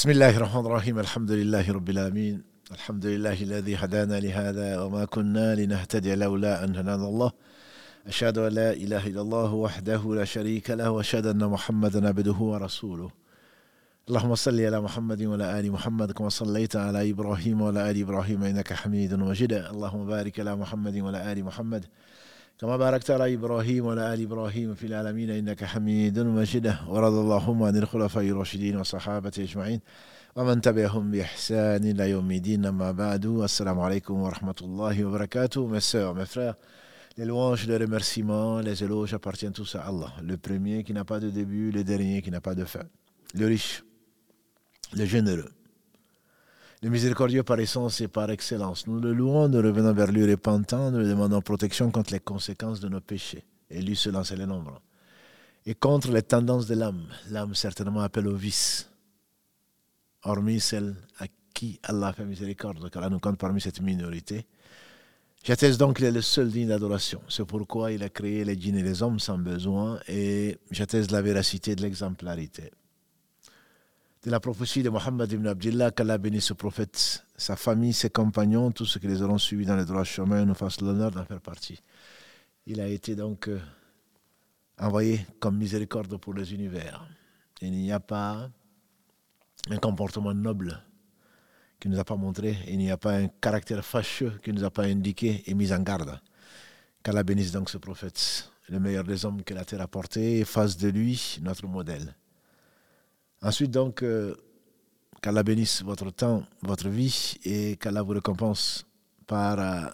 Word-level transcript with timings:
بسم 0.00 0.10
الله 0.10 0.36
الرحمن 0.36 0.66
الرحيم 0.66 0.98
الحمد 0.98 1.30
لله 1.30 1.72
رب 1.72 1.90
العالمين 1.90 2.42
الحمد 2.72 3.06
لله 3.06 3.42
الذي 3.42 3.76
هدانا 3.76 4.20
لهذا 4.20 4.80
وما 4.80 5.04
كنا 5.04 5.54
لنهتدي 5.54 6.14
لولا 6.14 6.64
أن 6.64 6.76
هدانا 6.76 7.08
الله 7.08 7.32
أشهد 8.06 8.38
أن 8.38 8.52
لا 8.52 8.72
إله 8.72 9.06
إلا 9.06 9.20
الله 9.20 9.54
وحده 9.54 10.14
لا 10.14 10.24
شريك 10.24 10.70
له 10.70 10.90
وأشهد 10.90 11.26
أن 11.26 11.44
محمدا 11.44 12.08
عبده 12.08 12.32
ورسوله 12.32 13.10
اللهم 14.08 14.34
صل 14.34 14.60
على 14.60 14.80
محمد 14.80 15.22
وعلى 15.22 15.60
آل 15.60 15.72
محمد 15.72 16.12
كما 16.12 16.28
صليت 16.28 16.76
على 16.76 17.10
إبراهيم 17.10 17.60
وعلى 17.60 17.90
آل 17.90 18.00
إبراهيم 18.00 18.42
إنك 18.42 18.72
حميد 18.72 19.14
مجيد 19.14 19.52
اللهم 19.52 20.06
بارك 20.06 20.40
على 20.40 20.56
محمد 20.56 20.96
وعلى 20.96 21.32
آل 21.32 21.44
محمد 21.44 21.86
كما 22.60 22.76
باركت 22.76 23.10
على 23.10 23.34
إبراهيم 23.34 23.86
وعلى 23.86 24.14
آل 24.14 24.22
إبراهيم 24.22 24.74
في 24.74 24.86
العالمين 24.86 25.30
إنك 25.30 25.64
حميد 25.64 26.18
مجيد. 26.18 26.74
ورضى 26.88 27.20
اللهم 27.20 27.62
عن 27.62 27.76
الخلفاء 27.76 28.24
الراشدين 28.24 28.76
والصحابة 28.76 29.32
أجمعين 29.38 29.80
ومن 30.36 30.60
تبعهم 30.60 31.10
بإحسان 31.10 31.84
إلى 31.84 32.10
يوم 32.10 32.30
الدين. 32.30 32.66
أما 32.66 32.92
بعد 32.92 33.26
السلام 33.26 33.80
عليكم 33.80 34.14
ورحمة 34.20 34.54
الله 34.62 35.04
وبركاته. 35.04 35.68
Mes 35.68 35.80
sœurs, 35.80 36.14
mes 36.14 36.26
frères 36.26 36.54
les 37.16 37.24
louanges, 37.24 37.66
les 37.66 37.78
remerciements, 37.78 38.60
les 38.60 38.84
éloges 38.84 39.14
appartiennent 39.14 39.54
tous 39.54 39.74
à 39.76 39.80
Allah. 39.80 40.12
Le 40.22 40.36
premier 40.36 40.84
qui 40.84 40.92
n'a 40.92 41.04
pas 41.04 41.18
de 41.18 41.30
début, 41.30 41.70
le 41.70 41.82
dernier 41.82 42.20
qui 42.20 42.30
n'a 42.30 42.42
pas 42.42 42.54
de 42.54 42.64
fin. 42.66 42.84
Le 43.34 43.46
riche, 43.46 43.82
le 44.94 45.06
généreux. 45.06 45.50
Le 46.82 46.88
miséricordieux 46.88 47.42
par 47.42 47.60
essence 47.60 48.00
et 48.00 48.08
par 48.08 48.30
excellence. 48.30 48.86
Nous 48.86 49.00
le 49.00 49.12
louons, 49.12 49.48
nous 49.48 49.58
revenons 49.58 49.92
vers 49.92 50.10
lui 50.10 50.28
repentant, 50.30 50.90
nous 50.90 51.00
lui 51.00 51.08
demandons 51.08 51.42
protection 51.42 51.90
contre 51.90 52.12
les 52.12 52.20
conséquences 52.20 52.80
de 52.80 52.88
nos 52.88 53.00
péchés. 53.00 53.44
Et 53.68 53.82
lui 53.82 53.98
en 54.14 54.24
sait 54.24 54.36
les 54.36 54.46
nombres. 54.46 54.80
Et 55.66 55.74
contre 55.74 56.10
les 56.10 56.22
tendances 56.22 56.66
de 56.66 56.74
l'âme. 56.74 57.06
L'âme 57.30 57.54
certainement 57.54 58.00
appelle 58.00 58.26
au 58.26 58.34
vice. 58.34 58.88
Hormis 60.24 60.60
celle 60.60 60.94
à 61.18 61.26
qui 61.54 61.78
Allah 61.82 62.12
fait 62.12 62.24
miséricorde, 62.24 62.90
car 62.90 63.02
Allah 63.02 63.10
nous 63.10 63.20
compte 63.20 63.38
parmi 63.38 63.60
cette 63.60 63.80
minorité. 63.80 64.46
J'atteste 65.44 65.78
donc 65.78 65.96
qu'il 65.96 66.06
est 66.06 66.10
le 66.10 66.22
seul 66.22 66.50
digne 66.50 66.68
d'adoration. 66.68 67.20
C'est 67.28 67.44
pourquoi 67.44 67.92
il 67.92 68.02
a 68.02 68.08
créé 68.08 68.44
les 68.44 68.58
djinns 68.58 68.76
et 68.76 68.82
les 68.82 69.02
hommes 69.02 69.20
sans 69.20 69.38
besoin. 69.38 69.98
Et 70.08 70.58
j'atteste 70.70 71.10
la 71.10 71.22
véracité 71.22 71.76
de 71.76 71.82
l'exemplarité 71.82 72.70
de 74.22 74.30
la 74.30 74.38
prophétie 74.38 74.82
de 74.82 74.90
Mohammed 74.90 75.32
ibn 75.32 75.46
Abdullah, 75.46 75.90
qu'Allah 75.92 76.18
bénisse 76.18 76.46
ce 76.46 76.52
prophète, 76.52 77.24
sa 77.36 77.56
famille, 77.56 77.94
ses 77.94 78.10
compagnons, 78.10 78.70
tous 78.70 78.84
ceux 78.84 79.00
qui 79.00 79.06
les 79.06 79.22
auront 79.22 79.38
suivis 79.38 79.64
dans 79.64 79.76
les 79.76 79.86
droits 79.86 80.04
chemins, 80.04 80.44
nous 80.44 80.54
fassent 80.54 80.82
l'honneur 80.82 81.10
d'en 81.10 81.24
faire 81.24 81.40
partie. 81.40 81.80
Il 82.66 82.80
a 82.82 82.86
été 82.86 83.16
donc 83.16 83.48
euh, 83.48 83.58
envoyé 84.78 85.26
comme 85.38 85.56
miséricorde 85.56 86.18
pour 86.18 86.34
les 86.34 86.52
univers. 86.52 87.08
Il 87.62 87.72
n'y 87.72 87.92
a 87.92 88.00
pas 88.00 88.50
un 89.70 89.76
comportement 89.78 90.34
noble 90.34 90.82
qui 91.78 91.88
ne 91.88 91.94
nous 91.94 92.00
a 92.00 92.04
pas 92.04 92.16
montré, 92.16 92.58
il 92.68 92.76
n'y 92.76 92.90
a 92.90 92.98
pas 92.98 93.14
un 93.16 93.28
caractère 93.28 93.82
fâcheux 93.82 94.38
qui 94.44 94.52
ne 94.52 94.58
nous 94.58 94.64
a 94.64 94.70
pas 94.70 94.84
indiqué 94.84 95.42
et 95.46 95.54
mis 95.54 95.72
en 95.72 95.80
garde. 95.80 96.20
Qu'Allah 97.02 97.22
bénisse 97.22 97.52
donc 97.52 97.70
ce 97.70 97.78
prophète, 97.78 98.50
le 98.68 98.80
meilleur 98.80 99.04
des 99.04 99.24
hommes 99.24 99.42
que 99.42 99.54
la 99.54 99.64
terre 99.64 99.80
a 99.80 99.88
porté, 99.88 100.40
et 100.40 100.44
fasse 100.44 100.76
de 100.76 100.88
lui 100.88 101.38
notre 101.40 101.66
modèle. 101.66 102.14
Ensuite, 103.42 103.70
donc, 103.70 104.02
euh, 104.02 104.34
qu'Allah 105.22 105.42
bénisse 105.42 105.82
votre 105.82 106.10
temps, 106.10 106.44
votre 106.62 106.88
vie 106.88 107.36
et 107.44 107.76
qu'Allah 107.76 108.02
vous 108.02 108.12
récompense 108.12 108.86
par 109.26 109.58
euh, 109.58 109.88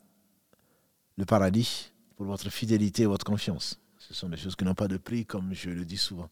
le 1.17 1.25
paradis 1.25 1.93
pour 2.17 2.27
votre 2.27 2.51
fidélité 2.51 3.03
et 3.03 3.07
votre 3.07 3.25
confiance. 3.25 3.81
Ce 3.99 4.15
sont 4.15 4.29
des 4.29 4.37
choses 4.37 4.57
qui 4.57 4.65
n'ont 4.65 4.75
pas 4.75 4.89
de 4.89 4.97
prix, 4.97 5.27
comme 5.27 5.53
je 5.53 5.71
le 5.71 5.85
dis 5.85 5.97
souvent. 5.97 6.29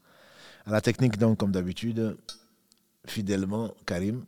À 0.67 0.71
la 0.71 0.81
technique, 0.81 1.19
donc, 1.19 1.39
comme 1.39 1.53
d'habitude, 1.53 2.17
fidèlement, 3.07 3.75
Karim. 3.87 4.25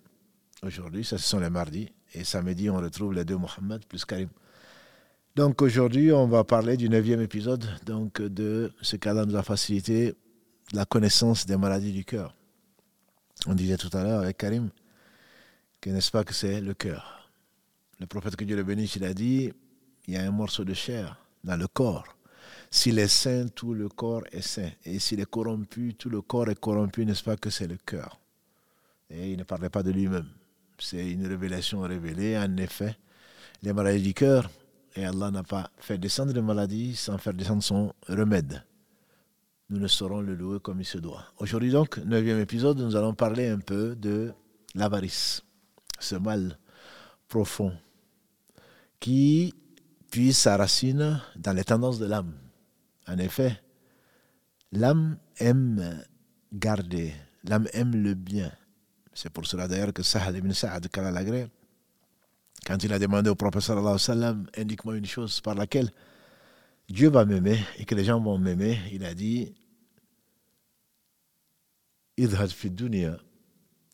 Aujourd'hui, 0.63 1.05
ça, 1.05 1.19
ce 1.19 1.25
sont 1.25 1.41
les 1.41 1.51
mardis. 1.51 1.89
Et 2.15 2.25
samedi, 2.25 2.71
on 2.71 2.77
retrouve 2.77 3.15
les 3.15 3.25
deux 3.25 3.37
Mohammed 3.37 3.85
plus 3.87 4.05
Karim. 4.05 4.29
Donc 5.35 5.61
aujourd'hui, 5.61 6.13
on 6.13 6.27
va 6.27 6.45
parler 6.45 6.79
du 6.79 6.89
neuvième 6.89 7.21
épisode 7.21 7.67
donc, 7.85 8.23
de 8.23 8.73
ce 8.81 8.97
qu'Allah 8.97 9.27
nous 9.27 9.37
a 9.37 9.43
facilité, 9.43 10.15
la 10.73 10.87
connaissance 10.87 11.45
des 11.45 11.59
maladies 11.59 11.93
du 11.93 12.05
cœur. 12.05 12.35
On 13.45 13.55
disait 13.55 13.77
tout 13.77 13.91
à 13.97 14.03
l'heure 14.03 14.23
avec 14.23 14.39
Karim 14.39 14.71
que 15.81 15.91
n'est-ce 15.91 16.11
pas 16.11 16.25
que 16.25 16.33
c'est 16.33 16.61
le 16.61 16.75
cœur. 16.75 17.31
Le 18.01 18.07
prophète 18.07 18.37
que 18.37 18.45
Dieu 18.45 18.57
le 18.57 18.65
bénisse, 18.65 18.97
il 18.97 19.05
a 19.05 19.15
dit 19.15 19.53
il 20.07 20.15
y 20.15 20.17
a 20.17 20.23
un 20.23 20.31
morceau 20.31 20.65
de 20.65 20.75
chair 20.75 21.21
dans 21.45 21.57
le 21.57 21.67
corps. 21.67 22.17
S'il 22.71 22.99
est 22.99 23.09
saint, 23.09 23.47
tout 23.49 23.75
le 23.75 23.89
corps 23.89 24.25
est 24.33 24.43
saint. 24.43 24.71
Et 24.85 24.99
s'il 24.99 25.21
est 25.21 25.31
corrompu, 25.31 25.95
tout 25.95 26.11
le 26.11 26.23
corps 26.23 26.49
est 26.49 26.59
corrompu, 26.59 27.05
n'est-ce 27.05 27.23
pas 27.23 27.37
que 27.37 27.51
c'est 27.51 27.67
le 27.67 27.77
cœur. 27.77 28.19
Et 29.11 29.33
il 29.33 29.39
ne 29.39 29.45
parlait 29.45 29.71
pas 29.71 29.83
de 29.83 29.91
lui-même. 29.91 30.29
C'est 30.79 31.11
une 31.11 31.27
révélation 31.27 31.81
révélée. 31.81 32.37
En 32.37 32.57
effet, 32.57 32.97
les 33.63 33.73
maladies 33.73 34.03
du 34.03 34.15
cœur, 34.15 34.51
et 34.95 35.05
Allah 35.05 35.31
n'a 35.31 35.43
pas 35.43 35.71
fait 35.79 35.99
descendre 35.99 36.33
les 36.33 36.43
maladies 36.43 36.97
sans 36.97 37.19
faire 37.19 37.35
descendre 37.35 37.63
son 37.63 37.95
remède 38.09 38.63
nous 39.69 39.79
ne 39.79 39.89
saurons 39.89 40.21
le 40.21 40.35
louer 40.35 40.61
comme 40.61 40.81
il 40.81 40.85
se 40.85 40.99
doit. 40.99 41.25
Aujourd'hui 41.39 41.71
donc, 41.71 41.99
neuvième 41.99 42.41
épisode, 42.41 42.79
nous 42.79 42.97
allons 42.97 43.15
parler 43.15 43.49
un 43.49 43.59
peu 43.59 43.97
de 43.97 44.33
l'avarice, 44.75 45.43
ce 45.99 46.15
mal 46.15 46.59
profond 47.29 47.73
qui 49.01 49.55
puise 50.11 50.37
sa 50.39 50.57
racine 50.57 51.21
dans 51.37 51.53
les 51.53 51.65
tendances 51.65 51.99
de 51.99 52.07
l'âme. 52.07 52.33
En 53.09 53.19
effet, 53.19 53.61
l'âme 54.73 55.19
aime 55.39 56.03
garder, 56.53 57.15
l'âme 57.45 57.67
aime 57.73 57.95
le 57.97 58.15
bien. 58.15 58.53
C'est 59.15 59.31
pour 59.31 59.47
cela 59.47 59.67
d'ailleurs 59.67 59.93
que 59.93 60.03
Sahad 60.03 60.37
ibn 60.37 60.53
Sa'ad 60.53 60.89
Kalalagré, 60.89 61.49
quand 62.67 62.83
il 62.83 62.93
a 62.93 62.99
demandé 62.99 63.31
au 63.31 63.35
prophète 63.35 63.71
indique-moi 64.57 64.97
une 64.97 65.07
chose 65.07 65.41
par 65.41 65.55
laquelle 65.55 65.91
Dieu 66.89 67.11
va 67.11 67.25
m'aimer 67.25 67.59
et 67.79 67.85
que 67.85 67.95
les 67.95 68.05
gens 68.05 68.21
vont 68.21 68.39
m'aimer, 68.39 68.79
il 68.93 69.05
a 69.05 69.15
dit 69.15 69.55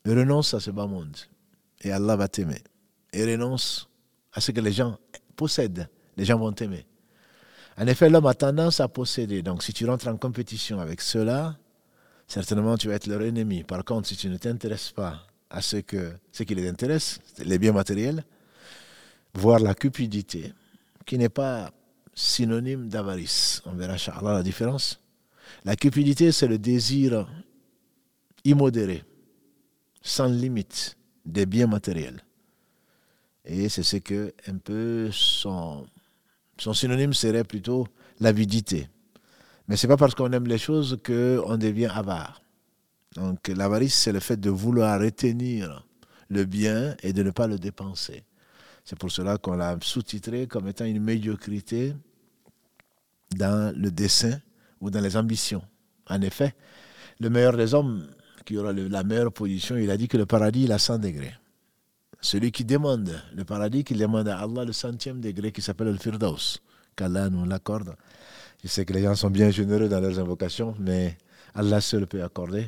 renonce 0.07 0.55
à 0.55 0.61
ce 0.61 0.71
bas 0.71 0.87
monde 0.87 1.17
et 1.81 1.91
Allah 1.91 2.17
va 2.17 2.29
t'aimer. 2.29 2.63
Et 3.13 3.25
renonce 3.25 3.89
à 4.33 4.41
ce 4.41 4.53
que 4.53 4.61
les 4.61 4.73
gens 4.73 4.99
possèdent, 5.37 5.89
les 6.17 6.25
gens 6.25 6.39
vont 6.39 6.53
t'aimer. 6.53 6.87
En 7.77 7.87
effet, 7.87 8.11
l'homme 8.11 8.27
a 8.27 8.35
tendance 8.35 8.81
à 8.81 8.89
posséder. 8.89 9.43
Donc, 9.43 9.63
si 9.63 9.73
tu 9.73 9.87
rentres 9.87 10.09
en 10.09 10.17
compétition 10.17 10.79
avec 10.79 11.01
cela, 11.01 11.57
certainement 12.29 12.77
tu 12.77 12.89
vas 12.89 12.95
être 12.95 13.07
leur 13.07 13.23
ennemi. 13.23 13.65
Par 13.65 13.85
contre, 13.85 14.09
si 14.09 14.17
tu 14.17 14.29
ne 14.29 14.37
t'intéresses 14.37 14.93
pas 14.93 15.27
à 15.51 15.63
ce, 15.63 15.79
que, 15.79 16.13
ce 16.31 16.43
qui 16.43 16.55
les 16.55 16.69
intéresse, 16.69 17.19
les 17.39 17.59
biens 17.59 17.73
matériels, 17.73 18.25
voire 19.35 19.59
la 19.59 19.75
cupidité, 19.75 20.53
qui 21.07 21.19
n'est 21.19 21.31
pas 21.31 21.73
synonyme 22.15 22.89
d'avarice. 22.89 23.63
On 23.67 23.73
verra, 23.73 23.95
Inch'Allah, 23.95 24.35
la 24.35 24.43
différence. 24.43 25.01
La 25.65 25.77
cupidité, 25.77 26.33
c'est 26.33 26.49
le 26.49 26.59
désir 26.59 27.29
immodéré, 28.45 29.05
sans 30.03 30.27
limite, 30.27 30.97
des 31.25 31.47
biens 31.47 31.67
matériels. 31.67 32.23
Et 33.45 33.69
c'est 33.69 33.83
ce 33.83 33.97
que, 33.97 34.33
un 34.47 34.59
peu, 34.59 35.11
son, 35.13 35.87
son 36.59 36.73
synonyme 36.73 37.13
serait 37.13 37.45
plutôt 37.45 37.87
l'avidité. 38.21 38.89
Mais 39.69 39.77
ce 39.77 39.87
n'est 39.87 39.93
pas 39.93 39.97
parce 39.97 40.15
qu'on 40.15 40.33
aime 40.33 40.47
les 40.47 40.59
choses 40.59 40.99
qu'on 41.05 41.57
devient 41.57 41.91
avare. 41.93 42.43
Donc 43.15 43.49
l'avarice, 43.49 43.95
c'est 43.95 44.13
le 44.13 44.21
fait 44.21 44.39
de 44.39 44.51
vouloir 44.51 45.01
retenir 45.01 45.87
le 46.29 46.45
bien 46.45 46.97
et 47.03 47.13
de 47.13 47.23
ne 47.23 47.31
pas 47.31 47.47
le 47.47 47.59
dépenser. 47.59 48.25
C'est 48.85 48.99
pour 48.99 49.11
cela 49.11 49.39
qu'on 49.39 49.55
l'a 49.55 49.77
sous-titré 49.81 50.47
comme 50.47 50.69
étant 50.69 50.85
une 50.85 51.01
médiocrité 51.01 51.95
dans 53.37 53.75
le 53.77 53.91
dessin 53.91 54.41
ou 54.81 54.91
dans 54.91 55.01
les 55.01 55.17
ambitions. 55.17 55.63
En 56.09 56.21
effet, 56.21 56.55
le 57.21 57.31
meilleur 57.31 57.57
des 57.57 57.75
hommes, 57.75 58.07
qui 58.45 58.59
aura 58.59 58.73
la 58.73 59.05
meilleure 59.05 59.33
position, 59.33 59.77
il 59.77 59.91
a 59.91 59.97
dit 59.97 60.09
que 60.09 60.17
le 60.17 60.27
paradis, 60.27 60.65
il 60.65 60.73
a 60.73 60.79
100 60.79 60.99
degrés. 60.99 61.33
Celui 62.21 62.51
qui 62.51 62.65
demande 62.65 63.21
le 63.35 63.45
paradis, 63.45 63.85
qui 63.85 63.95
demande 63.95 64.29
à 64.29 64.39
Allah 64.39 64.65
le 64.65 64.73
centième 64.73 65.21
degré 65.21 65.53
qui 65.53 65.63
s'appelle 65.63 65.89
le 65.89 65.99
Firdaus, 65.99 66.59
qu'Allah 66.97 67.31
nous 67.31 67.45
l'accorde. 67.45 67.95
Je 68.63 68.69
sais 68.69 68.85
que 68.85 68.93
les 68.93 69.03
gens 69.03 69.15
sont 69.15 69.31
bien 69.31 69.51
généreux 69.51 69.89
dans 69.89 70.01
leurs 70.01 70.19
invocations, 70.19 70.75
mais 70.79 71.17
Allah 71.55 71.81
seul 71.81 72.07
peut 72.07 72.23
accorder. 72.23 72.67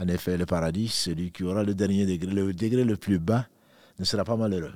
En 0.00 0.06
effet, 0.08 0.36
le 0.36 0.46
paradis, 0.46 0.88
celui 0.88 1.32
qui 1.32 1.42
aura 1.42 1.64
le 1.64 1.74
dernier 1.74 2.06
degré, 2.06 2.32
le 2.32 2.52
degré 2.52 2.84
le 2.84 2.96
plus 2.96 3.18
bas, 3.18 3.46
ne 3.98 4.04
sera 4.04 4.24
pas 4.24 4.36
malheureux. 4.36 4.74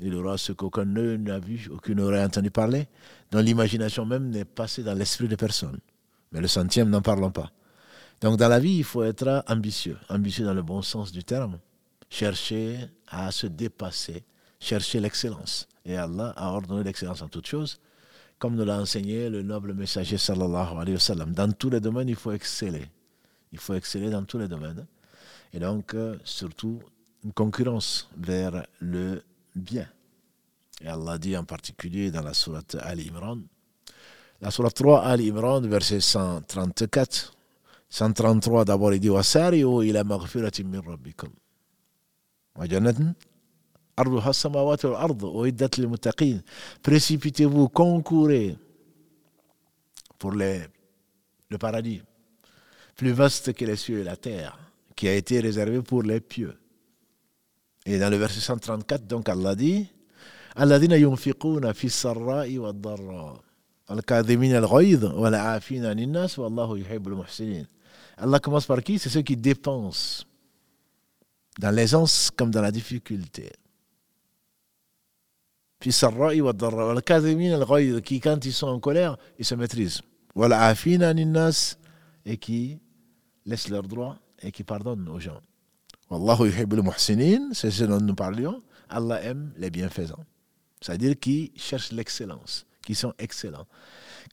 Il 0.00 0.14
aura 0.14 0.38
ce 0.38 0.52
qu'aucun 0.52 0.84
n'a 0.84 1.38
vu, 1.38 1.68
aucun 1.70 1.94
n'aurait 1.94 2.24
entendu 2.24 2.50
parler, 2.50 2.88
dont 3.30 3.40
l'imagination 3.40 4.06
même 4.06 4.30
n'est 4.30 4.44
passée 4.44 4.82
dans 4.82 4.94
l'esprit 4.94 5.28
de 5.28 5.36
personne. 5.36 5.78
Mais 6.32 6.40
le 6.40 6.48
centième, 6.48 6.88
n'en 6.88 7.02
parlons 7.02 7.30
pas. 7.30 7.52
Donc 8.20 8.38
dans 8.38 8.48
la 8.48 8.58
vie, 8.58 8.78
il 8.78 8.84
faut 8.84 9.02
être 9.02 9.44
ambitieux, 9.48 9.98
ambitieux 10.08 10.44
dans 10.44 10.54
le 10.54 10.62
bon 10.62 10.80
sens 10.80 11.12
du 11.12 11.24
terme, 11.24 11.58
chercher 12.08 12.78
à 13.08 13.30
se 13.30 13.46
dépasser, 13.46 14.24
chercher 14.60 15.00
l'excellence. 15.00 15.68
Et 15.84 15.96
Allah 15.96 16.32
a 16.36 16.50
ordonné 16.50 16.84
l'excellence 16.84 17.20
en 17.20 17.28
toutes 17.28 17.46
choses, 17.46 17.80
comme 18.38 18.56
nous 18.56 18.64
l'a 18.64 18.80
enseigné 18.80 19.28
le 19.28 19.42
noble 19.42 19.74
messager 19.74 20.18
sallallahu 20.18 20.78
alayhi 20.78 20.94
wa 20.94 21.00
sallam. 21.00 21.32
Dans 21.32 21.50
tous 21.52 21.70
les 21.70 21.80
domaines, 21.80 22.08
il 22.08 22.16
faut 22.16 22.32
exceller. 22.32 22.86
Il 23.52 23.58
faut 23.58 23.74
exceller 23.74 24.10
dans 24.10 24.24
tous 24.24 24.38
les 24.38 24.48
domaines. 24.48 24.86
Et 25.52 25.58
donc, 25.58 25.94
euh, 25.94 26.16
surtout, 26.24 26.80
une 27.24 27.32
concurrence 27.32 28.08
vers 28.16 28.64
le 28.80 29.22
bien. 29.54 29.88
Et 30.80 30.88
Allah 30.88 31.18
dit 31.18 31.36
en 31.36 31.44
particulier 31.44 32.10
dans 32.10 32.22
la 32.22 32.34
sourate 32.34 32.76
Ali 32.80 33.08
Imran, 33.08 33.38
la 34.40 34.50
sourate 34.50 34.74
3 34.74 35.04
Ali 35.04 35.28
Imran, 35.30 35.60
verset 35.62 36.00
134, 36.00 37.32
133 37.88 38.64
d'abord, 38.64 38.92
il 38.94 39.00
dit 39.00 39.08
min 39.08 40.80
rabbikum. 40.80 41.30
Wa 42.56 42.66
jannatin 42.66 43.14
arduha 43.96 44.32
samawati 44.32 44.86
wal 44.86 44.96
ard 44.96 45.22
uiddat 45.22 45.76
lil 45.76 45.88
muttaqin. 45.88 46.40
Précipitez-vous, 46.82 47.68
concourez 47.68 48.56
pour 50.18 50.32
le 50.32 50.68
paradis 51.58 52.02
plus 52.96 53.12
vaste 53.12 53.52
que 53.52 53.64
les 53.64 53.76
cieux 53.76 54.00
et 54.00 54.04
la 54.04 54.16
terre, 54.16 54.58
qui 54.94 55.08
a 55.08 55.14
été 55.14 55.40
réservé 55.40 55.82
pour 55.82 56.02
les 56.02 56.20
pieux. 56.20 56.56
Et 57.85 57.99
dans 57.99 58.09
le 58.09 58.17
verset 58.17 58.41
134, 58.41 59.07
donc 59.07 59.29
Allah 59.29 59.55
dit 59.55 59.87
الذين 60.59 60.91
ينفقون 60.91 61.71
في 61.71 61.85
السراء 61.85 62.57
والضراء 62.57 63.41
الكاظمين 63.91 64.55
الغيظ 64.55 65.03
والعافين 65.05 65.85
عن 65.85 65.99
الناس 65.99 66.39
والله 66.39 66.77
يحب 66.79 67.07
المحسنين 67.07 67.65
Allah 68.19 68.39
commence 68.39 68.65
par 68.65 68.81
qui 68.81 68.97
C'est 68.97 69.09
ceux 69.09 69.21
qui 69.21 69.37
dépensent 69.37 70.25
dans 71.59 71.69
l'aisance 71.69 72.31
comme 72.35 72.49
dans 72.51 72.61
la 72.61 72.71
difficulté. 72.71 73.51
في 75.79 75.87
السراء 75.87 76.41
والضراء 76.41 76.87
والكاظمين 76.87 77.53
الغيظ 77.53 77.99
qui 78.01 78.19
quand 78.19 78.43
ils 78.45 78.53
sont 78.53 78.67
en 78.67 78.79
colère, 78.79 79.17
ils 79.37 79.45
se 79.45 79.53
maîtrisent. 79.55 80.01
والعافين 80.35 81.03
عن 81.03 81.19
الناس 81.19 81.77
et 82.25 82.37
qui 82.37 82.79
laissent 83.45 83.69
leurs 83.69 83.83
droits 83.87 84.17
et 84.41 84.51
qui 84.51 84.63
pardonnent 84.63 85.07
aux 85.07 85.19
gens. 85.19 85.41
Wallahu 86.12 86.44
yuhibbul 86.44 86.82
muhsinin, 86.82 87.54
c'est 87.54 87.70
ce 87.70 87.84
dont 87.84 87.98
nous 87.98 88.14
parlions. 88.14 88.62
Allah 88.90 89.22
aime 89.22 89.54
les 89.56 89.70
bienfaisants. 89.70 90.22
C'est-à-dire 90.78 91.18
qui 91.18 91.52
cherchent 91.56 91.90
l'excellence, 91.90 92.66
qui 92.84 92.94
sont 92.94 93.14
excellents. 93.18 93.66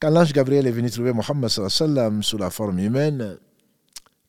Quand 0.01 0.09
l'ange 0.09 0.33
Gabriel 0.33 0.67
est 0.67 0.71
venu 0.71 0.91
trouver 0.91 1.13
Mohammed 1.13 1.47
sous 1.47 2.37
la 2.37 2.49
forme 2.49 2.79
humaine, 2.79 3.37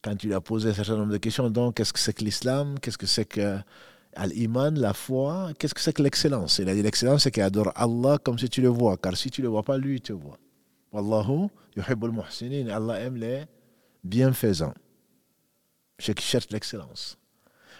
quand 0.01 0.23
il 0.23 0.31
a 0.31 0.39
posé 0.39 0.69
un 0.69 0.73
certain 0.73 0.95
nombre 0.95 1.11
de 1.11 1.17
questions, 1.17 1.49
donc 1.49 1.75
qu'est-ce 1.75 1.91
que 1.91 1.99
c'est 1.99 2.13
que 2.13 2.23
l'islam, 2.23 2.79
qu'est-ce 2.79 2.97
que 2.97 3.05
c'est 3.05 3.25
que 3.25 3.57
l'iman, 4.27 4.79
la 4.79 4.93
foi, 4.93 5.49
qu'est-ce 5.59 5.73
que 5.73 5.81
c'est 5.81 5.91
que 5.91 6.03
l'excellence? 6.03 6.59
Il 6.59 6.69
a 6.69 6.73
dit 6.73 6.81
l'excellence, 6.81 7.23
c'est 7.23 7.31
qu'il 7.31 7.43
adore 7.43 7.73
Allah 7.75 8.17
comme 8.23 8.39
si 8.39 8.47
tu 8.47 8.61
le 8.61 8.69
vois, 8.69 8.95
car 8.95 9.17
si 9.17 9.29
tu 9.29 9.41
ne 9.41 9.47
le 9.47 9.51
vois 9.51 9.63
pas, 9.63 9.77
lui, 9.77 9.95
il 9.95 10.01
te 10.01 10.13
voit. 10.13 10.37
Wallahu 10.93 11.49
yuhibbul 11.75 12.11
muhsinin, 12.11 12.69
Allah 12.69 13.01
aime 13.01 13.17
les 13.17 13.43
bienfaisants, 14.05 14.73
ceux 15.99 16.13
qui 16.13 16.23
cherchent 16.23 16.49
l'excellence. 16.51 17.17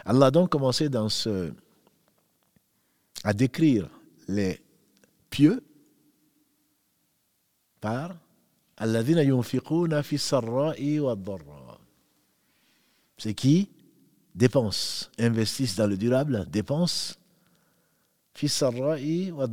Allah 0.06 0.28
a 0.28 0.32
donc 0.32 0.50
commencé 0.50 0.90
dans 0.90 1.10
ce, 1.10 1.54
à 3.24 3.34
décrire 3.34 3.90
les 4.28 4.62
pieux 5.30 5.64
par 7.80 8.16
Alladhina 8.78 9.24
yunfiquna 9.24 10.02
fi 10.02 10.18
sarra'i 10.18 11.00
wa 11.00 11.16
C'est 13.18 13.34
qui 13.36 13.70
dépensent, 14.34 15.10
investissent 15.20 15.76
dans 15.76 15.88
le 15.88 15.98
durable, 15.98 16.48
dépensent 16.50 17.16
fi 18.34 18.50
sarra'i 18.50 19.32
wa 19.32 19.48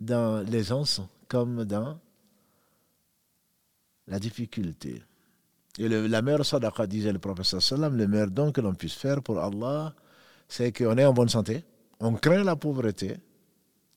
dans 0.00 0.42
l'aisance 0.48 1.00
comme 1.28 1.64
dans 1.64 1.98
la 4.06 4.18
difficulté. 4.18 5.02
Et 5.78 5.88
la 5.88 6.22
meilleure 6.22 6.46
sadaqa, 6.46 6.86
disait 6.86 7.12
le 7.12 7.18
professeur 7.18 7.60
sallam, 7.62 7.96
le 7.96 8.06
meilleur 8.06 8.30
don 8.30 8.52
que 8.52 8.60
l'on 8.60 8.74
puisse 8.74 8.94
faire 8.94 9.22
pour 9.22 9.40
Allah, 9.40 9.94
c'est 10.48 10.72
qu'on 10.72 10.96
est 10.96 11.04
en 11.04 11.12
bonne 11.12 11.28
santé, 11.28 11.64
on 12.00 12.14
craint 12.14 12.44
la 12.44 12.54
pauvreté 12.54 13.16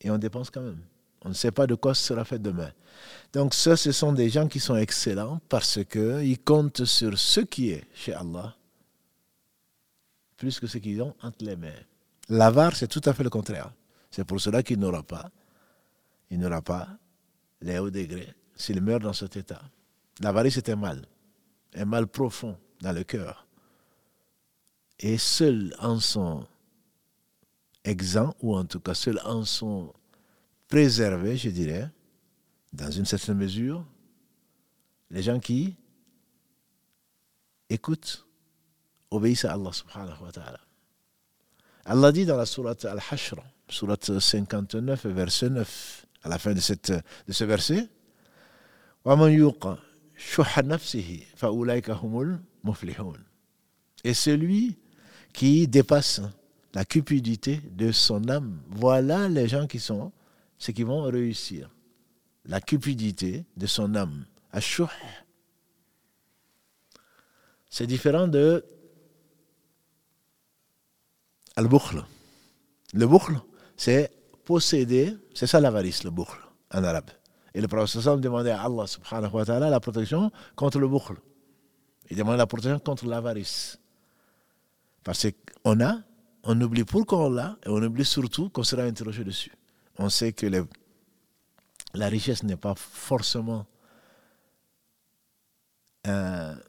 et 0.01 0.09
on 0.09 0.17
dépense 0.17 0.49
quand 0.49 0.61
même. 0.61 0.81
On 1.23 1.29
ne 1.29 1.33
sait 1.33 1.51
pas 1.51 1.67
de 1.67 1.75
quoi 1.75 1.93
sera 1.93 2.23
fait 2.25 2.39
demain. 2.39 2.71
Donc 3.33 3.53
ça, 3.53 3.75
ce 3.75 3.91
sont 3.91 4.13
des 4.13 4.29
gens 4.29 4.47
qui 4.47 4.59
sont 4.59 4.75
excellents 4.75 5.39
parce 5.49 5.79
qu'ils 5.85 6.39
comptent 6.39 6.85
sur 6.85 7.17
ce 7.17 7.41
qui 7.41 7.71
est 7.71 7.83
chez 7.93 8.13
Allah 8.13 8.55
plus 10.37 10.59
que 10.59 10.67
ce 10.67 10.77
qu'ils 10.77 11.01
ont 11.01 11.15
entre 11.21 11.43
les 11.43 11.55
mains. 11.55 11.81
L'avare, 12.29 12.75
c'est 12.75 12.87
tout 12.87 13.01
à 13.05 13.13
fait 13.13 13.23
le 13.23 13.29
contraire. 13.29 13.71
C'est 14.11 14.23
pour 14.23 14.39
cela 14.39 14.63
qu'il 14.63 14.79
n'aura 14.79 15.03
pas, 15.03 15.29
il 16.29 16.39
n'aura 16.39 16.61
pas 16.61 16.87
les 17.61 17.79
hauts 17.79 17.89
degrés 17.89 18.33
s'il 18.55 18.81
meurt 18.81 19.01
dans 19.01 19.13
cet 19.13 19.35
état. 19.35 19.61
L'avarice 20.21 20.57
est 20.57 20.69
un 20.69 20.75
mal, 20.75 21.01
un 21.75 21.85
mal 21.85 22.07
profond 22.07 22.57
dans 22.81 22.91
le 22.91 23.03
cœur. 23.03 23.47
Et 24.99 25.17
seuls 25.17 25.75
en 25.79 25.99
sont 25.99 26.47
exempts, 27.83 28.35
ou 28.41 28.55
en 28.55 28.65
tout 28.65 28.79
cas 28.79 28.93
seuls 28.93 29.19
en 29.23 29.45
sont 29.45 29.93
préservés, 30.67 31.37
je 31.37 31.49
dirais, 31.49 31.89
dans 32.73 32.91
une 32.91 33.05
certaine 33.05 33.37
mesure, 33.37 33.85
les 35.09 35.23
gens 35.23 35.39
qui 35.39 35.75
écoutent, 37.69 38.25
obéissent 39.11 39.45
à 39.45 39.53
Allah 39.53 39.71
subhanahu 39.71 40.23
wa 40.23 40.31
ta'ala. 40.31 40.59
Allah 41.85 42.11
dit 42.11 42.25
dans 42.25 42.35
la 42.35 42.45
sourate 42.45 42.83
Al-Hashr, 42.85 43.35
sourate 43.69 44.19
59, 44.19 45.05
verset 45.05 45.49
9, 45.49 46.05
à 46.23 46.29
la 46.29 46.37
fin 46.37 46.53
de, 46.53 46.59
cette, 46.59 46.91
de 46.91 47.33
ce 47.33 47.43
verset, 47.45 47.87
et 54.03 54.13
celui 54.13 54.77
qui 55.33 55.67
dépasse 55.67 56.21
la 56.73 56.85
cupidité 56.85 57.61
de 57.71 57.91
son 57.91 58.27
âme, 58.29 58.61
voilà 58.69 59.29
les 59.29 59.47
gens 59.47 59.67
qui 59.67 59.79
sont 59.79 60.11
ceux 60.57 60.73
qui 60.73 60.83
vont 60.83 61.03
réussir. 61.03 61.69
La 62.45 62.61
cupidité 62.61 63.45
de 63.55 63.67
son 63.67 63.95
âme. 63.95 64.25
C'est 67.69 67.85
différent 67.85 68.27
de 68.27 68.65
al-bukhl. 71.55 72.03
Le 72.93 73.05
bukhl, 73.05 73.39
c'est 73.75 74.11
posséder, 74.45 75.15
c'est 75.33 75.47
ça 75.47 75.59
l'avarice, 75.59 76.03
le 76.03 76.09
bukhl, 76.09 76.39
en 76.71 76.83
arabe. 76.83 77.11
Et 77.57 77.59
le 77.59 77.67
prophète 77.67 78.05
demandait 78.19 78.51
à 78.51 78.61
Allah 78.61 78.85
subhanahu 78.85 79.33
wa 79.33 79.43
ta'ala 79.43 79.71
la 79.71 79.79
protection 79.79 80.31
contre 80.55 80.77
le 80.77 80.87
bukhl. 80.87 81.15
Il 82.07 82.15
demandait 82.15 82.37
la 82.37 82.45
protection 82.45 82.77
contre 82.77 83.07
l'avarice. 83.07 83.79
Parce 85.03 85.25
qu'on 85.63 85.81
a, 85.81 85.97
on 86.43 86.61
oublie 86.61 86.83
pourquoi 86.83 87.25
on 87.25 87.29
l'a, 87.31 87.57
et 87.65 87.69
on 87.69 87.81
oublie 87.81 88.05
surtout 88.05 88.49
qu'on 88.49 88.61
sera 88.61 88.83
interrogé 88.83 89.23
dessus. 89.23 89.51
On 89.97 90.07
sait 90.07 90.33
que 90.33 90.45
la 91.95 92.07
richesse 92.07 92.43
n'est 92.43 92.57
pas 92.57 92.75
forcément 92.75 93.65
un 96.05 96.59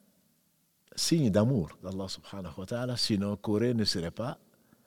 signe 0.96 1.28
d'amour 1.28 1.68
d'Allah 1.82 2.08
subhanahu 2.08 2.54
wa 2.56 2.64
ta'ala, 2.64 2.96
sinon 2.96 3.36
Corée 3.36 3.74
ne 3.74 3.84
serait 3.84 4.10
pas 4.10 4.38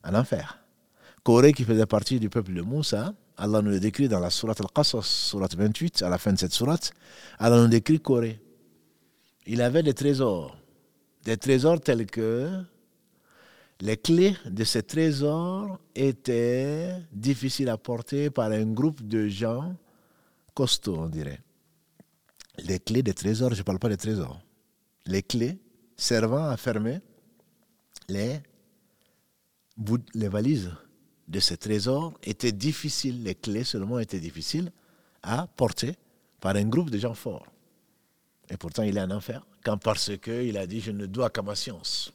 en 0.04 0.16
enfer. 0.16 0.66
Corée 1.22 1.54
qui 1.54 1.64
faisait 1.64 1.86
partie 1.86 2.20
du 2.20 2.32
peuple 2.32 2.54
de 2.56 2.64
Moussa, 2.64 3.14
Allah 3.38 3.62
nous 3.62 3.72
le 3.72 3.80
décrit 3.80 4.08
dans 4.08 4.20
la 4.20 4.30
sourate 4.30 4.62
Al-Qasas, 4.62 5.02
sourate 5.02 5.56
28, 5.56 6.04
à 6.04 6.10
la 6.10 6.18
fin 6.18 6.34
de 6.34 6.40
cette 6.40 6.54
sourate. 6.54 6.94
Allah 7.40 7.62
nous 7.62 7.68
décrit 7.68 8.00
Corée. 8.00 8.40
Il 9.48 9.62
avait 9.62 9.84
des 9.84 9.94
trésors. 9.94 10.58
Des 11.24 11.38
trésors 11.38 11.80
tels 11.80 12.06
que 12.06 12.64
les 13.82 13.98
clés 13.98 14.36
de 14.46 14.64
ces 14.64 14.84
trésors 14.84 15.80
étaient 15.96 16.96
difficiles 17.12 17.70
à 17.70 17.78
porter 17.78 18.30
par 18.30 18.52
un 18.52 18.66
groupe 18.66 19.02
de 19.02 19.28
gens 19.28 19.76
costauds, 20.54 20.98
on 21.00 21.10
dirait. 21.10 21.40
Les 22.60 22.80
clés 22.80 23.02
des 23.02 23.14
trésors, 23.14 23.54
je 23.54 23.60
ne 23.60 23.64
parle 23.64 23.80
pas 23.80 23.90
des 23.90 23.98
trésors. 23.98 24.40
Les 25.08 25.24
clés 25.24 25.58
servant 25.98 26.48
à 26.50 26.58
fermer 26.58 27.00
les, 28.08 28.40
les 30.14 30.28
valises 30.28 30.72
de 31.32 31.40
ces 31.40 31.56
trésors 31.58 32.14
étaient 32.24 32.52
difficiles, 32.52 33.24
les 33.24 33.36
clés 33.36 33.64
seulement 33.64 34.00
étaient 34.00 34.20
difficiles 34.20 34.70
à 35.24 35.48
porter 35.48 35.96
par 36.42 36.56
un 36.58 36.66
groupe 36.66 36.90
de 36.90 36.98
gens 36.98 37.14
forts. 37.14 37.48
Et 38.50 38.58
pourtant, 38.58 38.84
il 38.84 38.98
est 38.98 39.02
en 39.02 39.12
enfer, 39.12 39.46
quand 39.64 39.78
parce 39.78 40.12
qu'il 40.18 40.58
a 40.58 40.68
dit 40.68 40.82
Je 40.82 40.92
ne 40.92 41.06
dois 41.06 41.30
qu'à 41.30 41.42
ma 41.42 41.56
science. 41.56 42.12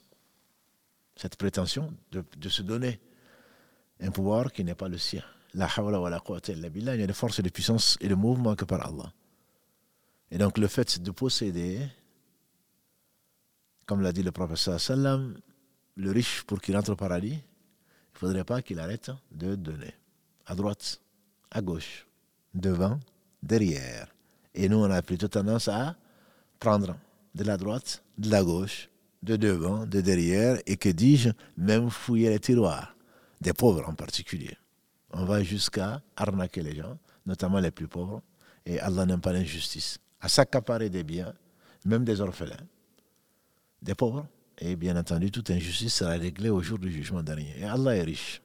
Cette 1.16 1.36
prétention 1.36 1.94
de, 2.12 2.48
se 2.50 2.60
donner 2.60 3.00
un 4.00 4.10
pouvoir 4.10 4.52
qui 4.52 4.62
n'est 4.62 4.74
pas 4.74 4.88
le 4.88 4.98
sien. 4.98 5.22
La 5.54 5.66
hawla 5.66 5.98
wa 5.98 6.10
la 6.10 6.20
il 6.28 6.84
y 6.84 6.88
a 7.02 7.06
de 7.06 7.12
force 7.14 7.40
de 7.40 7.48
puissance 7.48 7.96
et 8.02 8.08
de 8.08 8.14
mouvement 8.14 8.54
que 8.54 8.66
par 8.66 8.86
Allah. 8.86 9.10
Et 10.30 10.36
donc, 10.36 10.58
le 10.58 10.68
fait 10.68 11.00
de 11.00 11.10
posséder, 11.10 11.80
comme 13.86 14.02
l'a 14.02 14.12
dit 14.12 14.22
le 14.22 14.32
prophète 14.32 14.92
le 15.98 16.10
riche 16.10 16.42
pour 16.42 16.60
qu'il 16.60 16.76
entre 16.76 16.92
au 16.92 16.96
paradis, 16.96 17.38
ne 18.16 18.28
faudrait 18.28 18.44
pas 18.44 18.62
qu'il 18.62 18.78
arrête 18.78 19.10
de 19.30 19.54
donner. 19.54 19.94
À 20.46 20.54
droite, 20.54 21.00
à 21.50 21.60
gauche, 21.60 22.06
devant, 22.54 22.98
derrière. 23.42 24.14
Et 24.54 24.68
nous, 24.68 24.78
on 24.78 24.90
a 24.90 25.02
plutôt 25.02 25.28
tendance 25.28 25.68
à 25.68 25.96
prendre 26.58 26.96
de 27.34 27.44
la 27.44 27.56
droite, 27.56 28.02
de 28.16 28.30
la 28.30 28.42
gauche 28.42 28.88
de 29.22 29.36
devant, 29.36 29.86
de 29.86 30.00
derrière, 30.00 30.58
et 30.66 30.76
que 30.76 30.88
dis-je, 30.88 31.30
même 31.56 31.90
fouiller 31.90 32.30
les 32.30 32.38
tiroirs, 32.38 32.94
des 33.40 33.52
pauvres 33.52 33.88
en 33.88 33.94
particulier. 33.94 34.56
On 35.12 35.24
va 35.24 35.42
jusqu'à 35.42 36.00
arnaquer 36.16 36.62
les 36.62 36.76
gens, 36.76 36.96
notamment 37.26 37.58
les 37.58 37.72
plus 37.72 37.88
pauvres, 37.88 38.22
et 38.64 38.78
Allah 38.78 39.04
n'aime 39.04 39.20
pas 39.20 39.32
l'injustice. 39.32 39.98
À 40.20 40.28
s'accaparer 40.28 40.90
des 40.90 41.02
biens, 41.02 41.34
même 41.84 42.04
des 42.04 42.20
orphelins, 42.20 42.66
des 43.82 43.94
pauvres, 43.94 44.26
et 44.58 44.76
bien 44.76 44.96
entendu, 44.96 45.30
toute 45.30 45.50
injustice 45.50 45.94
sera 45.94 46.12
réglée 46.12 46.48
au 46.48 46.62
jour 46.62 46.78
du 46.78 46.90
jugement 46.90 47.22
dernier. 47.22 47.54
Et 47.58 47.64
Allah 47.64 47.96
est 47.96 48.02
riche. 48.02 48.40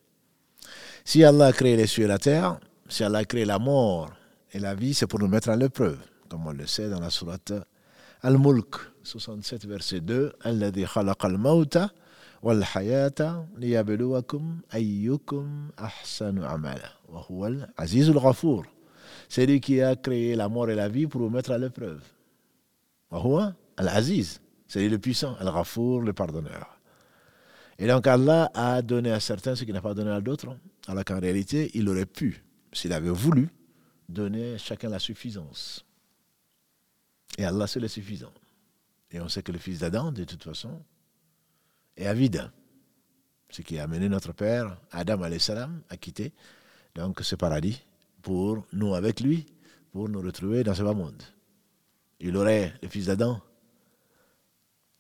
Si 1.06 1.24
Allah 1.24 1.48
a 1.48 1.54
créé 1.54 1.78
les 1.78 1.88
cieux 1.88 2.04
et 2.04 2.08
la 2.08 2.20
terre, 2.20 2.60
si 2.90 3.04
Allah 3.04 3.20
a 3.20 3.26
créé 3.26 3.46
la 3.46 3.60
mort 3.60 4.12
et 4.52 4.60
la 4.60 4.76
vie, 4.76 4.94
c'est 4.94 5.08
pour 5.08 5.20
nous 5.20 5.28
mettre 5.28 5.50
à 5.50 5.56
l'épreuve, 5.56 6.00
comme 6.30 6.46
on 6.46 6.52
le 6.52 6.68
sait 6.68 6.90
dans 6.90 7.00
la 7.00 7.10
sourate 7.10 7.54
Al-Mulk, 8.24 8.76
67, 9.04 9.66
verset 9.66 10.02
2, 10.02 10.34
Alladhi 10.42 10.86
khalaqa 10.86 11.28
al-mawta 11.28 11.92
wal 12.44 12.62
hayata 12.62 13.46
liyabluwakum 13.58 14.62
ayyukum 14.70 15.72
ahsanu 15.78 16.44
amala. 16.44 16.92
Wa 17.08 17.26
ghafour. 18.22 18.66
C'est 19.30 19.46
lui 19.46 19.62
qui 19.62 19.82
a 19.82 19.96
créé 19.96 20.36
la 20.36 20.50
mort 20.50 20.70
et 20.70 20.76
la 20.76 20.90
vie 20.90 21.08
pour 21.08 21.22
nous 21.22 21.30
mettre 21.30 21.52
à 21.52 21.58
l'épreuve. 21.58 22.02
Al-aziz. 23.78 24.41
C'est 24.72 24.88
le 24.88 25.00
puissant, 25.00 25.36
Al-Ghafour, 25.42 26.00
le 26.02 26.14
pardonneur. 26.14 26.80
Et 27.78 27.88
donc 27.88 28.08
Allah 28.08 28.50
a 28.54 28.82
donné 28.82 29.12
à 29.12 29.20
certains 29.20 29.54
ce 29.54 29.66
qu'il 29.66 29.74
n'a 29.74 29.82
pas 29.82 29.94
donné 29.94 30.12
à 30.12 30.22
d'autres, 30.22 30.56
alors 30.88 31.04
qu'en 31.04 31.20
réalité, 31.20 31.70
il 31.74 31.90
aurait 31.90 32.06
pu, 32.06 32.42
s'il 32.72 32.94
avait 32.94 33.10
voulu, 33.10 33.50
donner 34.08 34.58
chacun 34.58 34.88
la 34.88 34.98
suffisance. 35.00 35.86
Et 37.38 37.44
Allah, 37.44 37.68
c'est 37.68 37.82
le 37.82 37.90
suffisant. 37.90 38.32
Et 39.12 39.20
on 39.20 39.28
sait 39.28 39.44
que 39.44 39.52
le 39.52 39.58
fils 39.58 39.80
d'Adam, 39.80 40.14
de 40.14 40.24
toute 40.24 40.42
façon, 40.42 40.82
est 41.98 42.06
avide. 42.06 42.50
Ce 43.50 43.64
qui 43.64 43.78
a 43.78 43.84
amené 43.84 44.08
notre 44.08 44.32
père, 44.32 44.78
Adam 44.92 45.20
salam, 45.38 45.82
à 45.90 45.98
quitter 45.98 46.32
donc 46.96 47.20
ce 47.20 47.36
paradis 47.36 47.84
pour 48.22 48.66
nous 48.72 48.96
avec 48.96 49.20
lui, 49.20 49.48
pour 49.92 50.08
nous 50.08 50.22
retrouver 50.22 50.64
dans 50.64 50.76
ce 50.76 50.84
bas 50.84 50.94
monde. 50.94 51.22
Il 52.22 52.38
aurait, 52.38 52.74
le 52.82 52.88
fils 52.88 53.08
d'Adam, 53.08 53.42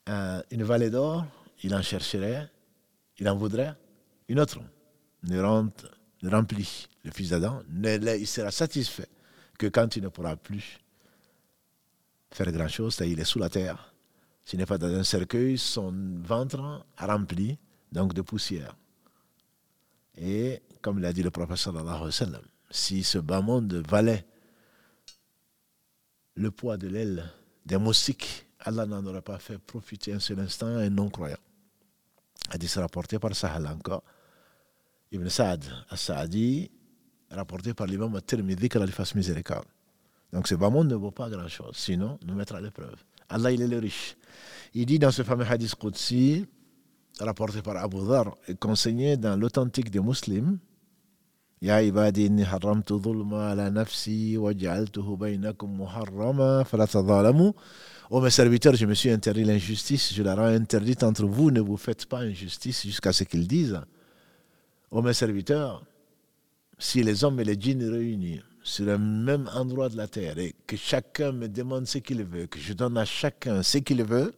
une 0.07 0.63
vallée 0.63 0.89
d'or, 0.89 1.25
il 1.63 1.73
en 1.75 1.81
chercherait, 1.81 2.49
il 3.17 3.29
en 3.29 3.35
voudrait 3.35 3.75
une 4.27 4.39
autre. 4.39 4.59
Ne, 5.23 5.39
rentre, 5.39 5.91
remplit 6.23 6.87
le 7.03 7.11
fils 7.11 7.29
d'Adam, 7.29 7.61
il 7.69 8.27
sera 8.27 8.51
satisfait 8.51 9.07
que 9.57 9.67
quand 9.67 9.95
il 9.95 10.03
ne 10.03 10.09
pourra 10.09 10.35
plus 10.35 10.79
faire 12.31 12.51
grand-chose, 12.51 12.99
il 13.05 13.19
est 13.19 13.25
sous 13.25 13.39
la 13.39 13.49
terre. 13.49 13.93
S'il 14.43 14.57
n'est 14.57 14.65
pas 14.65 14.77
dans 14.79 14.87
un 14.87 15.03
cercueil, 15.03 15.57
son 15.57 15.93
ventre 16.23 16.83
rempli 16.97 17.57
donc 17.91 18.13
de 18.13 18.21
poussière. 18.21 18.75
Et 20.17 20.61
comme 20.81 20.99
l'a 20.99 21.13
dit 21.13 21.23
le 21.23 21.29
professeur 21.29 21.73
si 22.69 23.03
ce 23.03 23.17
bas 23.17 23.41
monde 23.41 23.83
valait 23.87 24.25
le 26.35 26.49
poids 26.51 26.77
de 26.77 26.87
l'aile 26.87 27.29
des 27.65 27.77
moustiques 27.77 28.47
Allah 28.63 28.85
n'en 28.85 29.05
aurait 29.05 29.21
pas 29.21 29.39
fait 29.39 29.57
profiter 29.57 30.13
un 30.13 30.19
seul 30.19 30.39
instant 30.39 30.67
un 30.67 30.89
non-croyant. 30.89 31.37
Hadith 32.49 32.73
rapporté 32.75 33.19
par 33.19 33.35
Sahal 33.35 33.67
encore. 33.67 34.03
Ibn 35.11 35.27
Saad 35.29 35.65
al-Saadi, 35.89 36.71
rapporté 37.29 37.73
par 37.73 37.87
l'imam 37.87 38.15
al-Tirmidhi, 38.15 38.69
qu'Allah 38.69 38.85
lui 38.85 38.93
fasse 38.93 39.15
miséricorde. 39.15 39.65
Donc 40.31 40.47
ce 40.47 40.55
bas 40.55 40.69
monde 40.69 40.87
ne 40.89 40.95
vaut 40.95 41.11
pas 41.11 41.29
grand-chose, 41.29 41.75
sinon 41.75 42.17
nous 42.25 42.35
mettra 42.35 42.59
à 42.59 42.61
l'épreuve. 42.61 42.95
Allah, 43.29 43.51
il 43.51 43.61
est 43.61 43.67
le 43.67 43.79
riche. 43.79 44.15
Il 44.73 44.85
dit 44.85 44.99
dans 44.99 45.11
ce 45.11 45.23
fameux 45.23 45.45
hadith 45.45 45.75
Qudsi, 45.75 46.45
rapporté 47.19 47.61
par 47.61 47.77
Abu 47.77 47.97
Dhar 48.05 48.35
et 48.47 48.55
conseillé 48.55 49.17
dans 49.17 49.35
l'authentique 49.35 49.89
des 49.89 49.99
musulmans, 49.99 50.57
ibadi 51.61 52.25
inni 52.25 52.43
haramtu 52.43 52.99
dhulma 52.99 53.51
ala 53.51 53.69
nafsi 53.69 54.37
wa 54.37 54.51
ja'altuhu 54.51 55.17
baynakum 55.17 55.69
muharrama 55.75 56.63
fala 56.65 56.87
tadhalamu 56.87 57.53
Oh 58.13 58.19
mes 58.19 58.29
serviteurs, 58.29 58.75
je 58.75 58.85
me 58.85 58.93
suis 58.93 59.09
interdit 59.09 59.45
l'injustice, 59.45 60.13
je 60.13 60.21
la 60.21 60.35
rends 60.35 60.43
interdite 60.43 61.01
entre 61.01 61.25
vous, 61.25 61.49
ne 61.49 61.61
vous 61.61 61.77
faites 61.77 62.07
pas 62.07 62.17
injustice 62.17 62.83
jusqu'à 62.83 63.13
ce 63.13 63.23
qu'ils 63.23 63.47
disent. 63.47 63.79
Oh 64.91 65.01
mes 65.01 65.13
serviteurs, 65.13 65.81
si 66.77 67.03
les 67.03 67.23
hommes 67.23 67.39
et 67.39 67.45
les 67.45 67.55
djinns 67.57 67.89
réunis 67.89 68.41
sur 68.63 68.83
le 68.83 68.97
même 68.97 69.49
endroit 69.53 69.87
de 69.87 69.95
la 69.95 70.09
terre 70.09 70.37
et 70.39 70.53
que 70.67 70.75
chacun 70.75 71.31
me 71.31 71.47
demande 71.47 71.87
ce 71.87 71.99
qu'il 71.99 72.21
veut, 72.25 72.47
que 72.47 72.59
je 72.59 72.73
donne 72.73 72.97
à 72.97 73.05
chacun 73.05 73.63
ce 73.63 73.77
qu'il 73.77 74.03
veut, 74.03 74.33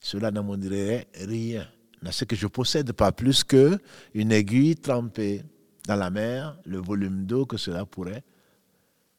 cela 0.00 0.30
n'en 0.30 0.56
dirait 0.56 1.08
rien. 1.26 1.66
Ce 2.12 2.24
que 2.24 2.36
je 2.36 2.46
possède 2.46 2.92
pas 2.92 3.10
plus 3.10 3.42
que 3.42 3.80
une 4.14 4.30
aiguille 4.30 4.76
trempée 4.76 5.42
dans 5.88 5.96
la 5.96 6.10
mer, 6.10 6.56
le 6.64 6.78
volume 6.78 7.26
d'eau 7.26 7.46
que 7.46 7.56
cela 7.56 7.84
pourrait 7.84 8.22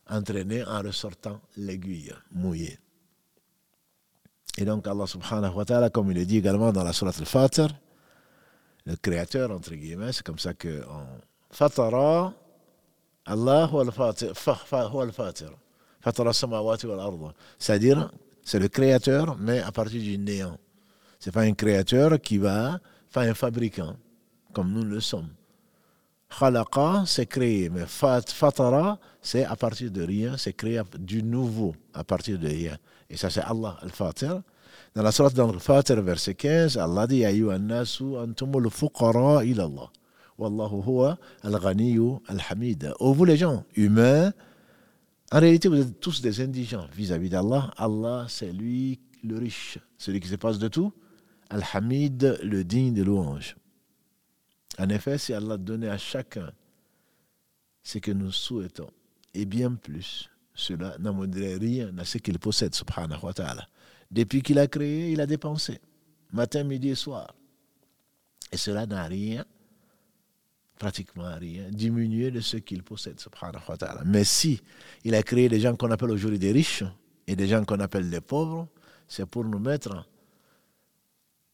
entraîner 0.10 0.64
en 0.64 0.82
ressortant 0.84 1.42
l'aiguille 1.58 2.14
mouillée. 2.32 2.80
Et 4.58 4.66
donc 4.66 4.86
Allah 4.88 5.08
subhanahu 5.08 5.56
wa 5.56 5.66
ta'ala, 5.66 5.90
comme 5.90 6.12
il 6.12 6.18
est 6.18 6.26
dit 6.26 6.38
également 6.38 6.72
dans 6.72 6.84
la 6.84 6.94
Surat 6.94 7.14
al-Fatir, 7.18 7.70
le 8.86 8.96
créateur, 8.96 9.52
entre 9.52 9.74
guillemets, 9.76 10.12
c'est 10.12 10.26
comme 10.26 10.40
ça 10.40 10.54
que 10.54 10.82
Fatara, 11.50 12.34
Allah 13.26 13.70
al-Fatir. 13.74 14.34
Fatara 16.02 16.34
samawati 16.34 16.88
wal 16.88 17.00
C'est-à-dire, 17.60 18.12
c'est 18.44 18.60
le 18.60 18.68
créateur, 18.68 19.38
mais 19.38 19.60
à 19.60 19.72
partir 19.72 20.02
du 20.02 20.18
néant. 20.18 20.58
C'est 21.20 21.32
pas 21.32 21.42
un 21.42 21.54
créateur 21.54 22.20
qui 22.20 22.40
va 22.40 22.80
faire 23.10 23.30
un 23.30 23.34
fabricant, 23.36 23.96
comme 24.52 24.72
nous 24.72 24.84
le 24.84 25.00
sommes. 25.00 25.30
Khalaqa, 26.40 27.04
c'est 27.06 27.28
créé, 27.28 27.70
mais 27.70 27.86
Fatara, 27.86 28.98
c'est 29.22 29.46
à 29.46 29.56
partir 29.56 29.92
de 29.92 30.02
rien, 30.02 30.38
c'est 30.38 30.54
créé 30.54 30.82
du 30.98 31.22
nouveau, 31.22 31.76
à 31.94 32.04
partir 32.04 32.40
de 32.40 32.48
rien. 32.48 32.78
Et 33.12 33.18
ça, 33.18 33.30
c'est 33.30 33.42
Allah 33.42 33.78
al-Fatir. 33.82 34.42
Dans 34.96 35.04
la 35.04 35.12
sourate 35.12 35.38
al-Fatir, 35.38 36.02
verset 36.02 36.34
15, 36.36 36.78
Allah 36.78 37.06
dit 37.08 37.26
Ayyuha 37.26 37.60
nasu 37.60 38.18
antumul 38.18 38.70
fuqara 38.70 39.44
ila 39.44 39.66
Allah. 39.66 39.92
Wallahu 40.38 40.82
huwa 40.82 41.18
al-ghaniyu 41.44 42.20
al-hamid. 42.28 42.94
Oh, 43.00 43.14
vous 43.14 43.26
les 43.26 43.38
gens 43.38 43.66
humains, 43.76 44.32
en 45.34 45.40
réalité, 45.40 45.68
vous 45.68 45.80
êtes 45.80 46.00
tous 46.00 46.22
des 46.22 46.42
indigents 46.42 46.88
vis-à-vis 46.94 47.30
d'Allah. 47.30 47.72
Allah, 47.78 48.26
c'est 48.30 48.52
lui 48.52 49.02
le 49.24 49.38
riche, 49.38 49.78
celui 49.98 50.20
qui 50.20 50.30
se 50.30 50.36
passe 50.36 50.58
de 50.58 50.70
tout. 50.70 50.94
Al-Hamid, 51.50 52.40
le 52.44 52.64
digne 52.64 52.94
de 52.94 53.04
louange. 53.04 53.58
En 54.80 54.88
effet, 54.88 55.18
si 55.18 55.34
Allah 55.34 55.58
donnait 55.58 55.90
à 55.90 55.98
chacun 55.98 56.52
ce 57.84 57.98
que 57.98 58.12
nous 58.12 58.32
souhaitons, 58.32 58.90
et 59.34 59.46
bien 59.46 59.74
plus, 59.74 60.30
cela 60.62 60.96
n'amènerait 61.00 61.56
rien 61.56 61.98
à 61.98 62.06
ce 62.06 62.20
qu'il 62.20 62.38
possède, 62.40 62.76
subhanahu 62.76 63.20
wa 63.24 63.34
ta'ala. 63.34 63.68
Depuis 64.10 64.42
qu'il 64.42 64.60
a 64.60 64.68
créé, 64.68 65.12
il 65.12 65.20
a 65.20 65.26
dépensé, 65.26 65.80
matin, 66.32 66.64
midi 66.64 66.90
et 66.90 66.96
soir. 66.96 67.34
Et 68.52 68.58
cela 68.58 68.86
n'a 68.86 69.06
rien, 69.06 69.44
pratiquement 70.78 71.36
rien, 71.36 71.70
diminué 71.72 72.32
de 72.32 72.42
ce 72.42 72.58
qu'il 72.58 72.84
possède, 72.84 73.20
subhanahu 73.20 73.64
wa 73.68 73.78
ta'ala. 73.78 74.04
Mais 74.06 74.24
si 74.24 74.62
il 75.04 75.16
a 75.16 75.24
créé 75.24 75.50
des 75.50 75.60
gens 75.60 75.76
qu'on 75.76 75.90
appelle 75.90 76.12
aujourd'hui 76.12 76.40
des 76.40 76.52
riches 76.52 76.84
et 77.26 77.36
des 77.36 77.48
gens 77.48 77.64
qu'on 77.66 77.80
appelle 77.80 78.10
des 78.10 78.22
pauvres, 78.22 78.68
c'est 79.08 79.26
pour 79.26 79.44
nous 79.46 79.60
mettre 79.60 80.08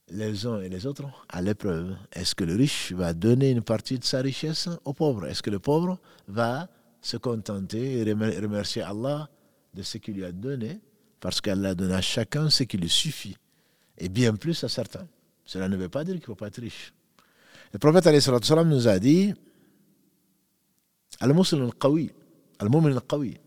les 0.10 0.46
uns 0.46 0.62
et 0.62 0.70
les 0.70 0.86
autres 0.86 1.06
à 1.30 1.42
l'épreuve. 1.42 1.96
Est-ce 2.12 2.36
que 2.36 2.44
le 2.44 2.56
riche 2.56 2.92
va 2.94 3.14
donner 3.14 3.52
une 3.52 3.62
partie 3.62 4.00
de 4.00 4.04
sa 4.04 4.22
richesse 4.22 4.70
aux 4.86 4.94
pauvres? 4.94 5.26
Est-ce 5.26 5.44
que 5.44 5.50
le 5.50 5.60
pauvre 5.60 6.00
va 6.28 6.70
se 7.02 7.18
contenter 7.18 8.00
et 8.00 8.14
remercier 8.14 8.82
Allah 8.82 9.30
de 9.74 9.84
ce 9.84 9.98
qu'il 9.98 10.16
lui 10.16 10.26
a 10.26 10.32
donné 10.32 10.80
parce 11.20 11.42
qu'Allah 11.42 11.76
donne 11.76 11.92
à 11.92 12.02
chacun 12.02 12.50
ce 12.50 12.64
qui 12.64 12.78
lui 12.78 12.90
suffit 12.90 13.38
et 13.98 14.10
bien 14.10 14.36
plus 14.36 14.64
à 14.64 14.70
certains. 14.70 15.08
Cela 15.46 15.70
ne 15.70 15.78
veut 15.78 15.90
pas 15.90 16.04
dire 16.04 16.16
qu'il 16.16 16.22
ne 16.22 16.26
faut 16.28 16.36
pas 16.36 16.48
être 16.48 16.62
riche. 16.62 16.94
Le 17.74 17.80
prophète 17.80 18.06
nous 18.66 18.88
a 18.88 19.00
dit 19.00 19.34
Al-Muslim 21.20 21.64
al-Qawi, 21.64 22.12
Al-Mumin 22.60 22.92
al-Qawi. 22.92 23.38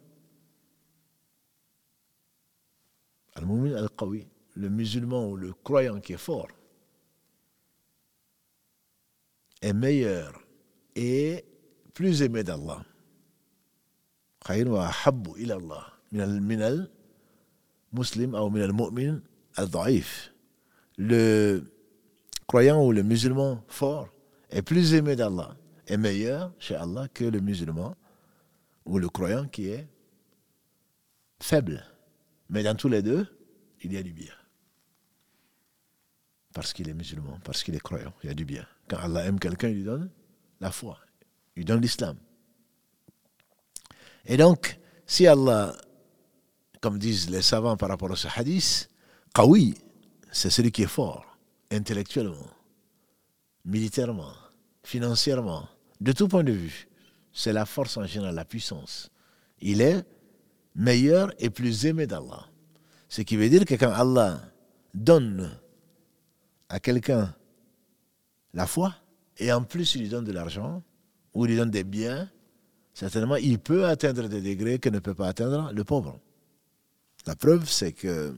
Al-Mumin 3.35 3.75
al-Qawi 3.77 4.27
le 4.57 4.69
musulman 4.69 5.29
ou 5.29 5.37
le 5.37 5.53
croyant 5.53 6.01
qui 6.01 6.13
est 6.13 6.19
fort 6.19 6.49
est 9.63 9.73
meilleur 9.73 10.41
et 10.95 11.45
plus 11.95 12.23
aimé 12.23 12.43
d'Allah. 12.43 12.83
Le 20.97 21.63
croyant 22.47 22.85
ou 22.85 22.93
le 22.93 23.03
musulman 23.03 23.63
fort 23.69 24.09
est 24.51 24.63
plus 24.63 24.95
aimé 24.95 25.17
d'Allah, 25.17 25.57
est 25.87 25.97
meilleur 25.97 26.53
chez 26.59 26.75
Allah 26.75 27.09
que 27.09 27.25
le 27.25 27.41
musulman 27.41 27.97
ou 28.85 28.99
le 28.99 29.09
croyant 29.09 29.47
qui 29.47 29.69
est 29.69 29.89
faible. 31.41 31.85
Mais 32.49 32.63
dans 32.63 32.75
tous 32.75 32.89
les 32.89 33.03
deux, 33.03 33.27
il 33.83 33.93
y 33.93 33.97
a 33.97 34.03
du 34.03 34.13
bien. 34.13 34.33
Parce 36.53 36.73
qu'il 36.73 36.89
est 36.89 36.95
musulman, 36.95 37.39
parce 37.45 37.63
qu'il 37.63 37.75
est 37.75 37.81
croyant, 37.81 38.13
il 38.23 38.27
y 38.27 38.31
a 38.31 38.35
du 38.35 38.45
bien. 38.45 38.67
Quand 38.89 38.99
Allah 38.99 39.25
aime 39.27 39.39
quelqu'un, 39.39 39.69
il 39.69 39.77
lui 39.77 39.85
donne 39.85 40.11
la 40.61 40.71
foi, 40.71 40.99
il 41.55 41.61
lui 41.61 41.65
donne 41.65 41.81
l'islam. 41.81 42.17
Et 44.27 44.37
donc, 44.37 44.79
si 45.07 45.27
Allah, 45.27 45.75
comme 46.81 46.99
disent 46.99 47.31
les 47.31 47.43
savants 47.43 47.77
par 47.77 47.89
rapport 47.89 48.13
à 48.13 48.17
ce 48.17 48.29
hadith, 48.35 48.89
Qawi, 49.35 49.75
c'est 50.31 50.51
celui 50.51 50.73
qui 50.73 50.83
est 50.83 50.87
fort, 50.87 51.25
intellectuellement, 51.71 52.51
militairement, 53.65 54.33
financièrement, 54.83 55.69
de 56.01 56.13
tout 56.13 56.29
point 56.29 56.45
de 56.45 56.53
vue. 56.53 56.89
C'est 57.33 57.53
la 57.53 57.67
force 57.67 57.97
en 57.97 58.07
général, 58.07 58.35
la 58.35 58.45
puissance. 58.45 59.11
Il 59.61 59.81
est 59.81 60.05
meilleur 60.75 61.33
et 61.39 61.51
plus 61.51 61.87
aimé 61.87 62.07
d'Allah. 62.07 62.47
Ce 63.09 63.23
qui 63.23 63.37
veut 63.37 63.49
dire 63.49 63.65
que 63.65 63.75
quand 63.75 63.91
Allah 63.91 64.41
donne 64.95 65.51
à 66.69 66.81
quelqu'un 66.81 67.35
la 68.55 68.67
foi, 68.67 68.95
et 69.39 69.53
en 69.53 69.63
plus 69.63 69.95
il 69.95 70.03
lui 70.03 70.09
donne 70.09 70.25
de 70.25 70.33
l'argent, 70.33 70.83
ou 71.35 71.45
il 71.45 71.51
lui 71.51 71.57
donne 71.57 71.71
des 71.71 71.85
biens, 71.85 72.29
certainement 72.95 73.37
il 73.37 73.59
peut 73.59 73.87
atteindre 73.87 74.29
des 74.29 74.41
degrés 74.41 74.79
que 74.79 74.89
ne 74.89 74.99
peut 74.99 75.15
pas 75.15 75.29
atteindre 75.29 75.73
le 75.73 75.85
pauvre. 75.85 76.19
La 77.27 77.37
preuve, 77.37 77.69
c'est 77.69 77.93
que 77.93 78.35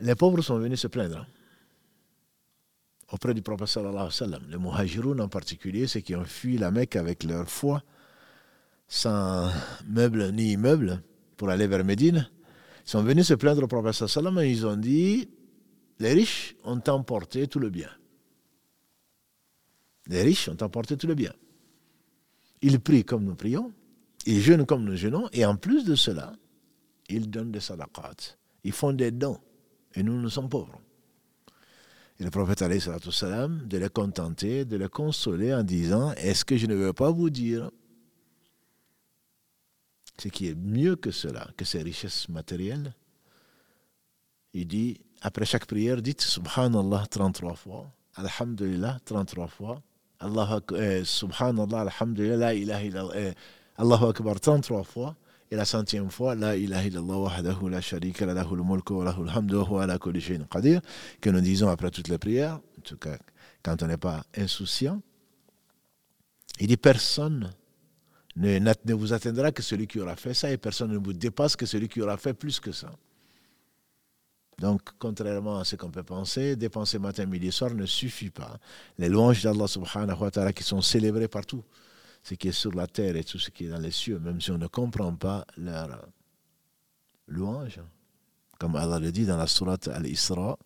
les 0.00 0.14
pauvres 0.14 0.42
sont 0.42 0.58
venus 0.58 0.80
se 0.80 0.86
plaindre 0.86 1.26
auprès 3.10 3.34
du 3.34 3.42
prophète 3.42 3.68
sallallahu. 3.68 4.10
Les 4.48 4.58
muhajiroun 4.58 5.20
en 5.20 5.28
particulier, 5.28 5.86
ceux 5.86 6.00
qui 6.00 6.14
ont 6.14 6.24
fui 6.24 6.58
la 6.58 6.70
Mecque 6.70 6.96
avec 6.96 7.24
leur 7.24 7.48
foi, 7.48 7.82
sans 8.86 9.50
meubles 9.86 10.30
ni 10.32 10.52
immeubles, 10.52 11.02
pour 11.36 11.50
aller 11.50 11.66
vers 11.66 11.84
Médine, 11.84 12.28
sont 12.84 13.02
venus 13.02 13.26
se 13.26 13.34
plaindre 13.34 13.64
au 13.64 13.66
prophète 13.66 13.94
sallallahu 13.94 14.44
et 14.44 14.50
ils 14.50 14.66
ont 14.66 14.76
dit, 14.76 15.28
les 15.98 16.12
riches 16.12 16.54
ont 16.64 16.80
emporté 16.86 17.48
tout 17.48 17.58
le 17.58 17.70
bien. 17.70 17.90
Les 20.08 20.22
riches 20.22 20.48
ont 20.48 20.62
emporté 20.62 20.96
tout 20.96 21.06
le 21.06 21.14
bien. 21.14 21.32
Ils 22.62 22.80
prient 22.80 23.04
comme 23.04 23.24
nous 23.24 23.34
prions, 23.34 23.72
ils 24.26 24.40
jeûnent 24.40 24.66
comme 24.66 24.84
nous 24.84 24.96
jeûnons, 24.96 25.28
et 25.32 25.44
en 25.44 25.56
plus 25.56 25.84
de 25.84 25.94
cela, 25.94 26.32
ils 27.08 27.30
donnent 27.30 27.52
des 27.52 27.60
sadaqat. 27.60 28.36
Ils 28.64 28.72
font 28.72 28.92
des 28.92 29.10
dons, 29.10 29.38
et 29.94 30.02
nous, 30.02 30.20
nous 30.20 30.30
sommes 30.30 30.48
pauvres. 30.48 30.80
Et 32.18 32.24
le 32.24 32.30
prophète 32.30 32.64
salam, 33.10 33.68
de 33.68 33.78
les 33.78 33.88
contenter, 33.88 34.64
de 34.64 34.76
les 34.76 34.88
consoler 34.88 35.54
en 35.54 35.62
disant 35.62 36.12
Est-ce 36.14 36.44
que 36.44 36.56
je 36.56 36.66
ne 36.66 36.74
veux 36.74 36.92
pas 36.92 37.12
vous 37.12 37.30
dire 37.30 37.70
ce 40.20 40.26
qui 40.26 40.48
est 40.48 40.56
mieux 40.56 40.96
que 40.96 41.12
cela, 41.12 41.48
que 41.56 41.64
ces 41.64 41.80
richesses 41.80 42.28
matérielles? 42.28 42.92
Il 44.52 44.66
dit 44.66 45.00
Après 45.20 45.44
chaque 45.44 45.66
prière, 45.66 46.02
dites 46.02 46.22
Subhanallah 46.22 47.06
33 47.08 47.54
fois, 47.54 47.94
Alhamdulillah 48.14 48.98
33 49.04 49.46
fois, 49.46 49.82
Allah, 50.20 50.60
eh, 50.76 51.02
Subhanallah, 51.04 51.80
Alhamdulillah, 51.82 52.36
La 52.36 52.54
ilaha 52.54 53.10
eh, 53.14 53.34
Allahu 53.76 54.06
Akbar 54.06 54.40
33 54.40 54.82
fois. 54.84 55.16
Et 55.50 55.56
la 55.56 55.64
centième 55.64 56.10
fois, 56.10 56.34
La 56.34 56.56
ilaha 56.56 56.84
illallah 56.84 57.18
wahdahu 57.18 57.70
la 57.70 57.80
la 59.86 59.98
qadir, 59.98 60.80
que 61.20 61.30
nous 61.30 61.40
disons 61.40 61.68
après 61.68 61.90
toutes 61.90 62.08
les 62.08 62.18
prières, 62.18 62.54
en 62.54 62.80
tout 62.82 62.98
cas 62.98 63.16
quand 63.62 63.82
on 63.82 63.86
n'est 63.86 63.96
pas 63.96 64.24
insouciant. 64.36 65.00
Il 66.60 66.66
dit 66.66 66.76
personne 66.76 67.50
ne, 68.36 68.58
ne 68.58 68.94
vous 68.94 69.12
atteindra 69.12 69.52
que 69.52 69.62
celui 69.62 69.86
qui 69.86 70.00
aura 70.00 70.16
fait 70.16 70.34
ça 70.34 70.50
et 70.50 70.56
personne 70.56 70.92
ne 70.92 70.98
vous 70.98 71.12
dépasse 71.12 71.56
que 71.56 71.66
celui 71.66 71.88
qui 71.88 72.00
aura 72.00 72.16
fait 72.16 72.34
plus 72.34 72.60
que 72.60 72.72
ça. 72.72 72.90
Donc, 74.58 74.82
contrairement 74.98 75.58
à 75.58 75.64
ce 75.64 75.76
qu'on 75.76 75.90
peut 75.90 76.02
penser, 76.02 76.56
dépenser 76.56 76.98
matin, 76.98 77.26
midi 77.26 77.52
soir 77.52 77.72
ne 77.74 77.86
suffit 77.86 78.30
pas. 78.30 78.58
Les 78.98 79.08
louanges 79.08 79.42
d'Allah 79.42 79.68
subhanahu 79.68 80.18
wa 80.18 80.30
ta'ala 80.30 80.52
qui 80.52 80.64
sont 80.64 80.80
célébrées 80.80 81.28
partout 81.28 81.62
ce 82.22 82.34
qui 82.34 82.48
est 82.48 82.52
sur 82.52 82.72
la 82.74 82.86
terre 82.86 83.16
et 83.16 83.24
tout 83.24 83.38
ce 83.38 83.50
qui 83.50 83.64
est 83.64 83.68
dans 83.68 83.78
les 83.78 83.90
cieux, 83.90 84.18
même 84.18 84.40
si 84.40 84.50
on 84.50 84.58
ne 84.58 84.66
comprend 84.66 85.14
pas 85.14 85.46
leur 85.56 86.08
louange. 87.26 87.80
Comme 88.58 88.76
Allah 88.76 88.98
le 88.98 89.12
dit 89.12 89.24
dans 89.24 89.36
la 89.36 89.46
sourate 89.46 89.88
Al-Isra, 89.88 90.58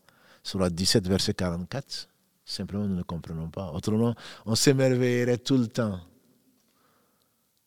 sourate 0.42 0.74
17, 0.74 1.06
verset 1.06 1.34
44. 1.34 2.08
Simplement, 2.44 2.86
nous 2.86 2.96
ne 2.96 3.02
comprenons 3.02 3.48
pas. 3.48 3.70
Autrement, 3.72 4.14
on 4.46 4.54
s'émerveillerait 4.54 5.38
tout 5.38 5.58
le 5.58 5.68
temps. 5.68 6.00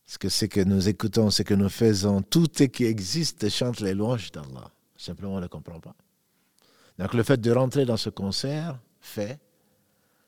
Parce 0.05 0.17
que 0.17 0.29
ce 0.29 0.45
que 0.45 0.61
nous 0.61 0.89
écoutons, 0.89 1.29
ce 1.29 1.43
que 1.43 1.53
nous 1.53 1.69
faisons, 1.69 2.21
tout 2.21 2.47
ce 2.53 2.65
qui 2.65 2.85
existe 2.85 3.49
chante 3.49 3.79
les 3.79 3.93
louanges 3.93 4.31
d'Allah. 4.31 4.71
Simplement, 4.97 5.35
on 5.35 5.39
ne 5.39 5.47
comprend 5.47 5.79
pas. 5.79 5.95
Donc, 6.97 7.13
le 7.13 7.23
fait 7.23 7.39
de 7.39 7.51
rentrer 7.51 7.85
dans 7.85 7.97
ce 7.97 8.09
concert 8.09 8.79
fait 8.99 9.39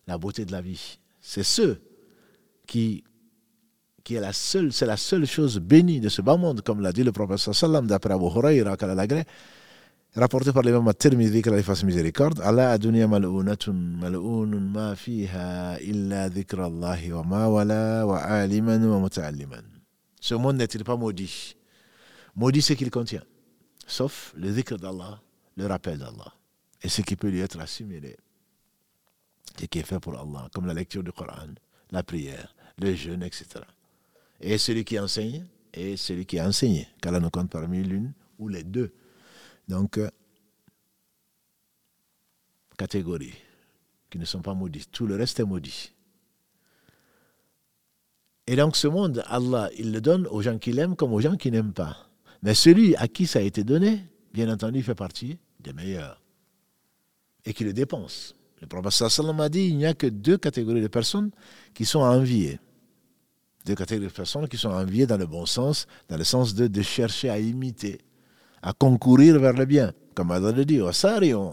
la 0.06 0.18
beauté 0.18 0.46
de 0.46 0.52
la 0.52 0.62
vie. 0.62 1.00
C'est 1.22 1.44
ceux 1.44 1.82
qui 2.66 3.04
est 4.10 4.20
la 4.20 4.34
seule, 4.34 4.72
c'est 4.72 4.86
la 4.86 4.98
seule 4.98 5.26
chose 5.26 5.60
bénie 5.60 6.00
de 6.00 6.10
ce 6.10 6.22
bas 6.22 6.38
monde, 6.38 6.62
comme 6.62 6.82
l'a 6.82 6.92
dit 6.92 7.04
le 7.04 7.12
prophète 7.12 7.38
sallam 7.54 7.88
d'après 7.88 8.14
Abu 8.14 8.26
Huraira 8.26 8.76
rapporté 10.16 10.52
par 10.52 10.64
l'imam 10.64 10.88
at-Tirmidhi 10.88 11.42
que 11.42 11.50
la 11.50 11.62
fasse 11.62 11.84
miséricorde. 11.84 12.42
Allah 12.42 12.72
adunya 12.72 13.08
mal'unatun 13.08 13.74
mal'unun 13.74 14.60
ma 14.60 14.96
fiha 14.96 15.78
illa 15.82 16.30
wa 16.30 17.24
ma 17.24 17.48
wala 17.48 18.06
wa 18.06 18.18
aliman 18.18 18.84
wa 18.84 19.10
ce 20.20 20.34
monde 20.34 20.58
n'est-il 20.58 20.84
pas 20.84 20.96
maudit? 20.98 21.56
Maudit 22.36 22.62
ce 22.62 22.74
qu'il 22.74 22.90
contient 22.90 23.24
sauf 23.86 24.34
le 24.36 24.52
dhikr 24.52 24.78
d'Allah 24.78 25.22
le 25.56 25.68
rappel 25.68 25.98
d'Allah 26.00 26.34
et 26.82 26.90
ce 26.90 27.02
qui 27.02 27.16
peut 27.16 27.30
lui 27.30 27.40
être 27.40 27.60
assimilé 27.60 28.18
ce 29.60 29.66
qui 29.66 29.80
est 29.80 29.84
fait 29.84 30.00
pour 30.00 30.20
Allah 30.20 30.50
comme 30.54 30.68
la 30.68 30.74
lecture 30.74 31.04
du 31.04 31.12
Coran 31.12 31.54
la 31.92 32.04
prière 32.04 32.56
le 32.78 32.94
jeûne 32.96 33.24
etc 33.24 33.62
et 34.40 34.58
celui 34.58 34.86
qui 34.86 35.00
enseigne 35.00 35.46
et 35.74 35.98
celui 35.98 36.26
qui 36.26 36.40
a 36.40 36.48
enseigné, 36.48 36.88
car 37.02 37.20
nous 37.20 37.30
compte 37.30 37.50
parmi 37.50 37.84
l'une 37.84 38.14
ou 38.40 38.48
les 38.48 38.64
deux. 38.64 38.94
Donc, 39.68 39.98
euh, 39.98 40.10
catégories 42.78 43.36
qui 44.10 44.18
ne 44.18 44.26
sont 44.26 44.42
pas 44.42 44.54
maudites. 44.54 44.92
Tout 44.92 45.06
le 45.06 45.16
reste 45.16 45.40
est 45.40 45.46
maudit. 45.46 45.92
Et 48.50 48.56
donc 48.56 48.78
ce 48.78 48.88
monde, 48.88 49.24
Allah, 49.28 49.70
il 49.78 49.92
le 49.92 50.00
donne 50.00 50.26
aux 50.28 50.42
gens 50.42 50.58
qui 50.58 50.72
l'aiment 50.72 50.96
comme 50.96 51.12
aux 51.12 51.20
gens 51.20 51.36
qui 51.36 51.52
n'aiment 51.52 51.74
pas. 51.74 52.10
Mais 52.44 52.54
celui 52.54 52.96
à 52.96 53.08
qui 53.08 53.28
ça 53.28 53.40
a 53.40 53.42
été 53.42 53.64
donné, 53.64 54.06
bien 54.34 54.52
entendu, 54.52 54.82
fait 54.82 54.96
partie 54.96 55.38
des 55.60 55.74
meilleurs. 55.74 56.22
Et 57.48 57.54
qui 57.54 57.64
le 57.64 57.72
dépense. 57.72 58.36
Le 58.60 58.68
prophète 58.68 58.92
sallam 58.92 59.40
a 59.40 59.48
dit, 59.50 59.68
il 59.70 59.78
n'y 59.78 59.86
a 59.86 59.94
que 59.94 60.08
deux 60.08 60.38
catégories 60.38 60.82
de 60.82 60.88
personnes 60.88 61.32
qui 61.74 61.86
sont 61.86 62.02
enviées 62.02 62.60
des 63.68 63.76
catégories 63.76 64.08
de 64.08 64.14
personnes 64.14 64.48
qui 64.48 64.58
sont 64.58 64.70
enviées 64.70 65.06
dans 65.06 65.18
le 65.18 65.28
bon 65.28 65.46
sens, 65.46 65.88
dans 66.08 66.18
le 66.18 66.24
sens 66.24 66.56
de, 66.56 66.68
de 66.68 66.82
chercher 66.82 67.30
à 67.30 67.38
imiter, 67.38 68.00
à 68.62 68.74
concourir 68.74 69.40
vers 69.40 69.54
le 69.54 69.66
bien. 69.66 69.94
Comme 70.16 70.32
Allah 70.32 70.52
le 70.52 70.66
dit, 70.66 70.80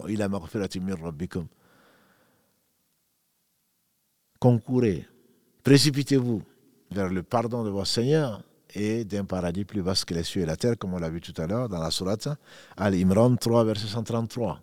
il 0.09 0.23
a 0.23 0.29
rabbikum. 0.29 1.47
Concourez, 4.39 5.07
précipitez-vous 5.63 6.43
vers 6.91 7.09
le 7.09 7.23
pardon 7.23 7.65
de 7.65 7.71
votre 7.71 7.87
Seigneur 7.87 8.43
et 8.75 9.05
d'un 9.05 9.25
paradis 9.25 9.65
plus 9.65 9.81
vaste 9.81 10.05
que 10.07 10.15
les 10.15 10.23
cieux 10.23 10.43
et 10.43 10.47
la 10.47 10.57
terre, 10.57 10.79
comme 10.79 10.95
on 10.95 10.99
l'a 10.99 11.11
vu 11.11 11.21
tout 11.21 11.35
à 11.41 11.47
l'heure 11.47 11.69
dans 11.69 11.79
la 11.79 11.91
sourate 11.91 12.29
Al-Imran 12.77 13.37
3, 13.37 13.65
verset 13.65 13.87
133. 13.89 14.61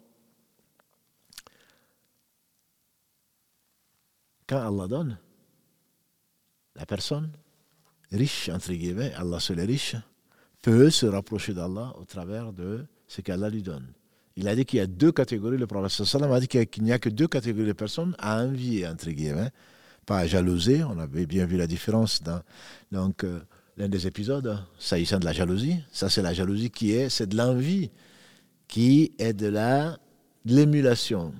Quand 4.51 4.67
Allah 4.67 4.85
donne, 4.85 5.17
la 6.75 6.85
personne 6.85 7.29
riche, 8.11 8.49
entre 8.49 8.73
guillemets, 8.73 9.13
Allah 9.13 9.39
seul 9.39 9.59
est 9.59 9.63
riche, 9.63 9.95
peut 10.61 10.89
se 10.89 11.05
rapprocher 11.05 11.53
d'Allah 11.53 11.93
au 11.97 12.03
travers 12.03 12.51
de 12.51 12.85
ce 13.07 13.21
qu'Allah 13.21 13.49
lui 13.49 13.63
donne. 13.63 13.87
Il 14.35 14.49
a 14.49 14.55
dit 14.57 14.65
qu'il 14.65 14.79
y 14.79 14.81
a 14.81 14.87
deux 14.87 15.13
catégories, 15.13 15.57
le 15.57 15.67
prophète 15.67 16.05
a 16.21 16.39
dit 16.41 16.49
qu'il 16.49 16.83
n'y 16.83 16.91
a 16.91 16.99
que 16.99 17.07
deux 17.07 17.29
catégories 17.29 17.67
de 17.67 17.71
personnes 17.71 18.13
à 18.19 18.43
envier, 18.43 18.85
entre 18.85 19.09
guillemets, 19.11 19.51
pas 20.05 20.17
à 20.17 20.27
jalouser, 20.27 20.83
on 20.83 20.99
avait 20.99 21.25
bien 21.25 21.45
vu 21.45 21.55
la 21.55 21.65
différence 21.65 22.21
dans 22.21 22.41
donc, 22.91 23.23
euh, 23.23 23.39
l'un 23.77 23.87
des 23.87 24.05
épisodes, 24.05 24.59
s'agissant 24.77 25.19
de 25.19 25.25
la 25.25 25.31
jalousie. 25.31 25.77
Ça, 25.93 26.09
c'est 26.09 26.21
la 26.21 26.33
jalousie 26.33 26.71
qui 26.71 26.91
est, 26.91 27.07
c'est 27.07 27.27
de 27.27 27.37
l'envie, 27.37 27.89
qui 28.67 29.13
est 29.17 29.31
de 29.31 29.49
l'émulation. 30.43 31.33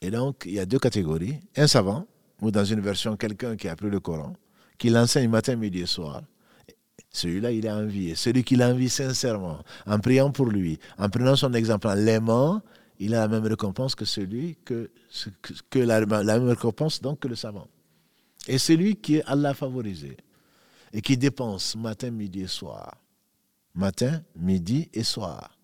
Et 0.00 0.10
donc, 0.10 0.44
il 0.46 0.52
y 0.52 0.60
a 0.60 0.66
deux 0.66 0.78
catégories. 0.78 1.40
Un 1.56 1.66
savant, 1.66 2.06
ou 2.40 2.50
dans 2.50 2.64
une 2.64 2.80
version, 2.80 3.16
quelqu'un 3.16 3.56
qui 3.56 3.68
a 3.68 3.72
appris 3.72 3.90
le 3.90 4.00
Coran, 4.00 4.34
qui 4.78 4.90
l'enseigne 4.90 5.28
matin, 5.28 5.56
midi 5.56 5.80
et 5.80 5.86
soir, 5.86 6.22
celui-là, 7.10 7.50
il 7.50 7.64
est 7.64 7.70
envié. 7.70 8.14
Celui 8.14 8.44
qui 8.44 8.56
l'envie 8.56 8.90
sincèrement, 8.90 9.60
en 9.86 9.98
priant 9.98 10.30
pour 10.30 10.46
lui, 10.46 10.78
en 10.98 11.08
prenant 11.08 11.34
son 11.34 11.54
exemple, 11.54 11.88
en 11.88 11.94
l'aimant, 11.94 12.60
il 12.98 13.14
a 13.14 13.20
la 13.20 13.28
même 13.28 13.46
récompense 13.46 13.94
que 13.94 14.04
celui 14.04 14.56
que, 14.64 14.90
que 15.70 15.78
la, 15.78 16.04
même 16.04 16.48
récompense 16.48 17.00
donc 17.00 17.20
que 17.20 17.28
le 17.28 17.34
savant. 17.34 17.68
Et 18.46 18.58
celui 18.58 18.96
qui 18.96 19.16
est 19.16 19.24
Allah 19.24 19.54
favorisé 19.54 20.16
et 20.92 21.00
qui 21.00 21.16
dépense 21.16 21.74
matin, 21.76 22.10
midi 22.10 22.42
et 22.42 22.46
soir. 22.46 22.96
Matin, 23.74 24.22
midi 24.36 24.88
et 24.92 25.02
soir. 25.02 25.56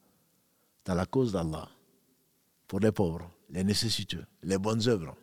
dans 0.85 0.95
la 0.95 1.07
cause 1.07 1.33
d'Allah, 1.33 1.68
pour 2.66 2.81
les 2.81 2.92
pauvres, 2.92 3.31
les 3.53 3.65
nécessiteux, 3.65 4.25
les 4.43 4.59
bonnes 4.59 4.87
œuvres. 4.88 5.17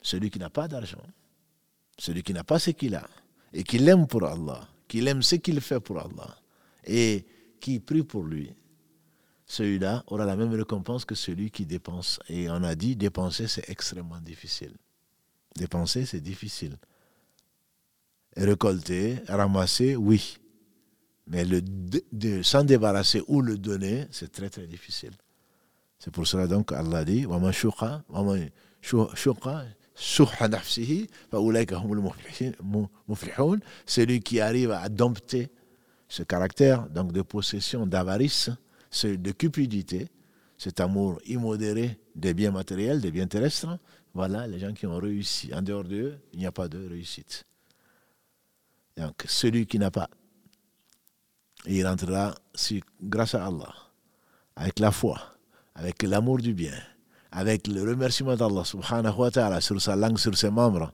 Celui 0.00 0.30
qui 0.30 0.38
n'a 0.38 0.50
pas 0.50 0.68
d'argent, 0.68 1.02
celui 1.98 2.22
qui 2.22 2.32
n'a 2.32 2.44
pas 2.44 2.58
ce 2.58 2.70
qu'il 2.70 2.94
a, 2.94 3.06
et 3.52 3.62
qui 3.62 3.78
l'aime 3.78 4.06
pour 4.06 4.24
Allah, 4.24 4.66
qui 4.86 5.06
aime 5.06 5.22
ce 5.22 5.36
qu'il 5.36 5.60
fait 5.60 5.80
pour 5.80 5.98
Allah, 5.98 6.36
et 6.84 7.26
qui 7.60 7.80
prie 7.80 8.02
pour 8.02 8.24
lui, 8.24 8.52
celui-là 9.46 10.04
aura 10.06 10.26
la 10.26 10.36
même 10.36 10.52
récompense 10.52 11.04
que 11.04 11.14
celui 11.14 11.50
qui 11.50 11.64
dépense. 11.64 12.20
Et 12.28 12.50
on 12.50 12.62
a 12.62 12.74
dit, 12.74 12.96
dépenser, 12.96 13.48
c'est 13.48 13.68
extrêmement 13.70 14.20
difficile. 14.20 14.74
Dépenser, 15.56 16.04
c'est 16.04 16.20
difficile. 16.20 16.76
récolter, 18.36 19.16
ramasser, 19.26 19.96
oui. 19.96 20.36
Mais 21.26 21.44
le 21.44 21.60
de, 21.62 22.42
s'en 22.42 22.62
débarrasser 22.62 23.22
ou 23.26 23.40
le 23.40 23.58
donner, 23.58 24.06
c'est 24.10 24.30
très 24.30 24.48
très 24.50 24.66
difficile. 24.66 25.12
C'est 25.98 26.12
pour 26.12 26.26
cela 26.26 26.46
donc 26.46 26.72
Allah 26.72 27.04
dit 27.04 27.26
celui 33.86 34.20
qui 34.20 34.40
arrive 34.40 34.70
à 34.70 34.88
dompter 34.88 35.48
ce 36.08 36.22
caractère 36.22 36.88
donc 36.88 37.12
de 37.12 37.22
possession, 37.22 37.84
d'avarice, 37.84 38.50
de 39.02 39.32
cupidité, 39.32 40.08
cet 40.56 40.80
amour 40.80 41.20
immodéré 41.26 41.98
des 42.14 42.32
biens 42.32 42.52
matériels, 42.52 43.00
des 43.00 43.10
biens 43.10 43.26
terrestres, 43.26 43.78
voilà 44.14 44.46
les 44.46 44.58
gens 44.58 44.72
qui 44.72 44.86
ont 44.86 44.96
réussi. 44.96 45.52
En 45.52 45.62
dehors 45.62 45.84
d'eux, 45.84 46.18
il 46.32 46.38
n'y 46.38 46.46
a 46.46 46.52
pas 46.52 46.68
de 46.68 46.88
réussite. 46.88 47.44
Donc, 48.96 49.24
celui 49.28 49.66
qui 49.66 49.78
n'a 49.78 49.90
pas, 49.90 50.08
il 51.66 51.86
rentrera 51.86 52.34
grâce 53.02 53.34
à 53.34 53.46
Allah, 53.46 53.74
avec 54.56 54.78
la 54.78 54.90
foi, 54.90 55.37
avec 55.78 56.02
l'amour 56.02 56.38
du 56.38 56.54
bien, 56.54 56.74
avec 57.30 57.68
le 57.68 57.82
remerciement 57.82 58.34
d'Allah 58.34 58.64
subhanahu 58.64 59.16
wa 59.16 59.30
ta'ala 59.30 59.60
sur 59.60 59.80
sa 59.80 59.94
langue, 59.94 60.18
sur 60.18 60.36
ses 60.36 60.50
membres, 60.50 60.92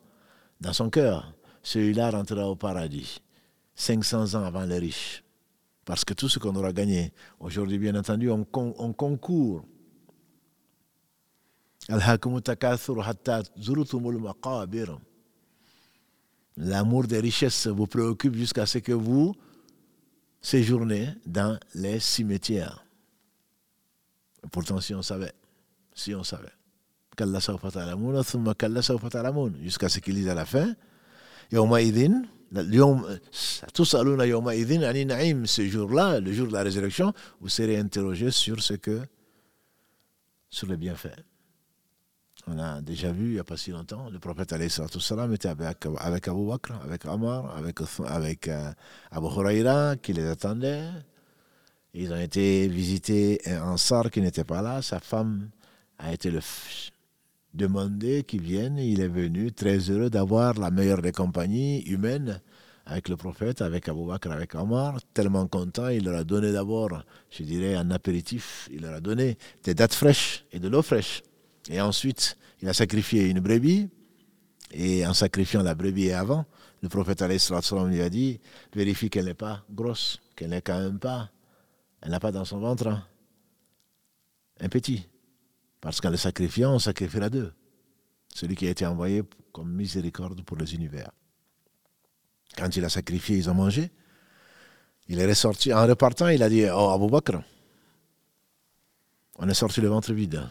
dans 0.60 0.74
son 0.74 0.90
cœur, 0.90 1.32
celui-là 1.62 2.10
rentrera 2.10 2.46
au 2.46 2.54
paradis, 2.54 3.20
500 3.74 4.34
ans 4.34 4.44
avant 4.44 4.64
les 4.64 4.78
riches. 4.78 5.24
Parce 5.86 6.04
que 6.04 6.12
tout 6.12 6.28
ce 6.28 6.38
qu'on 6.38 6.54
aura 6.54 6.72
gagné, 6.72 7.12
aujourd'hui, 7.40 7.78
bien 7.78 7.94
entendu, 7.94 8.30
on, 8.30 8.46
on 8.52 8.92
concourt. 8.92 9.64
L'amour 16.56 17.04
des 17.06 17.20
richesses 17.20 17.66
vous 17.66 17.86
préoccupe 17.86 18.34
jusqu'à 18.34 18.66
ce 18.66 18.78
que 18.78 18.92
vous 18.92 19.34
séjournez 20.40 21.08
dans 21.26 21.58
les 21.74 22.00
cimetières. 22.00 22.83
Pourtant, 24.50 24.80
si 24.80 24.94
on 24.94 25.02
savait, 25.02 25.32
si 25.94 26.14
on 26.14 26.24
savait, 26.24 26.52
jusqu'à 29.62 29.88
ce 29.88 30.00
qu'il 30.00 30.14
dise 30.14 30.28
à 30.28 30.34
la 30.34 30.44
fin, 30.44 30.74
ce 35.46 35.66
jour-là, 35.68 36.20
le 36.20 36.32
jour 36.32 36.48
de 36.48 36.52
la 36.52 36.62
résurrection, 36.62 37.12
vous 37.40 37.48
serez 37.48 37.76
interrogé 37.78 38.30
sur 38.30 38.62
ce 38.62 38.74
que, 38.74 39.00
sur 40.50 40.68
les 40.68 40.76
bienfaits. 40.76 41.20
On 42.46 42.58
a 42.58 42.82
déjà 42.82 43.10
vu 43.10 43.28
il 43.28 43.32
n'y 43.32 43.38
a 43.38 43.44
pas 43.44 43.56
si 43.56 43.70
longtemps, 43.70 44.10
le 44.10 44.18
prophète 44.18 44.54
salam 44.68 45.32
était 45.32 45.48
avec, 45.48 45.86
Abu 45.86 46.46
Bakr, 46.46 46.74
avec 46.82 47.06
Omar, 47.06 47.56
avec, 47.56 47.78
avec 48.06 48.48
euh, 48.48 48.70
Abu 49.10 49.26
Huraira 49.26 49.96
qui 49.96 50.12
les 50.12 50.26
attendait. 50.26 50.90
Ils 51.94 52.12
ont 52.12 52.20
été 52.20 52.66
visités 52.66 53.40
un 53.46 53.62
Ansar 53.62 54.10
qui 54.10 54.20
n'était 54.20 54.44
pas 54.44 54.62
là. 54.62 54.82
Sa 54.82 54.98
femme 54.98 55.50
a 55.98 56.12
été 56.12 56.30
le 56.30 56.40
demandé 57.54 58.24
qu'il 58.24 58.42
vienne. 58.42 58.78
Il 58.78 59.00
est 59.00 59.08
venu 59.08 59.52
très 59.52 59.78
heureux 59.78 60.10
d'avoir 60.10 60.54
la 60.54 60.70
meilleure 60.70 61.02
des 61.02 61.12
compagnies 61.12 61.82
humaines 61.82 62.40
avec 62.86 63.08
le 63.08 63.16
prophète, 63.16 63.62
avec 63.62 63.88
Abu 63.88 64.04
Bakr, 64.06 64.30
avec 64.30 64.54
Omar, 64.54 64.98
tellement 65.14 65.46
content, 65.46 65.88
il 65.88 66.04
leur 66.04 66.16
a 66.16 66.24
donné 66.24 66.52
d'abord, 66.52 67.02
je 67.30 67.42
dirais, 67.42 67.76
un 67.76 67.90
apéritif, 67.90 68.68
il 68.70 68.82
leur 68.82 68.94
a 68.94 69.00
donné 69.00 69.38
des 69.62 69.74
dates 69.74 69.94
fraîches 69.94 70.44
et 70.52 70.58
de 70.58 70.68
l'eau 70.68 70.82
fraîche. 70.82 71.22
Et 71.70 71.80
ensuite, 71.80 72.36
il 72.60 72.68
a 72.68 72.74
sacrifié 72.74 73.28
une 73.28 73.40
brebis, 73.40 73.88
et 74.70 75.06
en 75.06 75.14
sacrifiant 75.14 75.62
la 75.62 75.74
brebis 75.74 76.12
avant, 76.12 76.44
le 76.82 76.88
prophète 76.90 77.22
lui 77.22 78.02
a 78.02 78.10
dit, 78.10 78.40
vérifie 78.74 79.08
qu'elle 79.08 79.24
n'est 79.26 79.34
pas 79.34 79.64
grosse, 79.70 80.20
qu'elle 80.36 80.50
n'est 80.50 80.60
quand 80.60 80.78
même 80.78 80.98
pas, 80.98 81.30
elle 82.04 82.10
n'a 82.10 82.20
pas 82.20 82.30
dans 82.30 82.44
son 82.44 82.58
ventre 82.58 83.02
un 84.60 84.68
petit. 84.68 85.08
Parce 85.80 86.00
qu'en 86.00 86.10
le 86.10 86.18
sacrifiant, 86.18 86.74
on 86.74 86.78
sacrifiera 86.78 87.30
deux. 87.30 87.52
Celui 88.28 88.56
qui 88.56 88.66
a 88.66 88.70
été 88.70 88.84
envoyé 88.84 89.22
comme 89.52 89.72
miséricorde 89.72 90.42
pour 90.44 90.58
les 90.58 90.74
univers. 90.74 91.10
Quand 92.56 92.76
il 92.76 92.84
a 92.84 92.90
sacrifié, 92.90 93.38
ils 93.38 93.48
ont 93.48 93.54
mangé. 93.54 93.90
Il 95.08 95.18
est 95.18 95.26
ressorti. 95.26 95.72
En 95.72 95.86
repartant, 95.86 96.28
il 96.28 96.42
a 96.42 96.48
dit 96.50 96.66
Oh, 96.70 96.90
Abu 96.90 97.08
Bakr, 97.10 97.42
on 99.38 99.48
est 99.48 99.54
sorti 99.54 99.80
le 99.80 99.88
ventre 99.88 100.12
vide. 100.12 100.42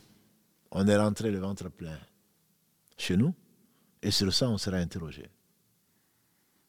On 0.71 0.87
est 0.87 0.97
rentré 0.97 1.29
le 1.29 1.37
ventre 1.37 1.69
plein 1.69 1.99
chez 2.97 3.15
nous. 3.15 3.33
Et 4.01 4.09
sur 4.09 4.33
ça, 4.33 4.49
on 4.49 4.57
sera 4.57 4.77
interrogé. 4.77 5.29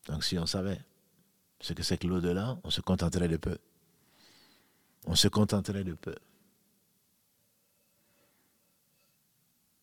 Donc, 0.08 0.24
si 0.24 0.38
on 0.38 0.44
savait 0.44 0.80
ce 1.58 1.72
que 1.72 1.82
c'est 1.82 1.96
que 1.96 2.06
l'au-delà, 2.06 2.58
on 2.64 2.70
se 2.70 2.82
contenterait 2.82 3.28
de 3.28 3.38
peu. 3.38 3.56
On 5.04 5.14
se 5.14 5.28
contenterait 5.28 5.84
de 5.84 5.94
peu. 5.94 6.14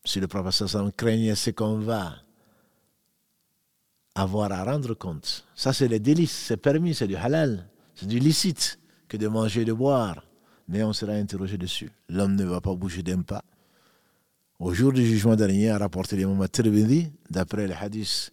si 0.04 0.20
le 0.20 0.26
professeur 0.26 0.68
craignait 0.96 1.34
ce 1.34 1.50
qu'on 1.50 1.78
va 1.78 2.16
avoir 4.14 4.52
à 4.52 4.64
rendre 4.64 4.94
compte, 4.94 5.46
ça 5.54 5.72
c'est 5.72 5.88
le 5.88 5.98
délice, 5.98 6.32
c'est 6.32 6.56
permis, 6.56 6.94
c'est 6.94 7.06
du 7.06 7.16
halal, 7.16 7.68
c'est 7.94 8.06
du 8.06 8.18
licite 8.18 8.78
que 9.08 9.16
de 9.16 9.28
manger 9.28 9.62
et 9.62 9.64
de 9.64 9.72
boire. 9.72 10.24
Mais 10.68 10.82
on 10.82 10.92
sera 10.92 11.12
interrogé 11.12 11.58
dessus. 11.58 11.90
L'homme 12.08 12.36
ne 12.36 12.44
va 12.44 12.60
pas 12.60 12.74
bouger 12.74 13.02
d'un 13.02 13.22
pas. 13.22 13.42
Au 14.58 14.72
jour 14.72 14.92
du 14.92 15.04
jugement 15.04 15.34
dernier, 15.34 15.70
a 15.70 15.78
rapporté 15.78 16.16
l'imam 16.16 16.46
Tirmidhi, 16.48 17.12
d'après 17.28 17.66
le 17.66 17.74
hadith, 17.74 18.32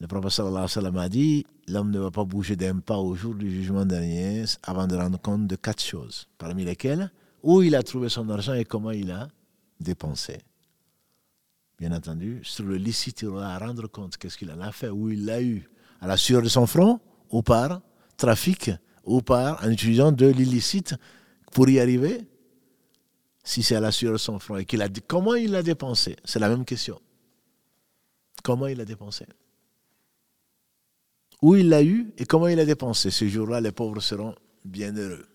le 0.00 0.06
professeur 0.06 0.56
a 0.56 1.08
dit 1.08 1.44
l'homme 1.68 1.90
ne 1.90 1.98
va 1.98 2.10
pas 2.10 2.24
bouger 2.24 2.56
d'un 2.56 2.78
pas 2.78 2.96
au 2.96 3.14
jour 3.14 3.34
du 3.34 3.50
jugement 3.50 3.84
dernier 3.84 4.44
avant 4.62 4.86
de 4.86 4.96
rendre 4.96 5.20
compte 5.20 5.46
de 5.46 5.56
quatre 5.56 5.82
choses, 5.82 6.26
parmi 6.38 6.64
lesquelles 6.64 7.12
où 7.42 7.62
il 7.62 7.74
a 7.74 7.82
trouvé 7.82 8.08
son 8.08 8.28
argent 8.30 8.54
et 8.54 8.64
comment 8.64 8.92
il 8.92 9.10
a 9.10 9.28
dépensé. 9.78 10.38
Bien 11.78 11.92
entendu, 11.92 12.40
sur 12.42 12.64
le 12.64 12.76
licite, 12.76 13.22
il 13.22 13.28
aura 13.28 13.54
à 13.54 13.58
rendre 13.58 13.88
compte 13.88 14.16
qu'est-ce 14.16 14.36
qu'il 14.36 14.50
en 14.50 14.60
a 14.60 14.72
fait, 14.72 14.88
où 14.88 15.10
il 15.10 15.24
l'a 15.24 15.42
eu, 15.42 15.68
à 16.00 16.06
la 16.06 16.16
sueur 16.16 16.42
de 16.42 16.48
son 16.48 16.66
front, 16.66 17.00
ou 17.30 17.42
par 17.42 17.80
trafic, 18.16 18.70
ou 19.04 19.22
par 19.22 19.62
en 19.64 19.70
utilisant 19.70 20.12
de 20.12 20.26
l'illicite 20.26 20.94
pour 21.52 21.68
y 21.68 21.80
arriver. 21.80 22.26
Si 23.42 23.62
c'est 23.62 23.76
à 23.76 23.80
la 23.80 23.92
sueur 23.92 24.12
de 24.12 24.18
son 24.18 24.38
front 24.38 24.56
et 24.56 24.66
qu'il 24.66 24.82
a 24.82 24.88
dit 24.88 25.00
comment 25.06 25.34
il 25.34 25.52
l'a 25.52 25.62
dépensé, 25.62 26.16
c'est 26.24 26.38
la 26.38 26.48
même 26.48 26.64
question. 26.64 27.00
Comment 28.42 28.66
il 28.66 28.76
l'a 28.76 28.84
dépensé? 28.84 29.26
Où 31.42 31.56
il 31.56 31.68
l'a 31.68 31.82
eu 31.82 32.12
et 32.18 32.26
comment 32.26 32.48
il 32.48 32.60
a 32.60 32.64
dépensé. 32.64 33.10
Ce 33.10 33.26
jour-là, 33.26 33.60
les 33.60 33.72
pauvres 33.72 34.00
seront 34.00 34.34
bien 34.64 34.94
heureux. 34.94 35.26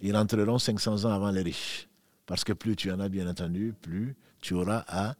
Ils 0.00 0.16
rentreront 0.16 0.58
500 0.58 1.04
ans 1.04 1.12
avant 1.12 1.30
les 1.30 1.42
riches. 1.42 1.88
Parce 2.26 2.44
que 2.44 2.52
plus 2.52 2.76
tu 2.76 2.90
en 2.90 3.00
as, 3.00 3.08
bien 3.08 3.28
entendu, 3.28 3.74
plus 3.80 4.16
tu 4.40 4.54
auras 4.54 4.84
à 4.86 5.14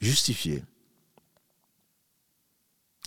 justifier. 0.00 0.62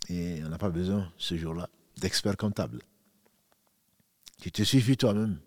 Et 0.10 0.42
on 0.46 0.50
n'a 0.50 0.58
pas 0.58 0.70
besoin, 0.70 1.12
ce 1.18 1.36
jour-là, 1.38 1.70
d'experts 1.98 2.38
comptables. 2.38 2.82
Tu 4.42 4.52
te 4.52 4.64
suffit 4.64 4.98
toi-même 4.98 5.40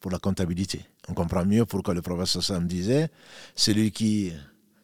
pour 0.00 0.10
la 0.10 0.18
comptabilité. 0.18 0.84
On 1.08 1.14
comprend 1.14 1.44
mieux 1.44 1.64
pourquoi 1.64 1.94
le 1.94 2.02
professeur 2.02 2.42
Sam 2.42 2.66
disait, 2.66 3.10
celui 3.54 3.90
qui, 3.90 4.32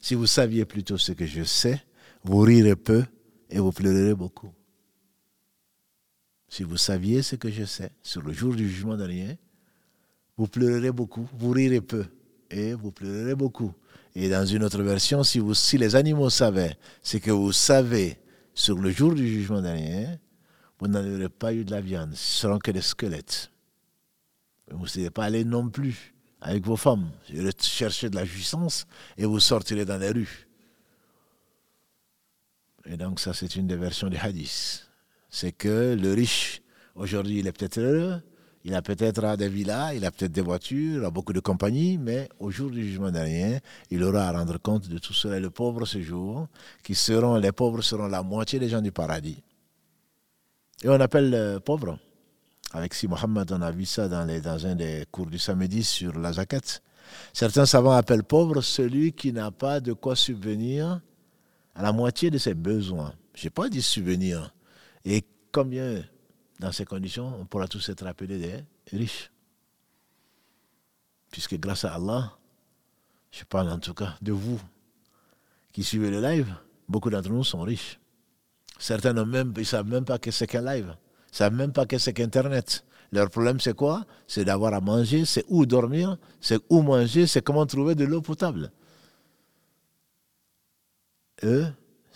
si 0.01 0.15
vous 0.15 0.27
saviez 0.27 0.65
plutôt 0.65 0.99
ce 0.99 1.13
que 1.13 1.27
je 1.27 1.45
sais, 1.45 1.83
vous 2.25 2.41
rirez 2.41 2.77
peu 2.77 3.05
et 3.51 3.59
vous 3.59 3.73
pleurerez 3.73 4.15
beaucoup. 4.15 4.51
Si 6.49 6.63
vous 6.63 6.77
saviez 6.77 7.23
ce 7.23 7.37
que 7.37 7.51
je 7.51 7.65
sais 7.65 7.91
sur 8.03 8.23
le 8.23 8.33
jour 8.33 8.55
du 8.55 8.69
jugement 8.69 8.97
dernier, 8.97 9.39
vous 10.37 10.47
pleurerez 10.47 10.93
beaucoup, 10.93 11.29
vous 11.39 11.51
rirez 11.51 11.81
peu 11.81 12.05
et 12.51 12.75
vous 12.75 12.93
pleurerez 12.93 13.35
beaucoup. 13.35 13.73
Et 14.15 14.29
dans 14.29 14.47
une 14.47 14.63
autre 14.65 14.83
version, 14.83 15.23
si, 15.23 15.39
vous, 15.39 15.53
les 15.75 15.97
animaux 15.97 16.31
savaient 16.31 16.77
ce 17.03 17.19
que 17.19 17.31
vous 17.31 17.53
savez 17.53 18.19
sur 18.55 18.79
le 18.79 18.91
jour 18.91 19.15
du 19.15 19.27
jugement 19.27 19.61
dernier, 19.61 20.07
vous 20.79 20.89
n'en 20.89 21.29
pas 21.29 21.53
eu 21.53 21.65
de 21.65 21.71
la 21.71 21.81
viande, 21.81 22.15
ce 22.15 22.41
seront 22.41 22.59
que 22.59 22.71
des 22.71 22.81
squelettes. 22.81 23.51
Vous 24.71 24.85
ne 24.85 24.89
serez 24.89 25.11
pas 25.11 25.25
allé 25.25 25.45
non 25.45 25.69
plus 25.69 26.15
avec 26.41 26.65
vos 26.65 26.77
femmes 26.77 27.11
chercher 27.59 28.11
de 28.11 28.17
la 28.17 28.25
jouissance 28.25 28.87
et 29.17 29.25
vous 29.25 29.41
sortirez 29.41 29.85
dans 29.85 29.99
les 29.99 30.11
rues. 30.11 30.49
Et 32.85 32.97
donc 32.97 33.21
ça, 33.21 33.35
c'est 33.35 33.57
une 33.57 33.67
des 33.67 33.77
versions 33.77 34.09
du 34.09 34.17
hadith. 34.17 34.86
C'est 35.39 35.53
que 35.53 35.95
le 36.01 36.15
riche, 36.15 36.63
aujourd'hui, 36.95 37.41
il 37.41 37.47
est 37.47 37.53
peut-être 37.53 37.79
heureux, 37.79 38.23
Il 38.65 38.75
a 38.75 38.81
peut-être 38.81 39.37
des 39.37 39.51
villas, 39.51 39.95
il 39.95 40.03
a 40.07 40.11
peut-être 40.11 40.33
des 40.33 40.41
voitures, 40.41 41.03
il 41.03 41.05
a 41.05 41.11
beaucoup 41.11 41.35
de 41.35 41.41
compagnies, 41.41 41.99
mais 41.99 42.31
au 42.41 42.51
jour 42.51 42.71
du 42.71 42.83
jugement 42.83 43.11
dernier, 43.11 43.61
il 43.91 44.03
aura 44.03 44.29
à 44.29 44.33
rendre 44.33 44.57
compte 44.57 44.89
de 44.89 44.97
tout 44.97 45.13
cela. 45.13 45.39
Le 45.39 45.51
pauvre 45.51 45.85
ce 45.85 46.01
jour, 46.01 46.49
les 46.89 47.53
pauvres 47.53 47.83
seront 47.83 48.07
la 48.07 48.23
moitié 48.23 48.59
des 48.59 48.71
gens 48.71 48.81
du 48.81 48.93
paradis. 48.93 49.43
Et 50.83 50.89
on 50.89 50.99
appelle 50.99 51.29
le 51.31 51.59
pauvre. 51.59 51.99
Avec 52.73 52.95
Si 52.95 53.07
Mohammed, 53.07 53.53
on 53.53 53.61
a 53.61 53.71
vu 53.71 53.85
ça 53.85 54.09
dans, 54.09 54.25
les, 54.25 54.41
dans 54.41 54.67
un 54.67 54.75
des 54.75 55.05
cours 55.13 55.27
du 55.27 55.39
samedi 55.39 55.85
sur 55.85 56.19
la 56.19 56.33
zakat. 56.33 56.81
Certains 57.35 57.67
savants 57.67 57.93
appellent 57.93 58.25
pauvre 58.25 58.63
celui 58.63 59.13
qui 59.13 59.35
n'a 59.35 59.51
pas 59.51 59.81
de 59.81 59.93
quoi 59.93 60.17
subvenir 60.17 61.03
à 61.75 61.83
la 61.83 61.93
moitié 61.93 62.31
de 62.31 62.39
ses 62.39 62.55
besoins. 62.55 63.13
Je 63.35 63.45
n'ai 63.45 63.51
pas 63.51 63.69
dit 63.69 63.83
subvenir. 63.83 64.56
Et 65.07 65.25
combien, 65.53 66.03
dans 66.59 66.73
ces 66.73 66.85
conditions, 66.85 67.33
on 67.41 67.47
pourra 67.47 67.69
tous 67.69 67.89
être 67.89 68.05
appelés 68.07 68.39
des 68.39 68.65
riches? 68.93 69.31
Puisque 71.31 71.55
grâce 71.59 71.85
à 71.85 71.95
Allah, 71.95 72.37
je 73.31 73.45
parle 73.45 73.71
en 73.71 73.79
tout 73.79 73.95
cas 73.95 74.17
de 74.21 74.33
vous 74.33 74.61
qui 75.73 75.85
suivez 75.85 76.11
le 76.11 76.21
live, 76.21 76.53
beaucoup 76.89 77.09
d'entre 77.11 77.29
nous 77.31 77.45
sont 77.45 77.61
riches. 77.61 78.01
Certains 78.79 79.13
ne 79.13 79.65
savent 79.65 79.87
même 79.87 80.05
pas 80.05 80.19
que 80.19 80.31
c'est 80.31 80.47
qu'un 80.47 80.63
live. 80.63 80.97
Ils 80.97 81.33
ne 81.33 81.37
savent 81.37 81.55
même 81.55 81.73
pas 81.73 81.87
que 81.87 81.99
c'est 81.99 82.13
qu'Internet. 82.13 82.85
Leur 83.13 83.31
problème, 83.31 83.61
c'est 83.61 83.77
quoi? 83.77 84.05
C'est 84.27 84.45
d'avoir 84.45 84.75
à 84.75 84.81
manger, 84.81 85.25
c'est 85.25 85.45
où 85.49 85.67
dormir, 85.67 86.19
c'est 86.41 86.61
où 86.69 86.83
manger, 86.83 87.27
c'est 87.27 87.43
comment 87.43 87.65
trouver 87.65 87.95
de 87.95 88.05
l'eau 88.05 88.23
potable. 88.23 88.73
Eux, 91.45 91.67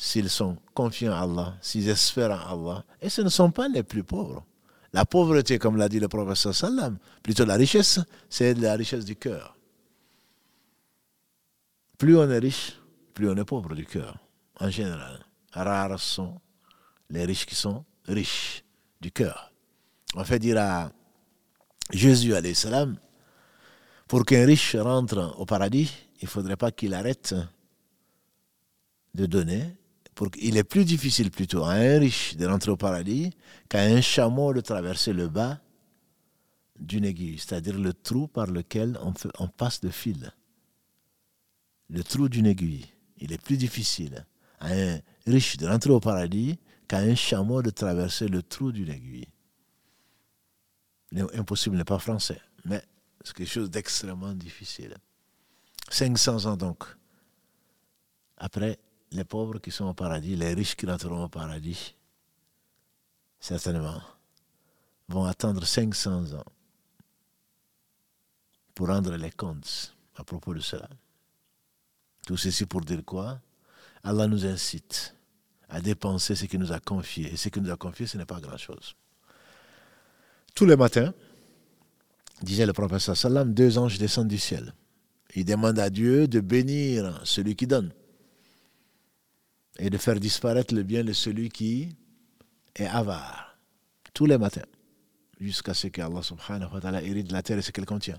s'ils 0.01 0.31
sont 0.31 0.57
confiants 0.73 1.13
à 1.13 1.21
Allah, 1.21 1.59
s'ils 1.61 1.91
espèrent 1.91 2.31
en 2.31 2.71
Allah, 2.71 2.85
et 3.03 3.11
ce 3.11 3.21
ne 3.21 3.29
sont 3.29 3.51
pas 3.51 3.69
les 3.69 3.83
plus 3.83 4.03
pauvres. 4.03 4.47
La 4.95 5.05
pauvreté, 5.05 5.59
comme 5.59 5.77
l'a 5.77 5.91
dit 5.91 6.01
le 6.01 6.09
professeur 6.09 6.55
Salam, 6.55 6.97
plutôt 7.23 7.45
la 7.45 7.57
richesse, 7.57 8.01
c'est 8.31 8.55
la 8.55 8.77
richesse 8.77 9.05
du 9.05 9.15
cœur. 9.15 9.59
Plus 11.99 12.17
on 12.17 12.31
est 12.31 12.39
riche, 12.39 12.81
plus 13.13 13.29
on 13.29 13.37
est 13.37 13.45
pauvre 13.45 13.75
du 13.75 13.85
cœur, 13.85 14.17
en 14.59 14.71
général. 14.71 15.21
Rares 15.53 16.01
sont 16.01 16.41
les 17.11 17.27
riches 17.27 17.45
qui 17.45 17.55
sont 17.55 17.85
riches 18.09 18.65
du 19.03 19.13
cœur. 19.13 19.53
On 20.15 20.25
fait 20.25 20.39
dire 20.39 20.57
à 20.59 20.91
Jésus, 21.93 22.33
salam, 22.55 22.97
pour 24.09 24.25
qu'un 24.25 24.47
riche 24.47 24.77
rentre 24.77 25.37
au 25.39 25.45
paradis, 25.45 25.93
il 26.23 26.25
ne 26.25 26.31
faudrait 26.31 26.57
pas 26.57 26.73
qu'il 26.73 26.95
arrête 26.95 27.35
de 29.15 29.27
donner. 29.27 29.77
Il 30.41 30.57
est 30.57 30.65
plus 30.65 30.85
difficile 30.85 31.31
plutôt 31.31 31.65
à 31.65 31.73
un 31.73 31.99
riche 31.99 32.37
de 32.37 32.47
rentrer 32.47 32.71
au 32.71 32.77
paradis 32.77 33.31
qu'à 33.69 33.83
un 33.83 34.01
chameau 34.01 34.53
de 34.53 34.61
traverser 34.61 35.13
le 35.13 35.29
bas 35.29 35.61
d'une 36.79 37.05
aiguille, 37.05 37.39
c'est-à-dire 37.39 37.79
le 37.79 37.93
trou 37.93 38.27
par 38.27 38.47
lequel 38.47 38.99
on, 39.03 39.13
on 39.39 39.49
passe 39.49 39.83
le 39.83 39.91
fil. 39.91 40.33
Le 41.89 42.03
trou 42.03 42.29
d'une 42.29 42.47
aiguille. 42.47 42.87
Il 43.19 43.33
est 43.33 43.43
plus 43.43 43.57
difficile 43.57 44.27
à 44.61 44.73
un 44.73 45.01
riche 45.27 45.57
de 45.57 45.67
rentrer 45.67 45.91
au 45.91 46.01
paradis 46.01 46.59
qu'à 46.89 46.99
un 46.99 47.15
chameau 47.15 47.63
de 47.63 47.71
traverser 47.71 48.29
le 48.29 48.43
trou 48.43 48.73
d'une 48.73 48.89
aiguille. 48.89 49.29
Impossible 51.35 51.77
n'est 51.77 51.85
pas 51.85 51.99
français, 51.99 52.41
mais 52.65 52.83
c'est 53.25 53.35
quelque 53.35 53.51
chose 53.51 53.71
d'extrêmement 53.71 54.33
difficile. 54.33 54.97
500 55.91 56.47
ans 56.47 56.57
donc. 56.57 56.85
Après, 58.37 58.79
les 59.13 59.25
pauvres 59.25 59.59
qui 59.59 59.71
sont 59.71 59.87
au 59.87 59.95
paradis, 59.95 60.37
les 60.37 60.55
riches 60.55 60.77
qui 60.77 60.87
rentreront 60.87 61.25
au 61.25 61.29
paradis, 61.29 61.95
certainement, 63.39 64.01
vont 65.09 65.25
attendre 65.25 65.65
500 65.65 66.35
ans 66.35 66.45
pour 68.75 68.89
rendre 68.89 69.17
les 69.17 69.31
comptes 69.31 69.97
à 70.17 70.25
propos 70.25 70.55
de 70.55 70.61
cela. 70.61 70.89
Tout 72.27 72.37
ceci 72.37 72.67
pour 72.67 72.83
dire 72.83 73.05
quoi? 73.05 73.41
Allah 74.03 74.27
nous 74.27 74.47
incite 74.47 75.15
à 75.69 75.81
dépenser 75.81 76.35
ce 76.35 76.47
qu'il 76.47 76.61
nous 76.61 76.73
a 76.73 76.81
confié. 76.81 77.33
Et 77.33 77.37
ce 77.37 77.49
qu'il 77.49 77.63
nous 77.63 77.71
a 77.71 77.77
confié, 77.77 78.07
ce 78.07 78.17
n'est 78.17 78.27
pas 78.27 78.41
grand-chose. 78.41 78.95
Tous 80.55 80.67
les 80.67 80.77
matins, 80.77 81.13
disait 82.43 82.67
le 82.67 82.73
prophète 82.73 83.01
sallam, 83.01 83.53
deux 83.53 83.79
anges 83.79 83.99
descendent 83.99 84.29
du 84.29 84.39
ciel. 84.39 84.75
Ils 85.35 85.45
demandent 85.45 85.79
à 85.79 85.91
Dieu 85.91 86.27
de 86.27 86.41
bénir 86.41 87.21
celui 87.25 87.55
qui 87.55 87.67
donne 87.67 87.93
et 89.81 89.89
de 89.91 89.97
faire 89.97 90.21
disparaître 90.21 90.75
le 90.75 90.83
bien 90.83 91.03
de 91.03 91.13
celui 91.13 91.49
qui 91.49 91.89
est 92.77 92.87
avare. 92.87 93.57
Tous 94.13 94.27
les 94.27 94.37
matins, 94.37 94.67
jusqu'à 95.41 95.73
ce 95.73 95.89
que 95.89 96.03
Allah 96.03 96.23
subhanahu 96.23 96.75
wa 96.75 96.81
ta'ala 96.81 97.03
hérite 97.03 97.33
la 97.33 97.43
terre 97.43 97.59
et 97.59 97.63
ce 97.63 97.71
qu'elle 97.71 97.87
contient. 97.87 98.19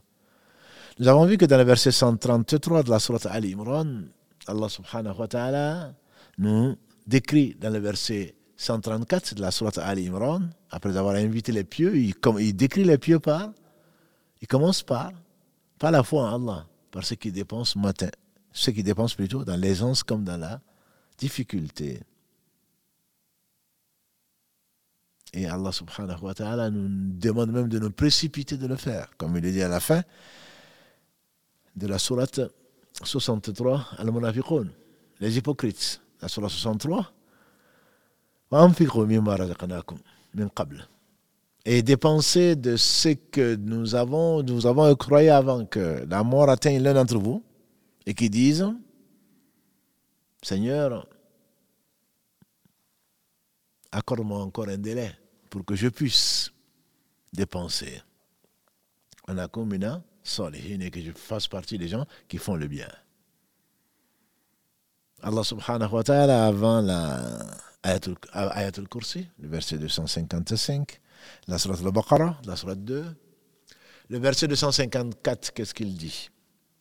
Nous 0.99 1.07
avons 1.07 1.25
vu 1.25 1.37
que 1.37 1.45
dans 1.45 1.57
le 1.57 1.63
verset 1.63 1.91
133 1.91 2.83
de 2.83 2.89
la 2.89 2.99
sourate 2.99 3.27
Ali 3.27 3.53
Imran, 3.53 4.01
Allah 4.47 4.69
subhanahu 4.69 5.15
wa 5.17 5.27
ta'ala 5.27 5.93
nous 6.39 6.75
décrit 7.05 7.55
dans 7.59 7.69
le 7.69 7.79
verset 7.79 8.35
134 8.57 9.35
de 9.35 9.41
la 9.41 9.51
sourate 9.51 9.77
Ali 9.77 10.07
Imran, 10.07 10.41
après 10.71 10.97
avoir 10.97 11.15
invité 11.15 11.51
les 11.51 11.63
pieux, 11.63 11.95
il, 11.95 12.15
décrit 12.55 12.83
les 12.83 12.97
pieux 12.97 13.19
par, 13.19 13.51
il 14.41 14.47
commence 14.47 14.81
par, 14.81 15.11
par 15.77 15.91
la 15.91 16.01
foi 16.03 16.23
en 16.23 16.35
Allah, 16.35 16.65
par 16.89 17.05
ce 17.05 17.13
qu'ils 17.13 17.33
dépensent 17.33 17.79
matin, 17.79 18.09
ce 18.51 18.71
qu'ils 18.71 18.83
dépensent 18.83 19.15
plutôt 19.15 19.45
dans 19.45 19.55
l'aisance 19.55 20.03
comme 20.03 20.23
dans 20.23 20.37
la 20.37 20.59
difficulté. 21.21 21.99
Et 25.33 25.45
Allah 25.45 25.71
subhanahu 25.71 26.23
wa 26.23 26.33
ta'ala 26.33 26.69
nous 26.69 26.89
demande 27.17 27.51
même 27.51 27.69
de 27.69 27.79
nous 27.79 27.91
précipiter 27.91 28.57
de 28.57 28.67
le 28.67 28.75
faire, 28.75 29.09
comme 29.17 29.37
il 29.37 29.45
est 29.45 29.51
dit 29.51 29.61
à 29.61 29.69
la 29.69 29.79
fin 29.79 30.01
de 31.75 31.87
la 31.87 31.99
sourate 31.99 32.41
63, 33.03 33.87
Al-Munafiqun, 33.99 34.67
les 35.21 35.37
hypocrites. 35.37 36.01
La 36.21 36.27
sourate 36.27 36.51
63, 36.51 37.13
et 41.63 41.81
dépenser 41.81 42.55
de 42.55 42.75
ce 42.75 43.09
que 43.09 43.55
nous 43.55 43.95
avons, 43.95 44.43
nous 44.43 44.67
avons 44.67 44.93
croyé 44.95 45.29
avant 45.29 45.65
que 45.65 46.05
la 46.09 46.23
mort 46.23 46.49
atteigne 46.49 46.83
l'un 46.83 46.93
d'entre 46.93 47.17
vous 47.17 47.41
et 48.05 48.13
qui 48.13 48.29
disent 48.29 48.67
Seigneur, 50.43 51.07
accorde-moi 53.91 54.41
encore 54.41 54.69
un 54.69 54.77
délai 54.77 55.11
pour 55.49 55.65
que 55.65 55.75
je 55.75 55.87
puisse 55.87 56.51
dépenser. 57.33 58.01
On 59.27 59.37
a 59.37 59.47
combien 59.47 60.03
et 60.23 60.91
que 60.91 61.01
je 61.01 61.11
fasse 61.11 61.47
partie 61.47 61.77
des 61.77 61.87
gens 61.87 62.05
qui 62.27 62.37
font 62.37 62.55
le 62.55 62.67
bien. 62.67 62.87
Allah 65.23 65.43
subhanahu 65.43 65.91
wa 65.91 66.03
ta'ala 66.03 66.45
avant 66.47 66.81
la 66.81 67.39
Ayatul 67.83 68.87
Kursi, 68.87 69.27
le 69.39 69.47
verset 69.47 69.77
255, 69.77 70.99
la 71.47 71.57
Surat 71.57 71.77
al-Baqarah, 71.83 72.39
la 72.45 72.55
Surat 72.55 72.75
2. 72.75 73.05
Le 74.09 74.19
verset 74.19 74.47
254, 74.47 75.53
qu'est-ce 75.53 75.73
qu'il 75.73 75.95
dit? 75.95 76.29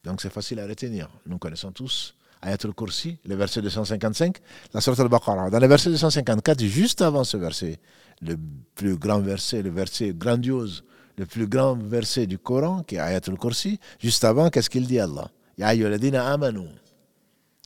Donc 0.05 0.21
c'est 0.21 0.33
facile 0.33 0.61
à 0.61 0.67
retenir. 0.67 1.09
Nous 1.27 1.39
connaissons 1.39 1.73
tous 1.73 2.15
Ayat 2.43 2.59
al-Kursi, 2.65 3.19
le 3.25 3.35
verset 3.35 3.61
255, 3.63 4.39
la 4.73 4.81
sourate 4.81 5.01
al-Baqarah. 5.01 5.51
Dans 5.51 5.59
le 5.59 5.67
verset 5.67 5.91
254, 5.91 6.65
juste 6.65 7.03
avant 7.03 7.25
ce 7.25 7.37
verset, 7.37 7.79
le 8.23 8.37
plus 8.75 8.97
grand 8.97 9.21
verset, 9.21 9.63
le 9.63 9.71
verset 9.71 10.15
grandiose, 10.15 10.85
le 11.19 11.27
plus 11.27 11.47
grand 11.47 11.75
verset 11.75 12.27
du 12.27 12.39
Coran, 12.39 12.83
qui 12.83 12.97
est 12.97 12.99
Ayat 12.99 13.21
al-Kursi, 13.29 13.79
juste 13.99 14.25
avant, 14.25 14.49
qu'est-ce 14.49 14.71
qu'il 14.71 14.87
dit 14.87 14.99
Allah? 14.99 15.31
Ya 15.59 15.69
amanu, 15.69 16.69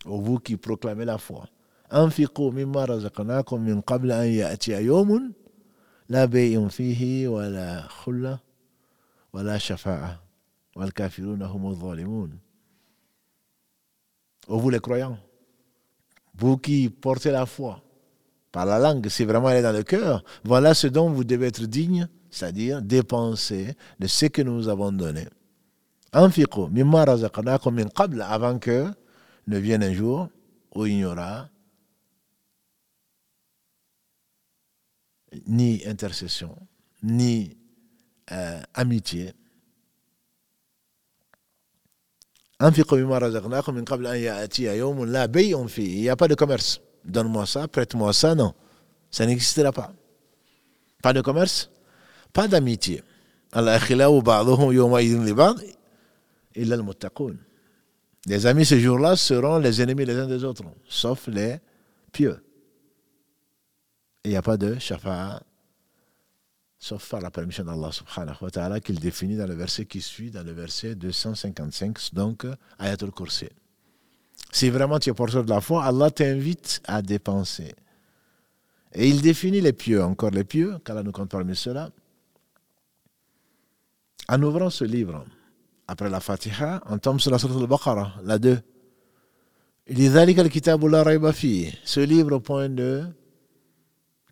ô 0.04 0.20
vous 0.20 0.40
qui 0.40 0.56
proclamez 0.56 1.04
la 1.04 1.18
foi. 1.18 1.46
Anfiqou 1.90 2.50
mimma 2.50 2.86
razaqnakum 2.86 3.62
min 3.62 3.80
qabla 3.82 4.20
an 4.20 4.26
ya'tiya 4.26 4.80
yawmun 4.80 5.32
la 6.08 6.26
bay'un 6.26 6.68
fihi 6.68 7.28
wa 7.28 7.48
la 7.48 7.86
khulla 7.88 8.40
wa 9.32 9.42
la 9.42 9.58
shafa'a 9.58 10.20
wal 10.74 10.92
kafiruna 10.92 11.46
humu 11.46 11.74
zalimun. 11.74 12.30
Oh, 14.48 14.58
vous 14.58 14.70
les 14.70 14.80
croyants, 14.80 15.18
vous 16.34 16.58
qui 16.58 16.90
portez 16.90 17.30
la 17.30 17.46
foi 17.46 17.82
par 18.52 18.66
la 18.66 18.78
langue, 18.78 19.08
si 19.08 19.24
vraiment 19.24 19.50
elle 19.50 19.58
est 19.58 19.62
dans 19.62 19.72
le 19.72 19.82
cœur, 19.82 20.22
voilà 20.44 20.74
ce 20.74 20.86
dont 20.86 21.10
vous 21.10 21.24
devez 21.24 21.46
être 21.46 21.64
digne, 21.66 22.08
c'est-à-dire 22.30 22.82
dépenser 22.82 23.74
de 23.98 24.06
ce 24.06 24.26
que 24.26 24.42
nous 24.42 24.68
avons 24.68 24.92
donné. 24.92 25.26
Anfiqo, 26.12 26.68
mimma 26.68 27.04
razaqnakum 27.04 27.74
min 27.74 27.88
qabl, 27.88 28.22
avant 28.22 28.58
que 28.58 28.86
ne 29.46 29.58
vienne 29.58 29.82
un 29.82 29.92
jour 29.92 30.28
où 30.74 30.86
il 30.86 30.96
n'y 30.96 31.04
aura 31.04 31.48
ni 35.46 35.82
intercession, 35.86 36.56
ni 37.02 37.56
euh, 38.30 38.60
amitié, 38.74 39.32
Il 45.76 46.00
n'y 46.00 46.08
a 46.08 46.16
pas 46.16 46.28
de 46.28 46.34
commerce. 46.34 46.80
Donne-moi 47.04 47.46
ça, 47.46 47.68
prête-moi 47.68 48.12
ça, 48.12 48.34
non. 48.34 48.54
Ça 49.10 49.26
n'existera 49.26 49.70
pas. 49.72 49.92
Pas 51.02 51.12
de 51.12 51.20
commerce, 51.20 51.70
pas 52.32 52.48
d'amitié. 52.48 53.02
Les 58.26 58.46
amis 58.46 58.64
ce 58.64 58.78
jour-là 58.78 59.16
seront 59.16 59.58
les 59.58 59.82
ennemis 59.82 60.06
les 60.06 60.16
uns 60.16 60.26
des 60.26 60.42
autres, 60.44 60.64
sauf 60.88 61.26
les 61.28 61.58
pieux. 62.10 62.42
Il 64.24 64.30
n'y 64.30 64.36
a 64.36 64.42
pas 64.42 64.56
de 64.56 64.78
shafa'a, 64.78 65.42
sauf 66.84 67.08
par 67.08 67.22
la 67.22 67.30
permission 67.30 67.64
d'Allah 67.64 67.90
subhanahu 67.90 68.36
wa 68.42 68.50
ta'ala 68.50 68.78
qu'il 68.78 69.00
définit 69.00 69.36
dans 69.36 69.46
le 69.46 69.54
verset 69.54 69.86
qui 69.86 70.02
suit, 70.02 70.30
dans 70.30 70.42
le 70.42 70.52
verset 70.52 70.94
255, 70.94 72.12
donc 72.12 72.46
Ayatul 72.78 73.10
Kursi. 73.10 73.48
Si 74.52 74.68
vraiment 74.68 74.98
tu 74.98 75.08
es 75.08 75.14
porteur 75.14 75.44
de 75.44 75.48
la 75.48 75.62
foi, 75.62 75.82
Allah 75.82 76.10
t'invite 76.10 76.82
à 76.84 77.00
dépenser. 77.00 77.74
Et 78.92 79.08
il 79.08 79.22
définit 79.22 79.62
les 79.62 79.72
pieux, 79.72 80.04
encore 80.04 80.30
les 80.30 80.44
pieux, 80.44 80.76
qu'Allah 80.84 81.02
nous 81.02 81.12
compte 81.12 81.30
parmi 81.30 81.56
cela. 81.56 81.88
En 84.28 84.42
ouvrant 84.42 84.68
ce 84.68 84.84
livre, 84.84 85.24
après 85.88 86.10
la 86.10 86.20
Fatiha, 86.20 86.82
on 86.90 86.98
tombe 86.98 87.18
sur 87.18 87.30
la 87.30 87.38
sourate 87.38 87.62
al-Baqarah, 87.62 88.16
la 88.24 88.38
2. 88.38 88.60
Il 89.86 89.96
dit 89.96 90.10
Ce 91.84 92.00
livre, 92.00 92.38
point 92.40 92.68
de 92.68 93.04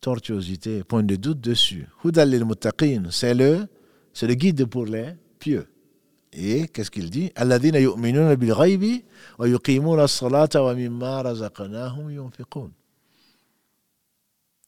tortuosité, 0.03 0.85
point 0.85 1.05
de 1.05 1.17
doute 1.17 1.41
dessus. 1.41 1.87
C'est 3.11 3.35
le, 3.35 3.67
c'est 4.13 4.27
le 4.27 4.35
guide 4.35 4.67
pour 4.67 4.85
les 4.85 5.15
pieux. 5.39 5.67
Et 6.35 6.67
qu'est-ce 6.69 6.91
qu'il 6.91 7.09
dit? 7.09 7.33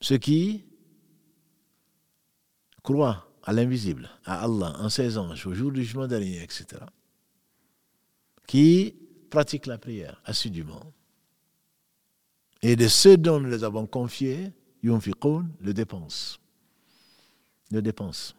Ceux 0.01 0.19
qui 0.19 0.65
croient 2.83 3.27
à 3.43 3.53
l'invisible, 3.53 4.09
à 4.25 4.45
Allah, 4.45 4.75
en 4.79 4.89
ses 4.89 5.19
anges, 5.19 5.47
au 5.47 5.55
jour 5.55 5.73
du 5.73 5.83
jugement 5.83 6.07
dernier, 6.07 6.43
etc. 6.43 6.67
Qui 8.47 8.95
pratiquent 9.31 9.67
la 9.67 9.79
prière 9.79 10.21
assidûment. 10.25 10.93
Et 12.63 12.77
de 12.77 12.87
ceux 12.87 13.17
dont 13.17 13.41
nous 13.41 13.51
les 13.51 13.65
avons 13.65 13.87
confiés, 13.87 14.53
yunfiqun, 14.85 15.47
le 15.61 15.73
dépense. 15.73 16.39
Le 17.71 17.81
dépense. 17.81 18.37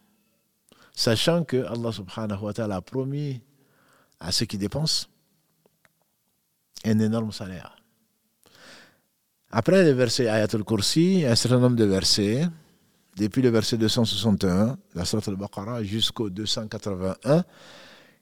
Sachant 0.94 1.44
que 1.44 1.58
Allah 1.66 1.92
subhanahu 1.92 2.42
wa 2.44 2.54
ta'ala 2.54 2.76
a 2.78 2.82
promis 2.82 3.42
à 4.20 4.32
ceux 4.32 4.46
qui 4.46 4.58
dépensent 4.58 5.08
un 6.86 7.00
énorme 7.00 7.32
salaire. 7.32 7.76
Après 9.52 9.84
le 9.84 9.92
verset 9.92 10.28
Ayatul 10.28 10.64
Kursi, 10.64 11.26
un 11.26 11.36
certain 11.36 11.60
nombre 11.60 11.76
de 11.76 11.86
versets, 11.86 12.46
depuis 13.18 13.42
le 13.42 13.50
verset 13.50 13.78
261, 13.78 14.78
la 14.94 15.06
Surat 15.06 15.24
al-Baqarah, 15.28 15.84
jusqu'au 15.84 16.30
281, 16.30 17.44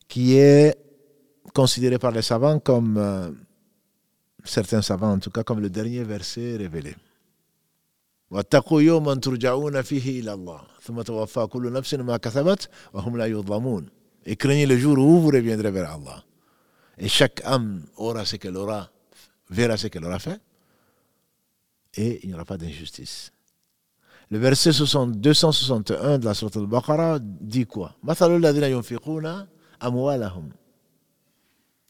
qui 0.07 0.35
est 0.35 0.77
considéré 1.53 1.99
par 1.99 2.11
les 2.11 2.21
savants 2.21 2.59
comme, 2.59 2.97
euh, 2.97 3.31
certains 4.43 4.81
savants 4.81 5.11
en 5.11 5.19
tout 5.19 5.31
cas, 5.31 5.43
comme 5.43 5.59
le 5.59 5.69
dernier 5.69 6.03
verset 6.03 6.57
révélé. 6.57 6.95
Et 14.25 14.35
Allah. 15.85 16.23
Et 16.97 17.07
chaque 17.07 17.41
âme 17.45 17.85
aura 17.95 18.25
ce 18.25 18.37
qu'elle 18.37 18.57
aura, 18.57 18.89
verra 19.51 19.77
ce 19.77 19.87
qu'elle 19.87 20.05
aura 20.05 20.17
fait, 20.17 20.41
et 21.95 22.21
il 22.23 22.29
n'y 22.29 22.33
aura 22.33 22.45
pas 22.45 22.57
d'injustice. 22.57 23.31
Le 24.31 24.39
verset 24.39 24.71
261 24.71 26.17
de 26.17 26.25
la 26.25 26.33
Surat 26.33 26.49
al-Baqarah 26.55 27.19
dit 27.19 27.67
quoi? 27.67 27.95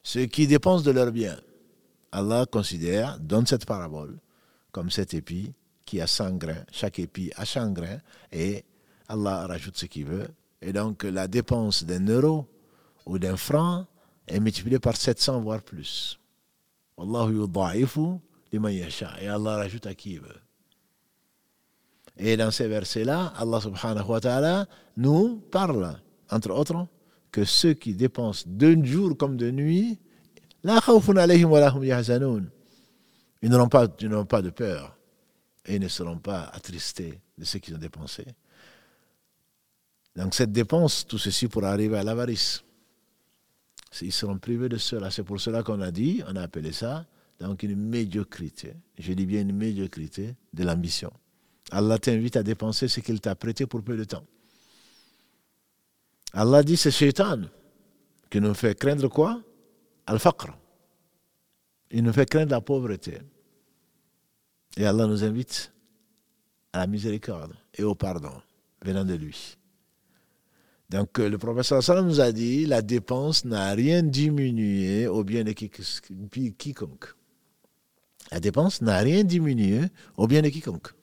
Ceux 0.03 0.25
qui 0.25 0.47
dépensent 0.47 0.83
de 0.83 0.91
leurs 0.91 1.11
biens. 1.13 1.39
Allah 2.11 2.45
considère, 2.45 3.17
donne 3.19 3.47
cette 3.47 3.65
parabole 3.65 4.19
comme 4.73 4.91
cet 4.91 5.13
épi 5.13 5.53
qui 5.93 6.01
a 6.01 6.07
100 6.07 6.37
grains. 6.37 6.65
Chaque 6.71 6.97
épi 6.97 7.31
a 7.35 7.45
100 7.45 7.71
grains 7.71 7.99
et 8.31 8.65
Allah 9.07 9.45
rajoute 9.45 9.77
ce 9.77 9.85
qu'il 9.85 10.05
veut. 10.05 10.27
Et 10.59 10.73
donc 10.73 11.03
la 11.03 11.27
dépense 11.27 11.83
d'un 11.83 12.03
euro 12.07 12.47
ou 13.05 13.19
d'un 13.19 13.37
franc 13.37 13.85
est 14.27 14.39
multipliée 14.39 14.79
par 14.79 14.95
700 14.97 15.41
voire 15.41 15.61
plus. 15.61 16.19
Et 16.97 17.03
Allah 19.27 19.55
rajoute 19.57 19.85
à 19.85 19.93
qui 19.93 20.13
il 20.13 20.21
veut. 20.21 20.41
Et 22.17 22.37
dans 22.37 22.49
ces 22.49 22.67
versets-là, 22.67 23.31
Allah 23.37 23.61
subhanahu 23.61 24.07
wa 24.07 24.19
ta'ala 24.19 24.65
nous 24.97 25.43
parle, 25.51 25.99
entre 26.31 26.49
autres, 26.49 26.87
que 27.31 27.45
ceux 27.45 27.75
qui 27.75 27.93
dépensent 27.93 28.45
de 28.47 28.83
jour 28.83 29.15
comme 29.15 29.37
de 29.37 29.51
nuit, 29.51 29.99
ils 30.63 30.71
n'auront 33.43 33.69
pas, 33.69 33.87
pas 33.87 34.41
de 34.41 34.49
peur 34.49 34.97
et 35.65 35.79
ne 35.79 35.87
seront 35.87 36.17
pas 36.17 36.43
attristés 36.45 37.19
de 37.37 37.45
ce 37.45 37.57
qu'ils 37.57 37.75
ont 37.75 37.79
dépensé. 37.79 38.25
Donc 40.15 40.35
cette 40.35 40.51
dépense, 40.51 41.07
tout 41.07 41.17
ceci 41.17 41.47
pour 41.47 41.63
arriver 41.63 41.97
à 41.97 42.03
l'avarice. 42.03 42.63
Ils 44.01 44.11
seront 44.11 44.37
privés 44.37 44.69
de 44.69 44.77
cela. 44.77 45.11
C'est 45.11 45.23
pour 45.23 45.39
cela 45.39 45.63
qu'on 45.63 45.81
a 45.81 45.91
dit, 45.91 46.21
on 46.27 46.35
a 46.35 46.41
appelé 46.41 46.71
ça, 46.71 47.05
donc 47.39 47.63
une 47.63 47.75
médiocrité. 47.75 48.73
Je 48.97 49.13
dis 49.13 49.25
bien 49.25 49.41
une 49.41 49.55
médiocrité 49.55 50.35
de 50.53 50.63
l'ambition. 50.63 51.11
Allah 51.71 51.97
t'invite 51.97 52.35
à 52.35 52.43
dépenser 52.43 52.87
ce 52.87 52.99
qu'il 52.99 53.21
t'a 53.21 53.35
prêté 53.35 53.65
pour 53.65 53.83
peu 53.83 53.97
de 53.97 54.03
temps. 54.03 54.25
Allah 56.33 56.63
dit 56.63 56.77
c'est 56.77 56.91
Shaitan 56.91 57.43
qui 58.29 58.41
nous 58.41 58.53
fait 58.53 58.77
craindre 58.77 59.07
quoi? 59.07 59.41
Al-Faqr. 60.07 60.57
Il 61.91 62.03
nous 62.03 62.13
fait 62.13 62.27
craindre 62.27 62.51
la 62.51 62.61
pauvreté. 62.61 63.19
Et 64.77 64.85
Allah 64.85 65.07
nous 65.07 65.23
invite 65.23 65.71
à 66.71 66.79
la 66.79 66.87
miséricorde 66.87 67.53
et 67.75 67.83
au 67.83 67.95
pardon 67.95 68.33
venant 68.81 69.05
de 69.05 69.13
lui. 69.13 69.57
Donc 70.89 71.19
euh, 71.19 71.29
le 71.29 71.37
professeur 71.37 72.03
nous 72.03 72.19
a 72.19 72.31
dit, 72.31 72.65
la 72.65 72.81
dépense 72.81 73.45
n'a 73.45 73.71
rien 73.73 74.03
diminué 74.03 75.07
au 75.07 75.23
bien 75.23 75.43
de 75.43 75.51
quiconque. 75.51 77.15
La 78.31 78.39
dépense 78.39 78.81
n'a 78.81 78.97
rien 78.99 79.23
diminué 79.23 79.81
au 80.17 80.27
bien 80.27 80.41
de 80.41 80.49
quiconque. 80.49 80.93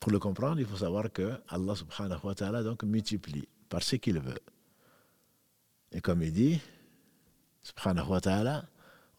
Pour 0.00 0.12
le 0.12 0.18
comprendre, 0.18 0.60
il 0.60 0.66
faut 0.66 0.76
savoir 0.76 1.12
que 1.12 1.32
Allah 1.48 1.74
subhanahu 1.74 2.20
wa 2.24 2.34
ta'ala 2.34 2.62
donc 2.62 2.82
multiplie 2.84 3.48
par 3.68 3.82
ce 3.82 3.96
qu'il 3.96 4.20
veut. 4.20 4.38
Et 5.92 6.00
comme 6.00 6.22
il 6.22 6.32
dit, 6.32 6.60
subhanahu 7.62 8.08
wa 8.10 8.20
ta'ala, 8.20 8.68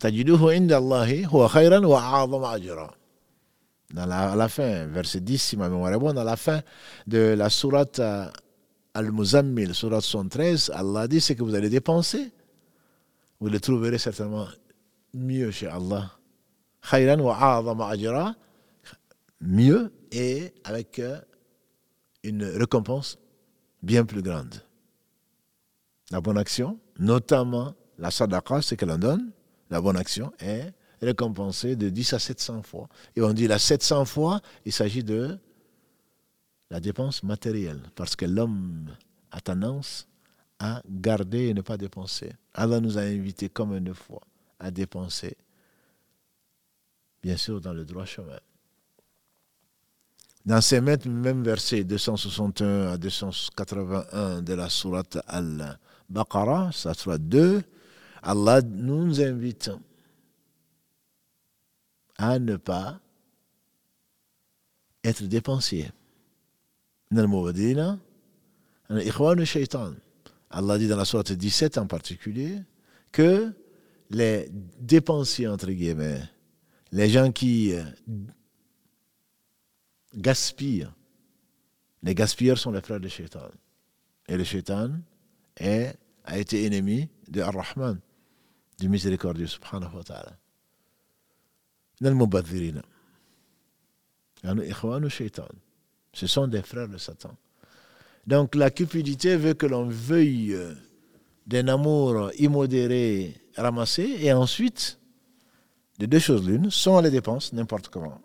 Tajiduhu 0.00 0.52
indallahi 0.52 1.24
huwa 1.24 1.48
khayran 1.48 1.84
wa 1.84 2.52
ajra. 2.52 2.94
Dans 3.92 4.02
à 4.10 4.36
la 4.36 4.48
fin, 4.48 4.86
verset 4.86 5.20
10, 5.20 5.38
si 5.38 5.56
ma 5.56 5.68
mémoire 5.68 5.92
est 5.94 5.98
bonne, 5.98 6.18
à 6.18 6.24
la 6.24 6.36
fin 6.36 6.60
de 7.06 7.34
la 7.36 7.48
sourate 7.48 7.98
euh, 8.00 8.26
Al-Muzammil, 8.92 9.74
sourate 9.74 10.02
113, 10.02 10.72
Allah 10.74 11.08
dit 11.08 11.20
ce 11.20 11.32
que 11.32 11.42
vous 11.42 11.54
allez 11.54 11.70
dépenser. 11.70 12.30
Vous 13.40 13.48
le 13.48 13.58
trouverez 13.58 13.96
certainement 13.96 14.46
mieux 15.14 15.50
chez 15.50 15.68
Allah. 15.68 16.10
Khayran 16.90 17.20
wa 17.20 17.88
ajra. 17.90 18.34
Mieux 19.40 19.92
et 20.12 20.52
avec 20.64 20.98
euh, 20.98 21.18
une 22.24 22.44
récompense 22.44 23.18
bien 23.82 24.04
plus 24.04 24.22
grande. 24.22 24.54
La 26.10 26.20
bonne 26.20 26.38
action, 26.38 26.78
notamment 26.98 27.74
la 27.98 28.10
sadaqa, 28.10 28.62
ce 28.62 28.74
qu'elle 28.74 28.90
en 28.90 28.98
donne, 28.98 29.30
la 29.70 29.80
bonne 29.80 29.96
action 29.96 30.32
est 30.38 30.72
récompensée 31.00 31.76
de 31.76 31.88
10 31.88 32.14
à 32.14 32.18
700 32.18 32.62
fois. 32.62 32.88
Et 33.16 33.22
on 33.22 33.32
dit 33.32 33.46
la 33.46 33.58
700 33.58 34.04
fois, 34.04 34.40
il 34.64 34.72
s'agit 34.72 35.04
de 35.04 35.38
la 36.70 36.80
dépense 36.80 37.22
matérielle, 37.22 37.80
parce 37.94 38.14
que 38.16 38.26
l'homme 38.26 38.94
a 39.30 39.40
tendance 39.40 40.06
à 40.58 40.82
garder 40.88 41.48
et 41.48 41.54
ne 41.54 41.60
pas 41.60 41.76
dépenser. 41.76 42.32
Allah 42.52 42.80
nous 42.80 42.98
a 42.98 43.02
invités 43.02 43.48
comme 43.48 43.76
une 43.76 43.94
fois 43.94 44.22
à 44.58 44.70
dépenser 44.70 45.36
bien 47.22 47.36
sûr 47.36 47.60
dans 47.60 47.72
le 47.72 47.84
droit 47.84 48.04
chemin. 48.04 48.38
Dans 50.44 50.60
ces 50.60 50.80
mêmes 50.80 51.42
versets 51.42 51.84
261 51.84 52.92
à 52.92 52.96
281 52.96 54.42
de 54.42 54.54
la 54.54 54.68
sourate 54.68 55.18
Al-Baqarah, 55.26 56.70
sourate 56.72 57.22
2, 57.22 57.62
Allah 58.22 58.62
nous 58.62 59.20
invite 59.20 59.70
à 62.16 62.38
ne 62.38 62.56
pas 62.56 63.00
être 65.04 65.22
dépensier. 65.24 65.90
Allah 70.50 70.78
dit 70.78 70.88
dans 70.88 70.96
la 70.96 71.04
sourate 71.04 71.32
17 71.32 71.78
en 71.78 71.86
particulier 71.86 72.58
que 73.12 73.52
les 74.10 74.48
dépensiers, 74.80 75.48
entre 75.48 75.70
guillemets, 75.70 76.22
les 76.92 77.08
gens 77.10 77.30
qui 77.32 77.72
euh, 77.74 77.84
gaspillent 80.14 80.88
Les 82.02 82.14
gaspilleurs 82.14 82.58
sont 82.58 82.70
les 82.70 82.80
frères 82.80 83.00
de 83.00 83.08
Shaitan. 83.08 83.50
Et 84.28 84.36
le 84.36 84.44
Shaitan 84.44 84.92
a 85.60 86.38
été 86.38 86.64
ennemi 86.64 87.08
de 87.28 87.40
Ar-Rahman, 87.42 87.98
du 88.78 88.88
miséricordieux, 88.88 89.46
subhanahu 89.46 89.96
wa 89.96 90.04
ta'ala. 90.04 90.36
Ce 96.12 96.26
sont 96.26 96.46
des 96.46 96.62
frères 96.62 96.88
de 96.88 96.96
Satan. 96.96 97.36
Donc 98.26 98.54
la 98.54 98.70
cupidité 98.70 99.36
veut 99.36 99.54
que 99.54 99.66
l'on 99.66 99.88
veuille 99.88 100.56
d'un 101.46 101.66
amour 101.68 102.30
immodéré 102.38 103.34
ramassé 103.56 104.16
et 104.20 104.32
ensuite, 104.32 104.98
de 105.98 106.06
deux 106.06 106.18
choses 106.18 106.46
l'une, 106.46 106.70
soit 106.70 106.98
on 106.98 107.00
les 107.00 107.10
dépense 107.10 107.52
n'importe 107.52 107.88
comment. 107.88 108.20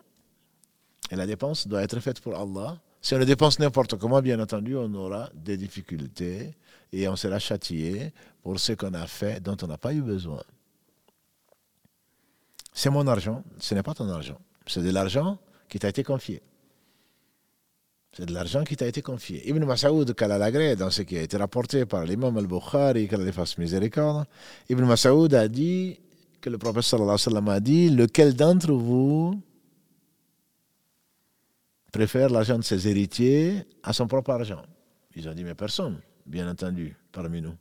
Et 1.10 1.16
la 1.16 1.26
dépense 1.26 1.68
doit 1.68 1.82
être 1.82 2.00
faite 2.00 2.20
pour 2.20 2.36
Allah. 2.36 2.80
Si 3.02 3.16
on 3.16 3.18
le 3.18 3.26
dépense 3.26 3.60
n'importe 3.60 3.98
comment, 3.98 4.22
bien 4.22 4.40
entendu, 4.40 4.76
on 4.76 4.94
aura 4.94 5.30
des 5.34 5.58
difficultés 5.58 6.54
et 6.94 7.08
on 7.08 7.16
sera 7.16 7.40
châtié 7.40 8.14
pour 8.44 8.60
ce 8.60 8.74
qu'on 8.74 8.94
a 8.94 9.08
fait 9.08 9.42
dont 9.42 9.58
on 9.64 9.68
n'a 9.68 9.78
pas 9.78 9.94
eu 9.94 10.02
besoin. 10.02 10.44
C'est 12.72 12.90
mon 12.90 13.06
argent, 13.08 13.44
ce 13.60 13.74
n'est 13.76 13.84
pas 13.84 13.94
ton 13.94 14.08
argent. 14.10 14.40
C'est 14.68 14.82
de 14.82 14.92
l'argent 14.92 15.40
qui 15.68 15.80
t'a 15.80 15.90
été 15.90 16.04
confié. 16.04 16.42
C'est 18.16 18.28
de 18.28 18.34
l'argent 18.34 18.64
qui 18.64 18.76
t'a 18.76 18.86
été 18.86 19.02
confié. 19.02 19.48
Ibn 19.50 19.66
Mas'ud 19.66 20.14
Kalalagré, 20.14 20.76
dans 20.76 20.92
ce 20.92 21.02
qui 21.02 21.18
a 21.18 21.24
été 21.24 21.36
rapporté 21.36 21.86
par 21.88 22.06
l'imam 22.06 22.38
al-Bukhari, 22.38 23.08
qu'Allah 23.08 23.32
fasse 23.32 23.58
miséricorde, 23.58 24.26
Ibn 24.70 24.84
Mas'ud 24.84 25.34
a 25.34 25.48
dit 25.48 26.00
que 26.40 26.50
le 26.52 26.60
prophète 26.60 26.84
sallam 26.84 27.50
a 27.50 27.60
dit 27.60 27.90
lequel 27.90 28.36
d'entre 28.36 28.72
vous 28.72 29.42
préfère 31.92 32.30
l'argent 32.30 32.58
de 32.58 32.64
ses 32.64 32.88
héritiers 32.88 33.66
à 33.82 33.94
son 33.94 34.08
propre 34.08 34.32
argent? 34.32 34.62
Ils 35.16 35.28
ont 35.28 35.34
dit 35.34 35.44
mais 35.44 35.56
personne, 35.56 36.00
bien 36.26 36.50
entendu, 36.50 36.96
parmi 37.12 37.42
nous. 37.42 37.56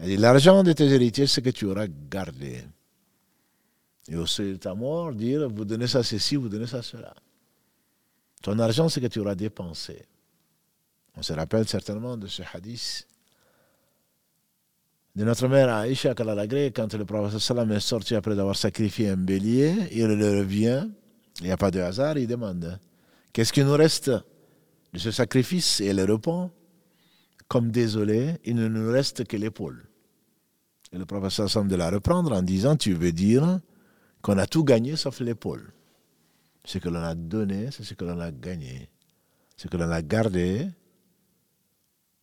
Il 0.00 0.06
dit 0.06 0.16
l'argent 0.16 0.62
de 0.62 0.72
tes 0.72 0.86
héritiers, 0.86 1.26
c'est 1.26 1.42
que 1.42 1.50
tu 1.50 1.66
auras 1.66 1.86
gardé. 1.86 2.64
Et 4.08 4.16
au 4.16 4.26
seuil 4.26 4.52
de 4.52 4.56
ta 4.56 4.74
mort, 4.74 5.12
dire 5.12 5.48
vous 5.48 5.64
donnez 5.64 5.86
ça 5.86 6.02
ceci, 6.02 6.36
vous 6.36 6.48
donnez 6.48 6.66
ça 6.66 6.82
cela. 6.82 7.14
Ton 8.42 8.58
argent, 8.58 8.88
c'est 8.88 9.00
que 9.00 9.06
tu 9.06 9.20
auras 9.20 9.36
dépensé. 9.36 10.04
On 11.16 11.22
se 11.22 11.32
rappelle 11.32 11.68
certainement 11.68 12.16
de 12.16 12.26
ce 12.26 12.42
hadith 12.52 13.06
de 15.14 15.24
notre 15.24 15.46
mère 15.46 15.68
Aïcha 15.68 16.14
Kalalagré, 16.14 16.72
quand 16.72 16.94
le 16.94 17.04
prophète 17.04 17.38
sallam 17.38 17.70
est 17.72 17.80
sorti 17.80 18.14
après 18.14 18.38
avoir 18.38 18.56
sacrifié 18.56 19.10
un 19.10 19.18
bélier, 19.18 19.74
il 19.92 20.06
revient, 20.06 20.88
il 21.40 21.46
n'y 21.46 21.52
a 21.52 21.58
pas 21.58 21.70
de 21.70 21.80
hasard, 21.80 22.16
il 22.16 22.26
demande 22.26 22.78
Qu'est-ce 23.30 23.52
qui 23.52 23.62
nous 23.62 23.74
reste 23.74 24.10
de 24.10 24.98
ce 24.98 25.10
sacrifice? 25.10 25.80
Et 25.82 25.86
elle 25.86 26.00
répond 26.00 26.50
Comme 27.48 27.70
désolé, 27.70 28.36
il 28.44 28.56
ne 28.56 28.68
nous 28.68 28.90
reste 28.90 29.24
que 29.24 29.36
l'épaule. 29.36 29.88
Et 30.92 30.98
le 30.98 31.06
prophète 31.06 31.30
sallam 31.30 31.68
de 31.68 31.76
la 31.76 31.90
reprendre 31.90 32.32
en 32.32 32.42
disant 32.42 32.76
Tu 32.76 32.94
veux 32.94 33.12
dire 33.12 33.60
qu'on 34.20 34.38
a 34.38 34.46
tout 34.46 34.64
gagné 34.64 34.96
sauf 34.96 35.20
l'épaule 35.20 35.72
ce 36.64 36.78
que 36.78 36.88
l'on 36.88 37.02
a 37.02 37.14
donné, 37.14 37.68
c'est 37.70 37.82
ce 37.82 37.94
que 37.94 38.04
l'on 38.04 38.20
a 38.20 38.30
gagné. 38.30 38.88
Ce 39.56 39.68
que 39.68 39.76
l'on 39.76 39.90
a 39.90 40.02
gardé, 40.02 40.66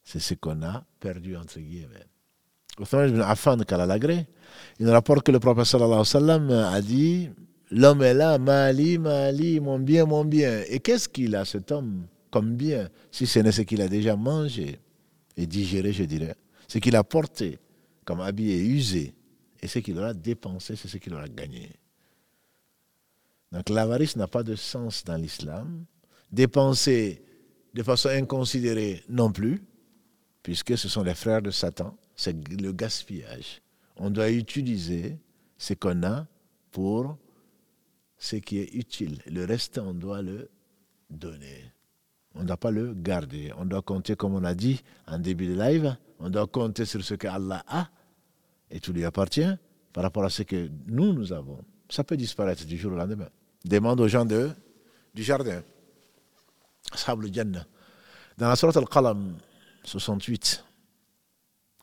c'est 0.04 0.20
ce 0.20 0.34
qu'on 0.34 0.62
a 0.64 0.84
perdu, 1.00 1.36
entre 1.36 1.60
guillemets. 1.60 2.08
Othman 2.78 3.10
ibn 3.10 3.22
Affan 3.22 3.58
Kalalagré, 3.60 4.28
il 4.80 4.90
rapporte 4.90 5.26
que 5.26 5.32
le 5.32 5.40
prophète 5.40 5.66
sallallahu 5.66 6.54
a 6.54 6.82
dit 6.82 7.30
L'homme 7.72 8.02
est 8.02 8.14
là, 8.14 8.40
Mali, 8.40 8.98
Mali, 8.98 9.60
mon 9.60 9.78
bien, 9.78 10.06
mon 10.06 10.26
bien. 10.26 10.64
Et 10.70 10.80
qu'est-ce 10.80 11.08
qu'il 11.08 11.36
a, 11.36 11.46
cet 11.46 11.72
homme, 11.72 12.08
comme 12.32 12.56
bien, 12.56 12.90
si 13.12 13.28
ce 13.28 13.40
n'est 13.40 13.52
ce 13.52 13.62
qu'il 13.62 13.82
a 13.82 13.88
déjà 13.88 14.16
mangé? 14.16 14.80
Et 15.40 15.48
digéré, 15.48 15.94
je 15.94 16.04
dirais, 16.04 16.36
ce 16.68 16.80
qu'il 16.80 16.96
a 16.98 17.04
porté 17.04 17.60
comme 18.04 18.20
habit 18.20 18.52
et 18.52 18.60
usé, 18.60 19.14
et 19.62 19.68
ce 19.68 19.80
qu'il 19.80 19.98
aura 19.98 20.14
dépensé, 20.14 20.76
c'est 20.76 20.90
ce 20.90 20.98
qu'il 20.98 21.14
aura 21.14 21.30
gagné. 21.30 21.72
Donc 23.52 23.70
l'avarice 23.70 24.18
n'a 24.18 24.28
pas 24.28 24.44
de 24.44 24.56
sens 24.56 25.04
dans 25.06 25.16
l'islam. 25.16 25.86
Dépenser 26.32 27.24
de 27.74 27.84
façon 27.84 28.10
inconsidérée 28.10 29.02
non 29.08 29.32
plus, 29.32 29.64
puisque 30.44 30.78
ce 30.78 30.90
sont 30.90 31.04
les 31.04 31.16
frères 31.16 31.42
de 31.42 31.52
Satan, 31.52 31.98
c'est 32.16 32.36
le 32.62 32.74
gaspillage. 32.74 33.62
On 33.96 34.10
doit 34.10 34.30
utiliser 34.30 35.18
ce 35.58 35.74
qu'on 35.74 36.04
a 36.04 36.28
pour 36.72 37.18
ce 38.18 38.36
qui 38.36 38.60
est 38.60 38.74
utile. 38.76 39.20
Le 39.26 39.46
reste, 39.46 39.78
on 39.78 39.94
doit 39.94 40.22
le 40.22 40.50
donner. 41.10 41.72
On 42.36 42.42
ne 42.42 42.46
doit 42.46 42.58
pas 42.58 42.72
le 42.72 42.94
garder. 42.94 43.52
On 43.58 43.66
doit 43.66 43.82
compter, 43.82 44.16
comme 44.16 44.36
on 44.36 44.44
a 44.44 44.54
dit 44.54 44.82
en 45.08 45.18
début 45.20 45.48
de 45.48 45.60
live, 45.60 45.96
on 46.20 46.30
doit 46.30 46.48
compter 46.48 46.86
sur 46.86 47.04
ce 47.04 47.16
que 47.16 47.28
Allah 47.28 47.64
a 47.68 47.90
et 48.72 48.80
tout 48.80 48.94
lui 48.94 49.04
appartient 49.06 49.50
par 49.94 50.04
rapport 50.04 50.24
à 50.24 50.30
ce 50.30 50.44
que 50.44 50.70
nous, 50.88 51.14
nous 51.14 51.34
avons. 51.34 51.60
Ça 51.90 52.04
peut 52.04 52.18
disparaître 52.18 52.66
du 52.66 52.78
jour 52.78 52.94
au 52.94 52.96
lendemain 52.96 53.30
demande 53.66 54.00
aux 54.02 54.08
gens 54.08 54.26
de, 54.26 54.50
du 55.14 55.24
jardin. 55.24 55.62
Dans 58.38 58.48
la 58.48 58.56
sorte 58.56 58.78
Al-Qalam 58.78 59.36
68, 59.84 60.64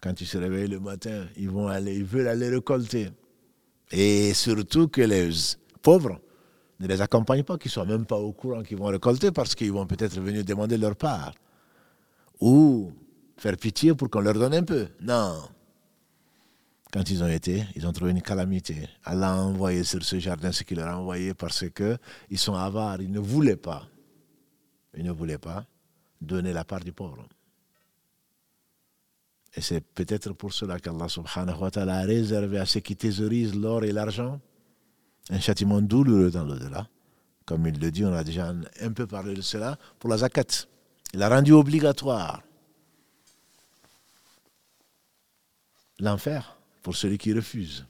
quand 0.00 0.20
ils 0.20 0.26
se 0.26 0.38
réveillent 0.38 0.68
le 0.68 0.80
matin, 0.80 1.26
ils 1.36 1.50
vont 1.50 1.68
aller, 1.68 1.96
ils 1.96 2.04
veulent 2.04 2.28
aller 2.28 2.48
récolter. 2.48 3.10
Et 3.90 4.34
surtout 4.34 4.88
que 4.88 5.02
les 5.02 5.30
pauvres 5.82 6.20
ne 6.80 6.86
les 6.86 7.00
accompagnent 7.00 7.42
pas, 7.42 7.58
qu'ils 7.58 7.70
ne 7.70 7.72
soient 7.72 7.84
même 7.86 8.04
pas 8.04 8.16
au 8.16 8.32
courant 8.32 8.62
qu'ils 8.62 8.76
vont 8.76 8.86
récolter 8.86 9.30
parce 9.30 9.54
qu'ils 9.54 9.72
vont 9.72 9.86
peut-être 9.86 10.20
venir 10.20 10.44
demander 10.44 10.76
leur 10.76 10.96
part. 10.96 11.34
Ou 12.40 12.92
faire 13.36 13.56
pitié 13.56 13.94
pour 13.94 14.10
qu'on 14.10 14.20
leur 14.20 14.34
donne 14.34 14.54
un 14.54 14.62
peu. 14.62 14.88
Non. 15.00 15.42
Quand 16.92 17.10
ils 17.10 17.22
ont 17.22 17.28
été, 17.28 17.64
ils 17.74 17.86
ont 17.86 17.92
trouvé 17.92 18.10
une 18.10 18.22
calamité. 18.22 18.88
Allah 19.04 19.32
a 19.32 19.36
envoyé 19.36 19.84
sur 19.84 20.02
ce 20.02 20.18
jardin 20.18 20.52
ce 20.52 20.62
qu'il 20.62 20.78
leur 20.78 20.88
a 20.88 20.98
envoyé 20.98 21.34
parce 21.34 21.64
qu'ils 21.70 22.38
sont 22.38 22.54
avares. 22.54 23.00
Ils 23.00 23.10
ne 23.10 23.20
voulaient 23.20 23.56
pas, 23.56 23.86
ils 24.96 25.04
ne 25.04 25.12
voulaient 25.12 25.38
pas 25.38 25.66
donner 26.20 26.52
la 26.52 26.64
part 26.64 26.80
du 26.80 26.92
pauvre. 26.92 27.26
Et 29.54 29.62
c'est 29.62 29.80
peut-être 29.80 30.32
pour 30.34 30.52
cela 30.52 30.78
qu'Allah 30.78 31.08
subhanahu 31.08 31.58
wa 31.58 31.70
ta'ala 31.70 31.96
a 31.98 32.02
réservé 32.02 32.58
à 32.58 32.66
ceux 32.66 32.80
qui 32.80 32.94
thésaurisent 32.94 33.54
l'or 33.54 33.84
et 33.84 33.92
l'argent 33.92 34.38
un 35.30 35.40
châtiment 35.40 35.80
douloureux 35.80 36.30
dans 36.30 36.44
l'au-delà. 36.44 36.88
Comme 37.44 37.66
il 37.66 37.78
le 37.78 37.90
dit, 37.90 38.04
on 38.04 38.12
a 38.12 38.24
déjà 38.24 38.52
un 38.80 38.92
peu 38.92 39.06
parlé 39.06 39.34
de 39.34 39.40
cela, 39.40 39.78
pour 39.98 40.10
la 40.10 40.18
zakat. 40.18 40.66
Il 41.14 41.22
a 41.22 41.28
rendu 41.28 41.52
obligatoire 41.52 42.42
l'enfer 45.98 46.58
pour 46.82 46.96
celui 46.96 47.18
qui 47.18 47.32
refuse 47.32 47.86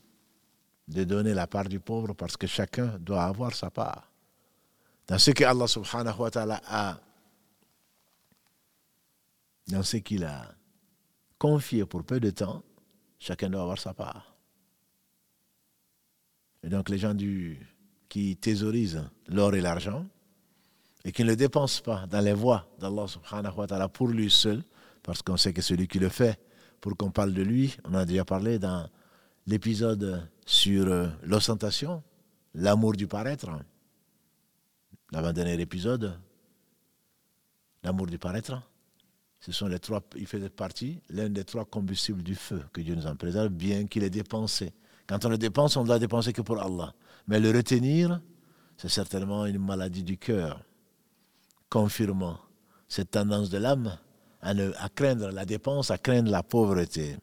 de 0.88 1.04
donner 1.04 1.34
la 1.34 1.46
part 1.46 1.68
du 1.68 1.80
pauvre 1.80 2.12
parce 2.14 2.36
que 2.36 2.46
chacun 2.46 2.98
doit 2.98 3.24
avoir 3.24 3.54
sa 3.54 3.70
part. 3.70 4.10
Dans 5.08 5.18
ce 5.18 5.32
que 5.32 5.44
Allah 5.44 5.66
subhanahu 5.66 6.18
wa 6.18 6.30
ta'ala 6.30 6.60
a, 6.66 7.00
dans 9.68 9.82
ce 9.82 9.96
qu'il 9.98 10.24
a 10.24 10.54
confié 11.38 11.84
pour 11.84 12.04
peu 12.04 12.20
de 12.20 12.30
temps, 12.30 12.62
chacun 13.18 13.50
doit 13.50 13.62
avoir 13.62 13.78
sa 13.78 13.94
part. 13.94 14.35
Et 16.66 16.68
donc 16.68 16.88
les 16.88 16.98
gens 16.98 17.14
qui 18.08 18.36
thésaurisent 18.36 19.04
l'or 19.28 19.54
et 19.54 19.60
l'argent 19.60 20.04
et 21.04 21.12
qui 21.12 21.22
ne 21.22 21.28
le 21.28 21.36
dépensent 21.36 21.80
pas 21.80 22.06
dans 22.08 22.20
les 22.20 22.32
voies 22.32 22.68
d'Allah 22.80 23.06
subhanahu 23.06 23.54
wa 23.56 23.66
ta'ala 23.68 23.88
pour 23.88 24.08
lui 24.08 24.28
seul, 24.28 24.64
parce 25.04 25.22
qu'on 25.22 25.36
sait 25.36 25.52
que 25.52 25.62
celui 25.62 25.86
qui 25.86 26.00
le 26.00 26.08
fait 26.08 26.40
pour 26.80 26.96
qu'on 26.96 27.12
parle 27.12 27.32
de 27.32 27.42
lui. 27.42 27.76
On 27.84 27.94
a 27.94 28.04
déjà 28.04 28.24
parlé 28.24 28.58
dans 28.58 28.88
l'épisode 29.46 30.28
sur 30.44 30.88
euh, 30.88 31.06
l'ostentation, 31.22 32.02
l'amour 32.54 32.94
du 32.94 33.06
paraître. 33.06 33.48
L'avant-dernier 35.12 35.60
épisode, 35.60 36.18
l'amour 37.84 38.08
du 38.08 38.18
paraître. 38.18 38.60
Ce 39.38 39.52
sont 39.52 39.68
les 39.68 39.78
trois, 39.78 40.02
il 40.16 40.26
fait 40.26 40.48
partie, 40.48 41.00
l'un 41.10 41.28
des 41.28 41.44
trois 41.44 41.64
combustibles 41.64 42.24
du 42.24 42.34
feu 42.34 42.60
que 42.72 42.80
Dieu 42.80 42.96
nous 42.96 43.06
en 43.06 43.14
préserve, 43.14 43.50
bien 43.50 43.86
qu'il 43.86 44.02
ait 44.02 44.10
dépensé. 44.10 44.72
Quand 45.06 45.24
on 45.24 45.28
le 45.28 45.38
dépense, 45.38 45.76
on 45.76 45.82
ne 45.82 45.86
doit 45.86 45.98
dépenser 45.98 46.32
que 46.32 46.42
pour 46.42 46.60
Allah. 46.60 46.92
Mais 47.28 47.38
le 47.40 47.50
retenir, 47.50 48.20
c'est 48.76 48.88
certainement 48.88 49.46
une 49.46 49.58
maladie 49.58 50.02
du 50.02 50.18
cœur, 50.18 50.60
confirmant 51.70 52.38
cette 52.88 53.12
tendance 53.12 53.50
de 53.50 53.58
l'âme 53.58 53.96
à, 54.42 54.88
craindre 54.88 55.30
la 55.30 55.44
dépense, 55.44 55.90
à 55.90 55.98
craindre 55.98 56.30
la 56.30 56.42
pauvreté. 56.42 57.16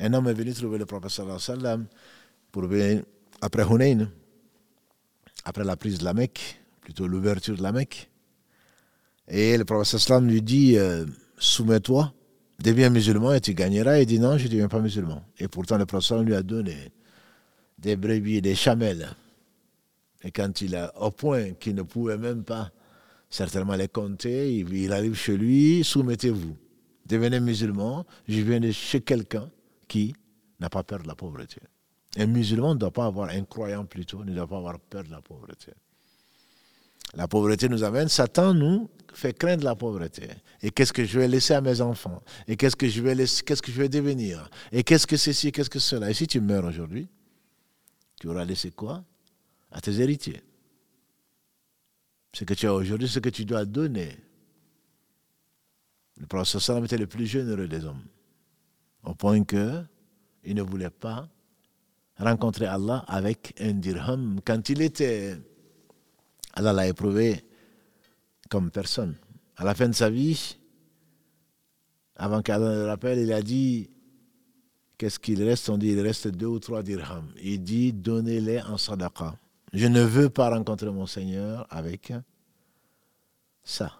Un 0.00 0.12
homme 0.12 0.28
est 0.28 0.34
venu 0.34 0.52
trouver 0.52 0.78
le 0.78 0.86
professeur 0.86 1.40
sallam 1.40 1.86
pour 2.52 2.66
venir, 2.66 3.04
après 3.40 3.64
Hunayn, 3.64 4.10
après 5.44 5.64
la 5.64 5.76
prise 5.76 5.98
de 5.98 6.04
la 6.04 6.14
Mecque, 6.14 6.60
plutôt 6.80 7.06
l'ouverture 7.06 7.56
de 7.56 7.62
la 7.62 7.72
Mecque. 7.72 8.10
Et 9.28 9.56
le 9.56 9.64
professeur 9.64 10.00
sallam 10.00 10.28
lui 10.28 10.42
dit 10.42 10.76
euh, 10.76 11.06
Soumets-toi, 11.38 12.12
deviens 12.62 12.90
musulman 12.90 13.34
et 13.34 13.40
tu 13.40 13.54
gagneras. 13.54 13.98
Il 13.98 14.06
dit 14.06 14.18
Non, 14.18 14.38
je 14.38 14.44
ne 14.44 14.48
deviens 14.50 14.68
pas 14.68 14.80
musulman. 14.80 15.22
Et 15.38 15.48
pourtant, 15.48 15.78
le 15.78 15.86
professeur 15.86 16.22
lui 16.22 16.34
a 16.34 16.42
donné 16.42 16.92
des 17.78 17.96
brebis, 17.96 18.42
des 18.42 18.54
chamelles. 18.54 19.08
Et 20.22 20.30
quand 20.32 20.60
il 20.62 20.74
a, 20.74 20.92
au 21.00 21.10
point 21.10 21.52
qu'il 21.52 21.74
ne 21.74 21.82
pouvait 21.82 22.18
même 22.18 22.42
pas 22.42 22.72
certainement 23.30 23.74
les 23.74 23.88
compter. 23.88 24.56
Il, 24.56 24.92
arrive 24.92 25.14
chez 25.14 25.36
lui, 25.36 25.84
soumettez-vous. 25.84 26.56
Devenez 27.06 27.40
musulman. 27.40 28.04
Je 28.26 28.40
viens 28.40 28.70
chez 28.70 29.00
quelqu'un 29.00 29.50
qui 29.86 30.14
n'a 30.60 30.68
pas 30.68 30.82
peur 30.82 31.02
de 31.02 31.08
la 31.08 31.14
pauvreté. 31.14 31.60
Un 32.16 32.26
musulman 32.26 32.74
ne 32.74 32.80
doit 32.80 32.90
pas 32.90 33.06
avoir, 33.06 33.30
un 33.30 33.44
croyant 33.44 33.84
plutôt, 33.84 34.24
ne 34.24 34.34
doit 34.34 34.46
pas 34.46 34.56
avoir 34.56 34.78
peur 34.80 35.04
de 35.04 35.10
la 35.10 35.20
pauvreté. 35.20 35.72
La 37.14 37.26
pauvreté 37.26 37.68
nous 37.68 37.84
amène, 37.84 38.08
Satan 38.08 38.54
nous 38.54 38.90
fait 39.14 39.32
craindre 39.32 39.64
la 39.64 39.74
pauvreté. 39.74 40.28
Et 40.62 40.70
qu'est-ce 40.70 40.92
que 40.92 41.04
je 41.04 41.18
vais 41.18 41.28
laisser 41.28 41.54
à 41.54 41.60
mes 41.60 41.80
enfants? 41.80 42.22
Et 42.46 42.56
qu'est-ce 42.56 42.76
que 42.76 42.88
je 42.88 43.02
vais 43.02 43.16
qu'est-ce 43.16 43.62
que 43.62 43.72
je 43.72 43.78
vais 43.80 43.88
devenir? 43.88 44.48
Et 44.70 44.84
qu'est-ce 44.84 45.06
que 45.06 45.16
ceci, 45.16 45.50
qu'est-ce 45.50 45.70
que 45.70 45.78
cela? 45.78 46.10
Et 46.10 46.14
si 46.14 46.26
tu 46.26 46.40
meurs 46.40 46.64
aujourd'hui, 46.64 47.08
tu 48.20 48.28
auras 48.28 48.44
laissé 48.44 48.70
quoi? 48.70 49.04
À 49.70 49.80
tes 49.80 50.00
héritiers. 50.00 50.42
Ce 52.32 52.44
que 52.44 52.54
tu 52.54 52.66
as 52.66 52.74
aujourd'hui, 52.74 53.08
ce 53.08 53.18
que 53.18 53.30
tu 53.30 53.44
dois 53.44 53.64
donner. 53.64 54.16
Le 56.20 56.26
prophète 56.26 56.84
était 56.84 56.98
le 56.98 57.06
plus 57.06 57.26
généreux 57.26 57.68
des 57.68 57.84
hommes. 57.84 58.04
Au 59.02 59.14
point 59.14 59.42
que 59.44 59.82
il 60.44 60.54
ne 60.54 60.62
voulait 60.62 60.90
pas 60.90 61.28
rencontrer 62.18 62.66
Allah 62.66 63.04
avec 63.06 63.54
un 63.60 63.74
dirham. 63.74 64.40
Quand 64.44 64.68
il 64.68 64.82
était, 64.82 65.36
Allah 66.58 66.72
l'a 66.72 66.88
éprouvé 66.88 67.44
comme 68.50 68.72
personne. 68.72 69.14
À 69.56 69.64
la 69.64 69.76
fin 69.76 69.88
de 69.88 69.94
sa 69.94 70.10
vie, 70.10 70.56
avant 72.16 72.42
qu'Allah 72.42 72.74
le 72.74 72.86
rappelle, 72.86 73.20
il 73.20 73.32
a 73.32 73.42
dit 73.42 73.88
Qu'est-ce 74.96 75.20
qu'il 75.20 75.40
reste? 75.44 75.70
On 75.70 75.78
dit 75.78 75.90
il 75.90 76.00
reste 76.00 76.26
deux 76.26 76.46
ou 76.46 76.58
trois 76.58 76.82
dirhams. 76.82 77.32
Il 77.40 77.62
dit 77.62 77.92
Donnez-les 77.92 78.60
en 78.62 78.76
sadaqa. 78.76 79.36
Je 79.72 79.86
ne 79.86 80.02
veux 80.02 80.30
pas 80.30 80.50
rencontrer 80.50 80.90
mon 80.90 81.06
Seigneur 81.06 81.64
avec 81.70 82.12
ça. 83.62 83.92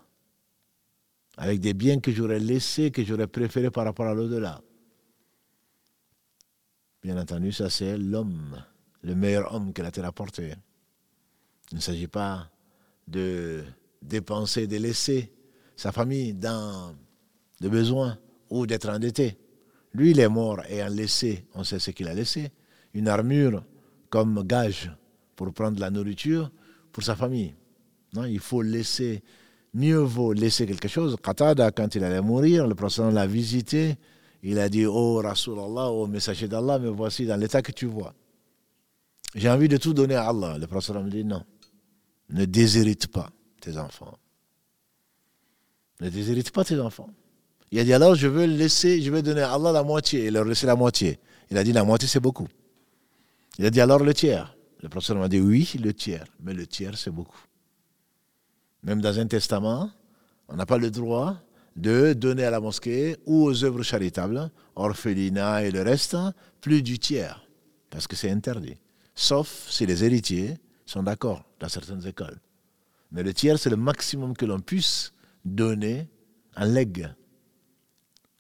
Avec 1.37 1.61
des 1.61 1.75
biens 1.75 2.01
que 2.01 2.11
j'aurais 2.11 2.41
laissés, 2.41 2.91
que 2.91 3.05
j'aurais 3.05 3.29
préférés 3.29 3.71
par 3.71 3.85
rapport 3.85 4.07
à 4.07 4.15
l'au-delà. 4.15 4.61
Bien 7.05 7.17
entendu, 7.19 7.53
ça 7.53 7.71
c'est 7.71 7.97
l'homme, 7.97 8.61
le 9.03 9.15
meilleur 9.15 9.55
homme 9.55 9.73
que 9.73 9.83
la 9.83 9.93
terre 9.93 10.07
a 10.07 10.13
porté. 10.13 10.55
Il 11.73 11.77
ne 11.77 11.81
s'agit 11.81 12.07
pas 12.07 12.51
de 13.07 13.63
dépenser, 14.03 14.67
de 14.67 14.77
laisser 14.77 15.33
sa 15.77 15.93
famille 15.93 16.35
dans 16.35 16.95
le 17.61 17.69
besoin 17.69 18.19
ou 18.51 18.67
d'être 18.67 18.89
endetté. 18.89 19.39
Lui, 19.95 20.11
il 20.11 20.21
est 20.21 20.29
mort 20.29 20.61
ayant 20.69 20.89
laissé, 20.89 21.47
on 21.55 21.65
sait 21.65 21.79
ce 21.79 21.91
qu'il 21.91 22.09
a 22.09 22.15
laissé, 22.15 22.51
une 22.95 23.09
armure 23.09 23.65
comme 24.11 24.43
gage 24.47 24.91
pour 25.37 25.53
prendre 25.53 25.81
la 25.81 25.91
nourriture 25.91 26.51
pour 26.93 27.03
sa 27.03 27.17
famille. 27.17 27.55
Non, 28.15 28.25
il 28.25 28.41
faut 28.41 28.63
laisser, 28.63 29.23
mieux 29.75 29.99
vaut 29.99 30.33
laisser 30.33 30.67
quelque 30.67 30.89
chose. 30.89 31.17
Qatada, 31.23 31.71
quand 31.71 31.95
il 31.95 32.05
allait 32.05 32.21
mourir, 32.21 32.67
le 32.67 32.75
prophète 32.75 33.13
l'a 33.13 33.27
visité, 33.27 33.97
il 34.43 34.59
a 34.59 34.69
dit 34.69 34.87
Oh 34.87 35.21
Rasulallah, 35.23 35.91
oh 35.91 36.07
messager 36.07 36.49
d'Allah, 36.49 36.79
me 36.79 36.89
voici 36.89 37.27
dans 37.27 37.37
l'état 37.37 37.63
que 37.63 37.73
tu 37.73 37.87
vois. 37.87 38.15
J'ai 39.35 39.51
envie 39.51 39.69
de 39.69 39.77
tout 39.77 39.93
donner 39.93 40.15
à 40.15 40.29
Allah. 40.29 40.57
Le 40.59 40.67
prophète 40.67 40.97
me 40.97 41.11
dit 41.11 41.25
Non, 41.25 41.43
ne 42.31 42.45
déshérite 42.45 43.09
pas 43.09 43.31
tes 43.61 43.77
enfants. 43.79 44.19
Ne 46.01 46.09
déshérite 46.09 46.51
pas 46.51 46.65
tes 46.65 46.79
enfants. 46.79 47.11
Il 47.71 47.79
a 47.79 47.85
dit 47.85 47.93
alors 47.93 48.15
je 48.15 48.29
veux 48.29 48.47
laisser, 48.47 49.03
je 49.03 49.11
vais 49.11 49.23
donner 49.23 49.43
à 49.43 49.53
Allah 49.53 49.73
la 49.73 49.83
moitié 49.83 50.25
et 50.25 50.31
leur 50.31 50.45
laisser 50.45 50.67
la 50.67 50.77
moitié. 50.77 51.19
Il 51.51 51.59
a 51.59 51.65
dit 51.65 51.73
la 51.73 51.85
moitié 51.85 52.09
c'est 52.09 52.21
beaucoup. 52.21 52.49
Il 53.59 53.67
a 53.67 53.71
dit 53.71 53.81
alors 53.81 54.03
le 54.03 54.15
tiers. 54.15 54.57
Le 54.81 54.89
professeur 54.89 55.17
m'a 55.17 55.29
dit 55.29 55.41
oui, 55.41 55.73
le 55.83 55.93
tiers, 55.93 56.27
mais 56.41 56.55
le 56.55 56.67
tiers 56.67 56.97
c'est 56.97 57.11
beaucoup. 57.11 57.41
Même 58.85 59.01
dans 59.01 59.19
un 59.19 59.27
testament, 59.27 59.91
on 60.49 60.55
n'a 60.55 60.67
pas 60.67 60.79
le 60.79 60.91
droit 60.91 61.37
de 61.75 62.13
donner 62.13 62.45
à 62.45 62.51
la 62.51 62.61
mosquée 62.61 63.17
ou 63.27 63.45
aux 63.45 63.65
œuvres 63.65 63.83
charitables, 63.83 64.51
orphelinat 64.77 65.65
et 65.65 65.71
le 65.71 65.83
reste, 65.83 66.17
plus 66.61 66.83
du 66.83 66.99
tiers, 66.99 67.47
parce 67.91 68.07
que 68.07 68.17
c'est 68.17 68.31
interdit. 68.31 68.77
Sauf 69.15 69.67
si 69.69 69.85
les 69.85 70.05
héritiers 70.05 70.59
sont 70.89 71.03
d'accord 71.03 71.45
dans 71.61 71.69
certaines 71.69 72.07
écoles. 72.07 72.39
Mais 73.13 73.23
le 73.23 73.35
tiers, 73.35 73.59
c'est 73.59 73.71
le 73.71 73.77
maximum 73.77 74.35
que 74.37 74.47
l'on 74.47 74.61
puisse 74.61 75.13
donner 75.45 76.09
en 76.57 76.65
legs. 76.65 77.09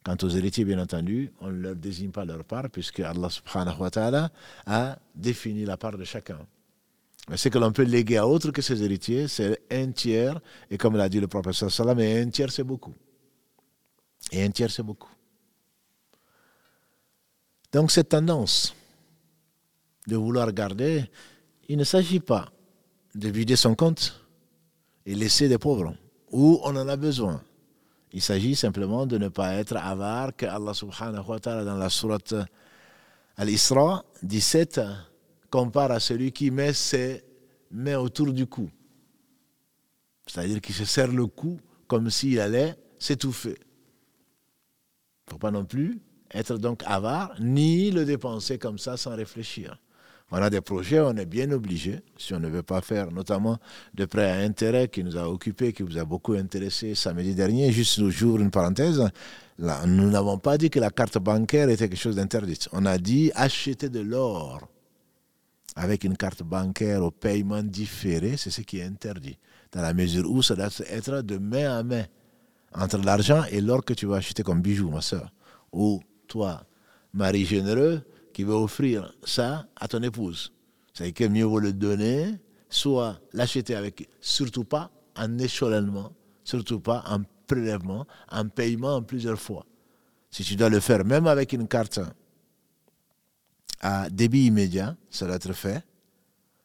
Quant 0.02 0.16
aux 0.22 0.28
héritiers, 0.28 0.64
bien 0.64 0.78
entendu, 0.78 1.30
on 1.40 1.48
ne 1.48 1.60
leur 1.60 1.76
désigne 1.76 2.10
pas 2.10 2.24
leur 2.24 2.44
part, 2.44 2.70
puisque 2.70 3.00
Allah 3.00 3.28
subhanahu 3.28 3.80
wa 3.80 3.90
ta'ala 3.90 4.30
a 4.66 4.98
défini 5.14 5.64
la 5.64 5.76
part 5.76 5.98
de 5.98 6.04
chacun. 6.04 6.38
Mais 7.28 7.36
ce 7.36 7.50
que 7.50 7.58
l'on 7.58 7.72
peut 7.72 7.82
léguer 7.82 8.16
à 8.16 8.26
autre 8.26 8.50
que 8.50 8.62
ses 8.62 8.82
héritiers, 8.82 9.28
c'est 9.28 9.60
un 9.70 9.92
tiers, 9.92 10.40
et 10.70 10.78
comme 10.78 10.96
l'a 10.96 11.10
dit 11.10 11.20
le 11.20 11.28
professeur 11.28 11.70
Salam, 11.70 11.98
un 11.98 12.30
tiers 12.30 12.50
c'est 12.50 12.64
beaucoup. 12.64 12.94
Et 14.32 14.42
un 14.42 14.50
tiers 14.50 14.70
c'est 14.70 14.82
beaucoup. 14.82 15.12
Donc 17.72 17.90
cette 17.90 18.08
tendance 18.08 18.74
de 20.06 20.16
vouloir 20.16 20.50
garder, 20.52 21.04
il 21.68 21.76
ne 21.76 21.84
s'agit 21.84 22.20
pas 22.20 22.50
de 23.14 23.28
vider 23.28 23.56
son 23.56 23.74
compte 23.74 24.24
et 25.06 25.14
laisser 25.14 25.48
des 25.48 25.58
pauvres, 25.58 25.94
où 26.30 26.60
on 26.64 26.76
en 26.76 26.88
a 26.88 26.96
besoin. 26.96 27.42
Il 28.12 28.22
s'agit 28.22 28.56
simplement 28.56 29.06
de 29.06 29.18
ne 29.18 29.28
pas 29.28 29.54
être 29.54 29.76
avare 29.76 30.34
que 30.34 30.46
Allah 30.46 30.72
subhanahu 30.72 31.24
wa 31.26 31.40
ta'ala 31.40 31.64
dans 31.64 31.76
la 31.76 31.90
sourate 31.90 32.34
Al-Isra 33.36 34.04
17 34.22 34.80
compare 35.50 35.92
à 35.92 36.00
celui 36.00 36.32
qui 36.32 36.50
met 36.50 36.72
ses 36.72 37.22
mains 37.70 37.98
autour 37.98 38.32
du 38.32 38.46
cou. 38.46 38.70
C'est-à-dire 40.26 40.60
qu'il 40.60 40.74
se 40.74 40.84
serre 40.84 41.12
le 41.12 41.26
cou 41.26 41.60
comme 41.86 42.10
s'il 42.10 42.40
allait 42.40 42.76
s'étouffer. 42.98 43.56
Il 43.58 45.28
ne 45.28 45.32
faut 45.32 45.38
pas 45.38 45.50
non 45.50 45.64
plus 45.64 46.00
être 46.30 46.58
donc 46.58 46.82
avare, 46.86 47.34
ni 47.40 47.90
le 47.90 48.04
dépenser 48.04 48.58
comme 48.58 48.78
ça 48.78 48.96
sans 48.96 49.14
réfléchir. 49.14 49.78
On 50.30 50.36
a 50.36 50.50
des 50.50 50.60
projets, 50.60 51.00
on 51.00 51.16
est 51.16 51.24
bien 51.24 51.50
obligé, 51.52 52.00
si 52.18 52.34
on 52.34 52.40
ne 52.40 52.48
veut 52.48 52.62
pas 52.62 52.82
faire, 52.82 53.10
notamment 53.10 53.58
de 53.94 54.04
prêts 54.04 54.30
à 54.30 54.36
intérêt 54.36 54.88
qui 54.88 55.02
nous 55.02 55.16
a 55.16 55.26
occupés, 55.26 55.72
qui 55.72 55.82
vous 55.82 55.96
a 55.96 56.04
beaucoup 56.04 56.34
intéressé 56.34 56.94
samedi 56.94 57.34
dernier. 57.34 57.72
Juste 57.72 58.06
j'ouvre 58.10 58.40
une 58.40 58.50
parenthèse. 58.50 59.02
Nous 59.58 60.10
n'avons 60.10 60.36
pas 60.38 60.58
dit 60.58 60.68
que 60.68 60.80
la 60.80 60.90
carte 60.90 61.16
bancaire 61.18 61.70
était 61.70 61.88
quelque 61.88 61.98
chose 61.98 62.16
d'interdit. 62.16 62.58
On 62.72 62.84
a 62.84 62.98
dit 62.98 63.32
acheter 63.34 63.88
de 63.88 64.00
l'or 64.00 64.68
avec 65.74 66.04
une 66.04 66.16
carte 66.16 66.42
bancaire 66.42 67.02
au 67.02 67.10
paiement 67.10 67.62
différé, 67.62 68.36
c'est 68.36 68.50
ce 68.50 68.60
qui 68.60 68.80
est 68.80 68.84
interdit. 68.84 69.38
Dans 69.72 69.80
la 69.80 69.94
mesure 69.94 70.30
où 70.30 70.42
ça 70.42 70.54
doit 70.56 70.68
être 70.90 71.22
de 71.22 71.38
main 71.38 71.78
à 71.78 71.82
main 71.82 72.04
entre 72.74 72.98
l'argent 72.98 73.44
et 73.50 73.62
l'or 73.62 73.82
que 73.84 73.94
tu 73.94 74.04
vas 74.04 74.16
acheter 74.16 74.42
comme 74.42 74.60
bijou, 74.60 74.90
ma 74.90 75.00
soeur. 75.00 75.32
Ou 75.72 76.02
toi, 76.26 76.64
mari 77.14 77.46
généreux, 77.46 78.02
qui 78.38 78.44
veut 78.44 78.54
offrir 78.54 79.12
ça 79.24 79.66
à 79.74 79.88
ton 79.88 80.00
épouse. 80.00 80.52
C'est 80.94 81.10
que 81.10 81.24
mieux 81.24 81.42
vaut 81.42 81.58
le 81.58 81.72
donner, 81.72 82.38
soit 82.70 83.18
l'acheter 83.32 83.74
avec, 83.74 84.08
surtout 84.20 84.62
pas 84.62 84.92
en 85.16 85.40
échelonnement, 85.40 86.12
surtout 86.44 86.78
pas 86.78 87.02
en 87.08 87.22
prélèvement, 87.48 88.06
en 88.30 88.48
paiement 88.48 88.94
en 88.94 89.02
plusieurs 89.02 89.40
fois. 89.40 89.66
Si 90.30 90.44
tu 90.44 90.54
dois 90.54 90.68
le 90.68 90.78
faire, 90.78 91.04
même 91.04 91.26
avec 91.26 91.52
une 91.52 91.66
carte 91.66 91.98
à 93.80 94.08
débit 94.08 94.46
immédiat, 94.46 94.96
ça 95.10 95.26
doit 95.26 95.34
être 95.34 95.52
fait 95.52 95.84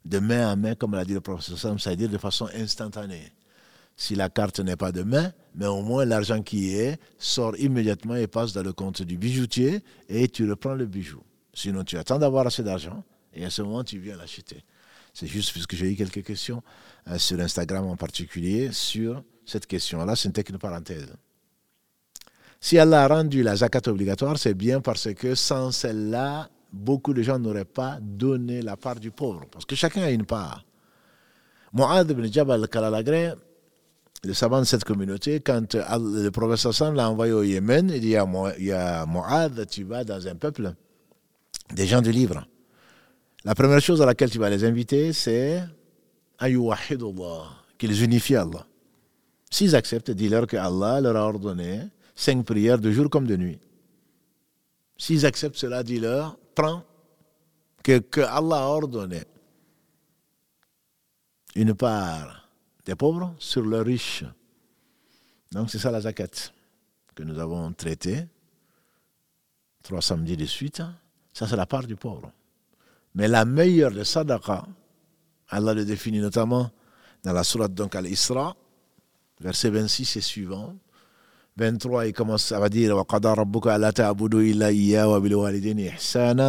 de 0.05 0.19
main 0.19 0.51
à 0.51 0.55
main, 0.55 0.75
comme 0.75 0.93
l'a 0.93 1.05
dit 1.05 1.15
le 1.15 1.21
professeur 1.21 1.57
Sam, 1.57 1.79
c'est-à-dire 1.79 2.09
de 2.09 2.19
façon 2.19 2.47
instantanée. 2.53 3.31
Si 3.97 4.13
la 4.13 4.29
carte 4.29 4.59
n'est 4.59 4.75
pas 4.75 4.91
de 4.91 5.01
main, 5.01 5.31
mais 5.55 5.65
au 5.65 5.81
moins 5.81 6.05
l'argent 6.05 6.43
qui 6.43 6.67
y 6.67 6.75
est 6.75 6.99
sort 7.17 7.57
immédiatement 7.57 8.15
et 8.15 8.27
passe 8.27 8.53
dans 8.53 8.61
le 8.61 8.73
compte 8.73 9.01
du 9.01 9.17
bijoutier 9.17 9.81
et 10.07 10.27
tu 10.27 10.47
reprends 10.47 10.75
le 10.75 10.85
bijou. 10.85 11.23
Sinon, 11.53 11.83
tu 11.83 11.97
attends 11.97 12.19
d'avoir 12.19 12.47
assez 12.47 12.63
d'argent 12.63 13.03
et 13.33 13.45
à 13.45 13.49
ce 13.49 13.61
moment, 13.61 13.83
tu 13.83 13.99
viens 13.99 14.17
l'acheter. 14.17 14.63
C'est 15.13 15.27
juste 15.27 15.51
puisque 15.51 15.75
j'ai 15.75 15.91
eu 15.91 15.95
quelques 15.95 16.23
questions 16.23 16.63
euh, 17.07 17.17
sur 17.17 17.39
Instagram 17.39 17.85
en 17.85 17.95
particulier 17.95 18.71
sur 18.71 19.23
cette 19.45 19.67
question-là. 19.67 20.15
C'est 20.15 20.49
une 20.49 20.57
parenthèse. 20.57 21.13
Si 22.59 22.79
Allah 22.79 23.03
a 23.03 23.07
rendu 23.07 23.43
la 23.43 23.55
zakat 23.55 23.81
obligatoire, 23.87 24.37
c'est 24.37 24.53
bien 24.53 24.81
parce 24.81 25.13
que 25.13 25.35
sans 25.35 25.71
celle-là, 25.71 26.49
beaucoup 26.71 27.13
de 27.13 27.21
gens 27.21 27.37
n'auraient 27.37 27.65
pas 27.65 27.99
donné 28.01 28.61
la 28.61 28.77
part 28.77 28.99
du 28.99 29.11
pauvre. 29.11 29.45
Parce 29.51 29.65
que 29.65 29.75
chacun 29.75 30.03
a 30.03 30.09
une 30.09 30.25
part. 30.25 30.65
Mu'adh 31.73 32.09
ibn 32.09 32.31
Jabal 32.31 32.67
Kalalagre, 32.67 33.35
le 34.23 34.33
savant 34.33 34.59
de 34.59 34.65
cette 34.65 34.85
communauté, 34.85 35.41
quand 35.41 35.75
le 35.75 36.29
professeur 36.29 36.73
Sam 36.73 36.95
l'a 36.95 37.09
envoyé 37.09 37.33
au 37.33 37.43
Yémen, 37.43 37.91
il 37.93 37.99
dit 37.99 38.15
a 38.15 38.25
Mu'adh, 38.25 39.67
tu 39.67 39.83
vas 39.83 40.03
dans 40.03 40.25
un 40.27 40.35
peuple 40.35 40.73
des 41.73 41.87
gens 41.87 42.01
du 42.01 42.11
livre. 42.11 42.47
La 43.43 43.55
première 43.55 43.81
chose 43.81 44.01
à 44.01 44.05
laquelle 44.05 44.29
tu 44.29 44.39
vas 44.39 44.49
les 44.49 44.63
inviter, 44.63 45.11
c'est 45.11 45.63
qu'ils 47.77 48.03
unifient 48.03 48.35
Allah. 48.35 48.65
S'ils 49.49 49.75
acceptent, 49.75 50.11
dis-leur 50.11 50.47
que 50.47 50.57
Allah 50.57 51.01
leur 51.01 51.15
a 51.15 51.25
ordonné 51.27 51.81
cinq 52.15 52.45
prières 52.45 52.79
de 52.79 52.91
jour 52.91 53.09
comme 53.09 53.27
de 53.27 53.35
nuit. 53.35 53.59
S'ils 54.97 55.25
acceptent 55.25 55.57
cela, 55.57 55.83
dis-leur, 55.83 56.37
prends 56.55 56.83
que, 57.83 57.99
que 57.99 58.21
Allah 58.21 58.63
a 58.63 58.67
ordonné 58.67 59.21
une 61.55 61.73
part 61.73 62.49
des 62.85 62.95
pauvres 62.95 63.35
sur 63.37 63.63
leurs 63.63 63.85
riches. 63.85 64.23
Donc 65.51 65.69
c'est 65.69 65.79
ça 65.79 65.91
la 65.91 66.01
zakat 66.01 66.51
que 67.13 67.23
nous 67.23 67.37
avons 67.37 67.71
traité 67.73 68.25
trois 69.83 70.01
samedis 70.01 70.37
de 70.37 70.45
suite. 70.45 70.81
Ça 71.33 71.47
c'est 71.47 71.55
la 71.55 71.65
part 71.65 71.85
du 71.85 71.95
pauvre. 71.95 72.31
Mais 73.15 73.27
la 73.27 73.45
meilleure 73.45 73.91
de 73.91 74.03
sadaqa, 74.03 74.65
Allah 75.49 75.73
le 75.73 75.85
définit 75.85 76.19
notamment 76.19 76.71
dans 77.23 77.33
la 77.33 77.43
sourate 77.43 77.73
donc 77.73 77.95
Al-Isra, 77.95 78.55
verset 79.39 79.69
26 79.69 80.17
et 80.17 80.21
suivant. 80.21 80.75
23, 81.55 82.07
il 82.07 82.13
commence 82.13 82.51
à 82.51 82.67
dire 82.67 82.95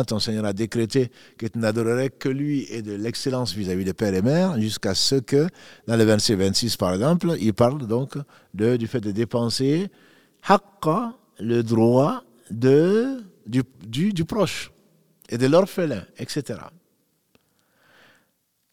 Ton 0.07 0.19
Seigneur 0.19 0.45
a 0.47 0.53
décrété 0.55 1.11
que 1.37 1.47
tu 1.47 1.59
n'adorerais 1.59 2.09
que 2.09 2.31
lui 2.31 2.67
et 2.71 2.81
de 2.81 2.95
l'excellence 2.95 3.53
vis-à-vis 3.53 3.85
des 3.85 3.93
pères 3.93 4.15
et 4.15 4.23
mères, 4.23 4.59
jusqu'à 4.59 4.95
ce 4.95 5.17
que, 5.17 5.47
dans 5.87 5.97
le 5.97 6.05
verset 6.05 6.37
26 6.37 6.79
par 6.79 6.95
exemple, 6.95 7.35
il 7.39 7.53
parle 7.53 7.87
donc 7.87 8.17
de, 8.55 8.79
du 8.79 8.87
fait 8.87 9.01
de 9.01 9.11
dépenser 9.13 9.91
le 11.39 11.61
droit 11.63 12.25
de, 12.51 13.19
du 13.47 14.25
proche 14.25 14.71
et 15.35 15.39
de 15.39 15.49
l'orphelin, 15.49 16.05
etc. 16.17 16.61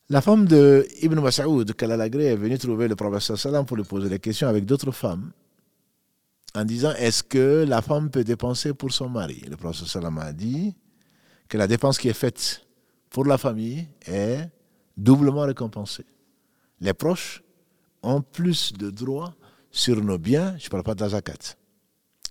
La 0.09 0.21
femme 0.21 0.45
de 0.45 0.85
Ibn 1.01 1.19
Mas'ud, 1.19 1.73
Kalalagré, 1.73 2.25
est 2.25 2.35
venue 2.35 2.59
trouver 2.59 2.87
le 2.87 2.95
prophète 2.95 3.35
sallam 3.35 3.65
pour 3.65 3.77
lui 3.77 3.83
poser 3.83 4.09
des 4.09 4.19
questions 4.19 4.47
avec 4.47 4.65
d'autres 4.65 4.91
femmes 4.91 5.31
en 6.53 6.63
disant 6.63 6.93
est-ce 6.99 7.23
que 7.23 7.65
la 7.67 7.81
femme 7.81 8.11
peut 8.11 8.23
dépenser 8.23 8.75
pour 8.75 8.91
son 8.91 9.09
mari? 9.09 9.41
Le 9.49 9.57
prophète 9.57 9.87
sallam 9.87 10.19
a 10.19 10.31
dit 10.33 10.75
que 11.49 11.57
la 11.57 11.65
dépense 11.65 11.97
qui 11.97 12.09
est 12.09 12.13
faite 12.13 12.61
pour 13.09 13.25
la 13.25 13.39
famille 13.39 13.87
est 14.05 14.47
doublement 14.95 15.41
récompensée. 15.41 16.05
Les 16.79 16.93
proches 16.93 17.41
ont 18.03 18.21
plus 18.21 18.71
de 18.73 18.91
droits 18.91 19.33
sur 19.71 19.95
nos 20.03 20.19
biens, 20.19 20.55
je 20.59 20.65
ne 20.65 20.69
parle 20.69 20.83
pas 20.83 20.93
de 20.93 21.01
la 21.01 21.09
zakat. 21.09 21.55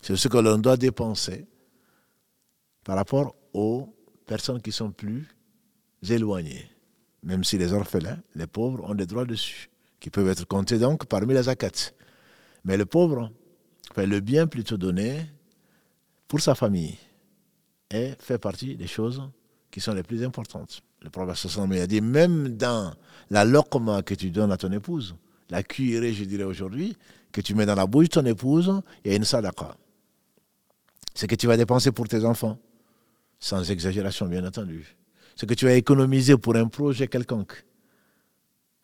C'est 0.00 0.14
ce 0.14 0.28
que 0.28 0.38
l'on 0.38 0.58
doit 0.58 0.76
dépenser 0.76 1.48
par 2.84 2.94
rapport 2.94 3.34
aux 3.52 3.92
personnes 4.30 4.62
qui 4.62 4.70
sont 4.70 4.92
plus 4.92 5.26
éloignées. 6.08 6.70
Même 7.24 7.42
si 7.42 7.58
les 7.58 7.72
orphelins, 7.72 8.20
les 8.36 8.46
pauvres, 8.46 8.88
ont 8.88 8.94
des 8.94 9.04
droits 9.04 9.24
dessus, 9.24 9.68
qui 9.98 10.08
peuvent 10.08 10.28
être 10.28 10.46
comptés 10.46 10.78
donc 10.78 11.06
parmi 11.06 11.34
les 11.34 11.42
zakat. 11.42 11.78
Mais 12.62 12.76
le 12.76 12.86
pauvre, 12.86 13.32
fait 13.92 14.06
le 14.06 14.20
bien 14.20 14.46
plutôt 14.46 14.76
donné 14.76 15.26
pour 16.28 16.40
sa 16.40 16.54
famille, 16.54 16.96
et 17.90 18.12
fait 18.20 18.38
partie 18.38 18.76
des 18.76 18.86
choses 18.86 19.20
qui 19.72 19.80
sont 19.80 19.94
les 19.94 20.04
plus 20.04 20.22
importantes. 20.22 20.80
Le 21.02 21.10
prophète 21.10 21.58
a 21.58 21.86
dit, 21.88 22.00
même 22.00 22.56
dans 22.56 22.94
la 23.30 23.44
lokma 23.44 24.02
que 24.02 24.14
tu 24.14 24.30
donnes 24.30 24.52
à 24.52 24.56
ton 24.56 24.70
épouse, 24.70 25.16
la 25.48 25.64
cuillerée, 25.64 26.12
je 26.12 26.22
dirais 26.22 26.44
aujourd'hui, 26.44 26.96
que 27.32 27.40
tu 27.40 27.56
mets 27.56 27.66
dans 27.66 27.74
la 27.74 27.86
bouche 27.88 28.10
de 28.10 28.20
ton 28.20 28.26
épouse, 28.26 28.80
il 29.04 29.10
y 29.10 29.14
a 29.14 29.16
une 29.16 29.24
sadaqa. 29.24 29.76
C'est 31.16 31.26
que 31.26 31.34
tu 31.34 31.48
vas 31.48 31.56
dépenser 31.56 31.90
pour 31.90 32.06
tes 32.06 32.24
enfants, 32.24 32.60
sans 33.40 33.70
exagération 33.70 34.26
bien 34.26 34.44
entendu. 34.46 34.96
C'est 35.34 35.46
que 35.46 35.54
tu 35.54 35.64
vas 35.64 35.74
économiser 35.74 36.36
pour 36.36 36.54
un 36.56 36.68
projet 36.68 37.08
quelconque 37.08 37.64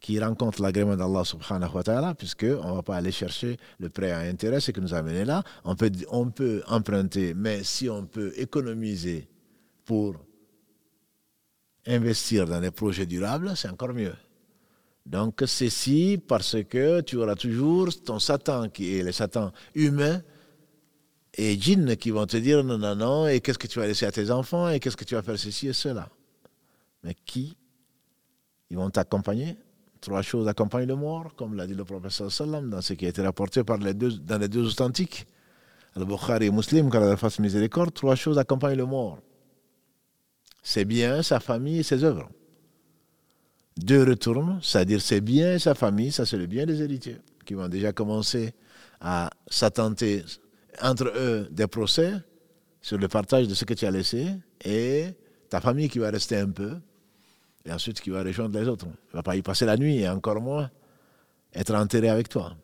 qui 0.01 0.19
rencontre 0.21 0.63
l'agrément 0.63 0.97
d'Allah 0.97 1.25
subhanahu 1.25 1.75
wa 1.75 1.83
ta'ala, 1.83 2.15
puisqu'on 2.15 2.71
ne 2.71 2.75
va 2.77 2.83
pas 2.83 2.97
aller 2.97 3.13
chercher 3.13 3.57
le 3.79 3.89
prêt 3.89 4.11
à 4.11 4.21
intérêt, 4.21 4.61
ce 4.61 4.71
qui 4.71 4.81
nous 4.81 4.95
a 4.95 4.99
amené 4.99 5.25
là. 5.25 5.43
On 5.65 5.75
peut, 5.75 5.91
on 6.11 6.31
peut 6.31 6.63
emprunter, 6.67 7.35
mais 7.35 7.65
si 7.65 7.89
on 7.89 8.07
peut 8.07 8.33
économiser 8.37 9.29
pour 9.85 10.15
investir 11.87 12.47
dans 12.47 12.61
des 12.61 12.71
projets 12.71 13.07
durables, 13.07 13.53
c'est 13.57 13.69
encore 13.69 13.95
mieux. 13.95 14.15
Donc, 15.05 15.43
ceci 15.47 16.21
parce 16.27 16.57
que 16.65 17.01
tu 17.01 17.17
auras 17.17 17.37
toujours 17.37 17.89
ton 18.03 18.19
Satan, 18.19 18.69
qui 18.69 18.99
est 18.99 19.03
le 19.03 19.13
Satan 19.13 19.53
humain, 19.75 20.21
et 21.37 21.61
djinns 21.61 21.97
qui 21.97 22.11
vont 22.11 22.27
te 22.27 22.37
dire 22.37 22.65
non, 22.65 22.79
non, 22.79 22.97
non, 22.97 23.29
et 23.29 23.41
qu'est-ce 23.41 23.59
que 23.59 23.67
tu 23.67 23.79
vas 23.79 23.87
laisser 23.87 24.07
à 24.07 24.13
tes 24.13 24.31
enfants, 24.31 24.69
et 24.71 24.81
qu'est-ce 24.81 24.97
que 24.97 25.05
tu 25.05 25.15
vas 25.15 25.23
faire 25.23 25.39
ceci 25.39 25.69
et 25.69 25.73
cela. 25.73 26.09
Mais 27.03 27.15
qui 27.25 27.57
Ils 28.71 28.77
vont 28.77 28.91
t'accompagner? 28.91 29.57
Trois 30.01 30.23
choses 30.23 30.49
accompagnent 30.49 30.89
le 30.89 30.97
mort, 30.97 31.35
comme 31.37 31.55
l'a 31.55 31.67
dit 31.67 31.75
le 31.75 31.85
professeur 31.85 32.31
Sallam 32.31 32.71
dans 32.71 32.81
ce 32.81 32.95
qui 32.95 33.07
a 33.07 33.09
été 33.09 33.23
rapporté 33.23 33.65
par 33.65 33.79
les 33.79 33.95
deux, 33.95 34.13
dans 34.13 34.39
les 34.39 34.49
deux 34.49 34.67
authentiques. 34.67 35.27
Al-Bukhari 35.95 36.47
et 36.47 36.51
Muslim, 36.51 36.91
quand 36.91 37.01
la 37.01 37.17
fasse 37.17 37.39
miséricorde, 37.39 37.93
trois 37.93 38.15
choses 38.15 38.39
accompagnent 38.39 38.77
le 38.77 38.87
mort. 38.87 39.19
Ses 40.63 40.85
biens, 40.85 41.23
sa 41.23 41.41
famille 41.41 41.79
et 41.79 41.83
ses 41.83 42.05
œuvres. 42.05 42.29
Deux 43.77 44.05
retournent, 44.05 44.59
c'est-à-dire 44.63 45.01
ses 45.01 45.21
biens 45.21 45.55
et 45.55 45.59
sa 45.59 45.75
famille, 45.75 46.13
ça 46.13 46.25
c'est 46.25 46.39
le 46.39 46.47
bien 46.47 46.67
des 46.67 46.83
héritiers, 46.83 47.19
qui 47.45 47.55
vont 47.55 47.69
déjà 47.69 47.93
commencer 47.93 48.55
à 49.01 49.31
s'attenter 49.49 50.25
entre 50.83 51.13
eux 51.17 51.49
des 51.51 51.67
procès 51.67 52.13
sur 52.81 52.99
le 52.99 53.09
partage 53.09 53.49
de 53.49 53.55
ce 53.55 53.65
que 53.65 53.75
tu 53.75 53.87
as 53.87 53.91
laissé, 53.91 54.29
et 54.65 55.09
ta 55.49 55.61
famille 55.61 55.89
qui 55.89 55.99
va 55.99 56.11
rester 56.11 56.37
un 56.37 56.51
peu, 56.51 56.79
et 57.65 57.73
ensuite 57.73 58.01
qui 58.01 58.11
va 58.11 58.23
rejoindre 58.23 58.59
les 58.59 58.69
autres. 58.69 58.87
Il 58.87 59.13
ne 59.13 59.19
va 59.19 59.23
pas 59.23 59.37
y 59.37 59.43
passer 59.43 59.67
la 59.67 59.77
nuit 59.77 59.99
et 59.99 60.09
encore 60.09 60.41
moins 60.41 60.71
être 61.53 61.75
enterré 61.75 62.09
avec 62.09 62.29
toi. 62.29 62.57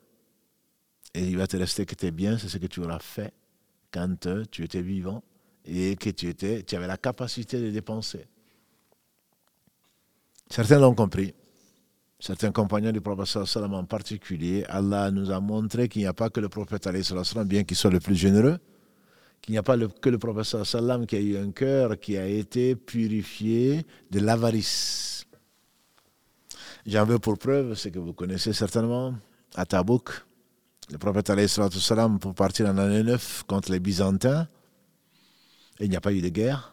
Et 1.15 1.27
il 1.27 1.37
va 1.37 1.47
te 1.47 1.57
rester 1.57 1.85
que 1.87 1.95
tes 1.95 2.11
biens, 2.11 2.39
c'est 2.39 2.49
ce 2.49 2.59
que 2.59 2.67
tu 2.67 2.81
auras 2.81 2.99
fait 2.99 3.33
quand 3.91 4.29
tu 4.51 4.65
étais 4.65 4.81
vivant 4.81 5.23
et 5.65 5.97
que 5.97 6.11
tu, 6.11 6.29
étais, 6.29 6.63
tu 6.63 6.77
avais 6.77 6.87
la 6.87 6.97
capacité 6.97 7.61
de 7.61 7.71
dépenser. 7.71 8.27
Certains 10.49 10.79
l'ont 10.79 10.95
compris. 10.95 11.35
Certains 12.25 12.53
compagnons 12.53 12.93
du 12.93 13.01
prophète 13.01 13.45
sallam 13.47 13.75
en 13.75 13.83
particulier, 13.83 14.65
Allah 14.69 15.11
nous 15.11 15.33
a 15.33 15.41
montré 15.41 15.89
qu'il 15.89 16.03
n'y 16.03 16.07
a 16.07 16.13
pas 16.13 16.31
que 16.31 16.39
le 16.39 16.49
prophète 16.49 16.85
sallam, 17.03 17.49
bien 17.49 17.65
qu'il 17.65 17.77
soit 17.77 17.91
le 17.91 17.99
plus 17.99 18.15
généreux, 18.15 18.61
qu'il 19.41 19.51
n'y 19.51 19.59
a 19.59 19.65
pas 19.65 19.77
que 19.77 20.09
le 20.09 20.19
professeur 20.19 20.65
Salam 20.65 21.05
qui 21.05 21.17
a 21.17 21.21
eu 21.21 21.37
un 21.37 21.51
cœur 21.51 21.99
qui 21.99 22.17
a 22.17 22.29
été 22.29 22.77
purifié 22.77 23.85
de 24.09 24.21
l'avarice. 24.21 25.27
J'en 26.87 27.05
veux 27.05 27.19
pour 27.19 27.39
preuve 27.39 27.75
ce 27.75 27.89
que 27.89 27.99
vous 27.99 28.13
connaissez 28.13 28.53
certainement, 28.53 29.17
à 29.57 29.67
Tabouk, 29.67 30.11
le 30.93 30.99
prophète 30.99 31.33
salam 31.49 32.21
pour 32.21 32.35
partir 32.37 32.69
en 32.69 32.79
année 32.79 33.03
9 33.03 33.43
contre 33.49 33.73
les 33.73 33.81
Byzantins, 33.81 34.47
et 35.81 35.87
il 35.87 35.91
n'y 35.91 35.97
a 35.97 36.01
pas 36.01 36.13
eu 36.13 36.21
de 36.21 36.29
guerre. 36.29 36.72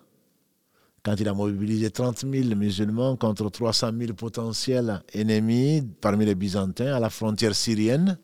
Quand 1.03 1.15
il 1.19 1.27
a 1.27 1.33
mobilisé 1.33 1.89
30 1.89 2.25
000 2.29 2.55
musulmans 2.55 3.15
contre 3.15 3.49
300 3.49 3.91
000 3.97 4.13
potentiels 4.13 5.01
ennemis 5.13 5.83
parmi 6.01 6.25
les 6.25 6.35
Byzantins 6.35 6.93
à 6.93 6.99
la 6.99 7.09
frontière 7.09 7.55
syrienne, 7.55 8.17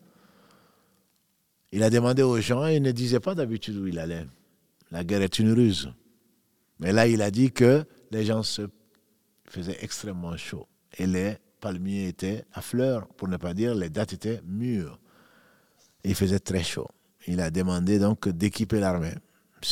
il 1.72 1.82
a 1.82 1.90
demandé 1.90 2.22
aux 2.22 2.40
gens, 2.40 2.66
et 2.66 2.76
il 2.76 2.82
ne 2.82 2.92
disait 2.92 3.20
pas 3.20 3.34
d'habitude 3.34 3.76
où 3.76 3.86
il 3.86 3.98
allait. 3.98 4.26
La 4.90 5.04
guerre 5.04 5.22
est 5.22 5.38
une 5.38 5.52
ruse. 5.52 5.92
Mais 6.78 6.92
là, 6.92 7.06
il 7.06 7.22
a 7.22 7.30
dit 7.30 7.50
que 7.50 7.84
les 8.10 8.24
gens 8.24 8.42
faisaient 9.44 9.78
extrêmement 9.80 10.36
chaud. 10.36 10.66
Et 10.98 11.06
les 11.06 11.36
palmiers 11.60 12.08
étaient 12.08 12.44
à 12.52 12.60
fleurs, 12.60 13.08
pour 13.08 13.28
ne 13.28 13.36
pas 13.36 13.54
dire 13.54 13.74
les 13.74 13.90
dates 13.90 14.12
étaient 14.12 14.40
mûres. 14.46 14.98
il 16.04 16.14
faisait 16.14 16.38
très 16.38 16.62
chaud. 16.62 16.88
Il 17.26 17.40
a 17.40 17.50
demandé 17.50 17.98
donc 17.98 18.28
d'équiper 18.28 18.78
l'armée. 18.78 19.14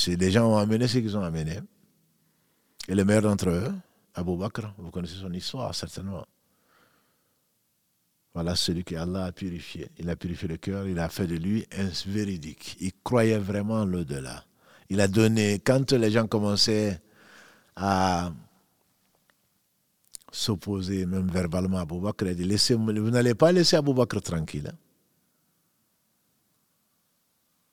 Les 0.06 0.30
gens 0.30 0.50
ont 0.50 0.56
amené 0.56 0.88
ce 0.88 0.98
qu'ils 0.98 1.16
ont 1.16 1.22
amené. 1.22 1.60
Et 2.88 2.94
le 2.94 3.04
meilleur 3.04 3.22
d'entre 3.22 3.48
eux, 3.48 3.72
Abu 4.14 4.36
Bakr, 4.36 4.74
vous 4.78 4.90
connaissez 4.90 5.16
son 5.16 5.32
histoire 5.32 5.74
certainement. 5.74 6.26
Voilà 8.34 8.56
celui 8.56 8.84
que 8.84 8.96
Allah 8.96 9.26
a 9.26 9.32
purifié. 9.32 9.90
Il 9.98 10.10
a 10.10 10.16
purifié 10.16 10.48
le 10.48 10.56
cœur, 10.56 10.88
il 10.88 10.98
a 10.98 11.08
fait 11.08 11.26
de 11.26 11.36
lui 11.36 11.66
un 11.76 11.88
véridique. 12.06 12.76
Il 12.80 12.92
croyait 13.02 13.38
vraiment 13.38 13.84
l'au-delà 13.84 14.44
il 14.90 15.00
a 15.00 15.08
donné, 15.08 15.60
quand 15.60 15.92
les 15.92 16.10
gens 16.10 16.26
commençaient 16.26 17.00
à 17.76 18.32
s'opposer, 20.30 21.06
même 21.06 21.28
verbalement 21.28 21.78
à 21.78 21.82
Abou 21.82 22.00
Bakr, 22.00 22.26
il 22.26 22.30
a 22.30 22.34
dit 22.34 22.74
Vous 22.74 23.10
n'allez 23.10 23.34
pas 23.34 23.52
laisser 23.52 23.76
Abou 23.76 23.94
Bakr 23.94 24.20
tranquille. 24.20 24.70
Hein. 24.72 24.76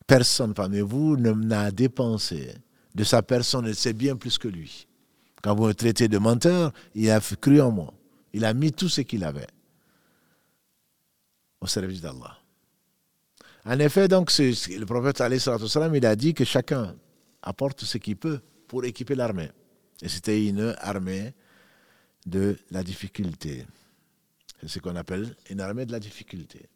Personne 0.08 0.54
parmi 0.54 0.80
vous 0.82 1.16
n'a 1.18 1.72
dépensé 1.72 2.54
de 2.94 3.04
sa 3.04 3.22
personne, 3.22 3.74
c'est 3.74 3.94
bien 3.94 4.16
plus 4.16 4.38
que 4.38 4.48
lui. 4.48 4.88
Quand 5.42 5.56
vous 5.56 5.68
me 5.68 5.74
traitez 5.74 6.08
de 6.08 6.18
menteur, 6.18 6.72
il 6.94 7.10
a 7.10 7.20
cru 7.20 7.62
en 7.62 7.72
moi. 7.72 7.94
Il 8.34 8.46
a 8.46 8.54
mis 8.54 8.72
tout 8.72 8.90
ce 8.90 9.02
qu'il 9.02 9.24
avait 9.24 9.48
au 11.60 11.68
service 11.68 12.02
d'Allah. 12.02 12.38
En 13.66 13.78
effet, 13.80 14.08
donc, 14.08 14.32
le 14.38 14.86
prophète 14.86 15.22
il 15.94 16.06
a 16.06 16.16
dit 16.16 16.34
que 16.34 16.44
chacun 16.46 16.96
apporte 17.42 17.84
ce 17.84 17.98
qu'il 17.98 18.18
peut 18.18 18.40
pour 18.68 18.84
équiper 18.86 19.16
l'armée. 19.16 19.52
Et 20.02 20.10
c'était 20.10 20.48
une 20.48 20.76
armée 20.80 21.34
de 22.26 22.58
la 22.72 22.84
difficulté. 22.84 23.66
C'est 24.60 24.68
ce 24.68 24.80
qu'on 24.80 24.96
appelle 24.96 25.36
une 25.50 25.62
armée 25.62 25.86
de 25.86 25.92
la 25.92 26.00
difficulté. 26.00 26.68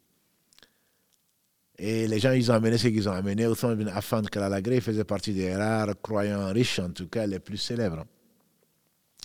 Et 1.78 2.08
les 2.08 2.18
gens, 2.20 2.32
ils 2.32 2.50
ont 2.50 2.54
amené 2.54 2.78
ce 2.78 2.88
qu'ils 2.88 3.08
ont 3.08 3.12
amené. 3.12 3.46
Othman 3.46 3.74
bin 3.74 3.86
Affan 3.88 4.22
Kalalagré 4.22 4.80
faisait 4.80 5.04
partie 5.04 5.34
des 5.34 5.54
rares 5.54 6.00
croyants 6.00 6.52
riches, 6.52 6.78
en 6.78 6.90
tout 6.90 7.08
cas 7.08 7.26
les 7.26 7.38
plus 7.38 7.58
célèbres. 7.58 8.06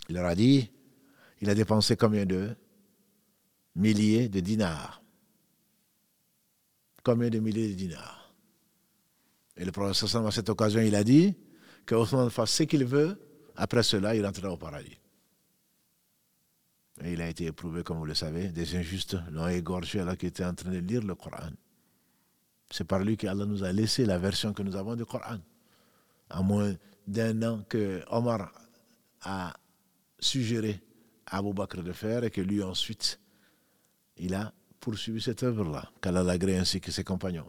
Il 0.08 0.14
leur 0.16 0.26
a 0.26 0.34
dit, 0.34 0.70
il 1.40 1.50
a 1.50 1.54
dépensé 1.54 1.96
combien 1.96 2.26
de 2.26 2.54
milliers 3.76 4.28
de 4.28 4.40
dinars? 4.40 5.02
Combien 7.02 7.30
de 7.30 7.38
milliers 7.38 7.68
de 7.68 7.74
dinars? 7.74 8.34
Et 9.56 9.64
le 9.64 9.72
professeur 9.72 10.26
à 10.26 10.30
cette 10.30 10.48
occasion, 10.48 10.80
il 10.80 10.94
a 10.94 11.04
dit 11.04 11.34
que 11.84 11.94
Othman 11.94 12.30
fasse 12.30 12.52
ce 12.52 12.62
qu'il 12.64 12.84
veut, 12.84 13.18
après 13.56 13.82
cela, 13.82 14.14
il 14.14 14.24
rentrera 14.24 14.50
au 14.50 14.56
paradis. 14.56 14.96
Et 17.02 17.12
il 17.14 17.20
a 17.20 17.28
été 17.28 17.46
éprouvé, 17.46 17.82
comme 17.82 17.98
vous 17.98 18.04
le 18.04 18.14
savez, 18.14 18.48
des 18.48 18.76
injustes 18.76 19.16
l'ont 19.30 19.48
égorgé 19.48 20.00
alors 20.00 20.16
qu'il 20.16 20.28
était 20.28 20.44
en 20.44 20.54
train 20.54 20.70
de 20.70 20.78
lire 20.78 21.02
le 21.02 21.14
Coran. 21.14 21.50
C'est 22.70 22.84
par 22.84 23.00
lui 23.00 23.16
qu'Allah 23.16 23.44
nous 23.44 23.64
a 23.64 23.72
laissé 23.72 24.06
la 24.06 24.18
version 24.18 24.52
que 24.52 24.62
nous 24.62 24.76
avons 24.76 24.94
du 24.94 25.04
Coran. 25.04 25.38
À 26.30 26.42
moins 26.42 26.74
d'un 27.06 27.42
an 27.42 27.64
que 27.68 28.02
Omar 28.08 28.52
a 29.22 29.54
suggéré 30.22 30.80
à 31.26 31.38
Abu 31.38 31.52
Bakr 31.52 31.82
de 31.82 31.92
faire 31.92 32.24
et 32.24 32.30
que 32.30 32.40
lui 32.40 32.62
ensuite, 32.62 33.20
il 34.16 34.34
a 34.34 34.52
poursuivi 34.80 35.20
cette 35.20 35.42
œuvre-là, 35.42 35.90
qu'Allah 36.00 36.22
l'a 36.22 36.58
ainsi 36.58 36.80
que 36.80 36.90
ses 36.90 37.04
compagnons. 37.04 37.48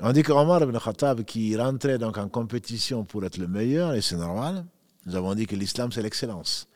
On 0.00 0.12
dit 0.12 0.22
qu'Omar 0.22 0.62
ibn 0.62 0.76
Khattab, 0.78 1.24
qui 1.24 1.56
rentrait 1.56 1.98
donc 1.98 2.18
en 2.18 2.28
compétition 2.28 3.04
pour 3.04 3.24
être 3.24 3.38
le 3.38 3.48
meilleur, 3.48 3.94
et 3.94 4.02
c'est 4.02 4.16
normal, 4.16 4.66
nous 5.06 5.16
avons 5.16 5.34
dit 5.34 5.46
que 5.46 5.56
l'islam 5.56 5.90
c'est 5.90 6.02
l'excellence. 6.02 6.68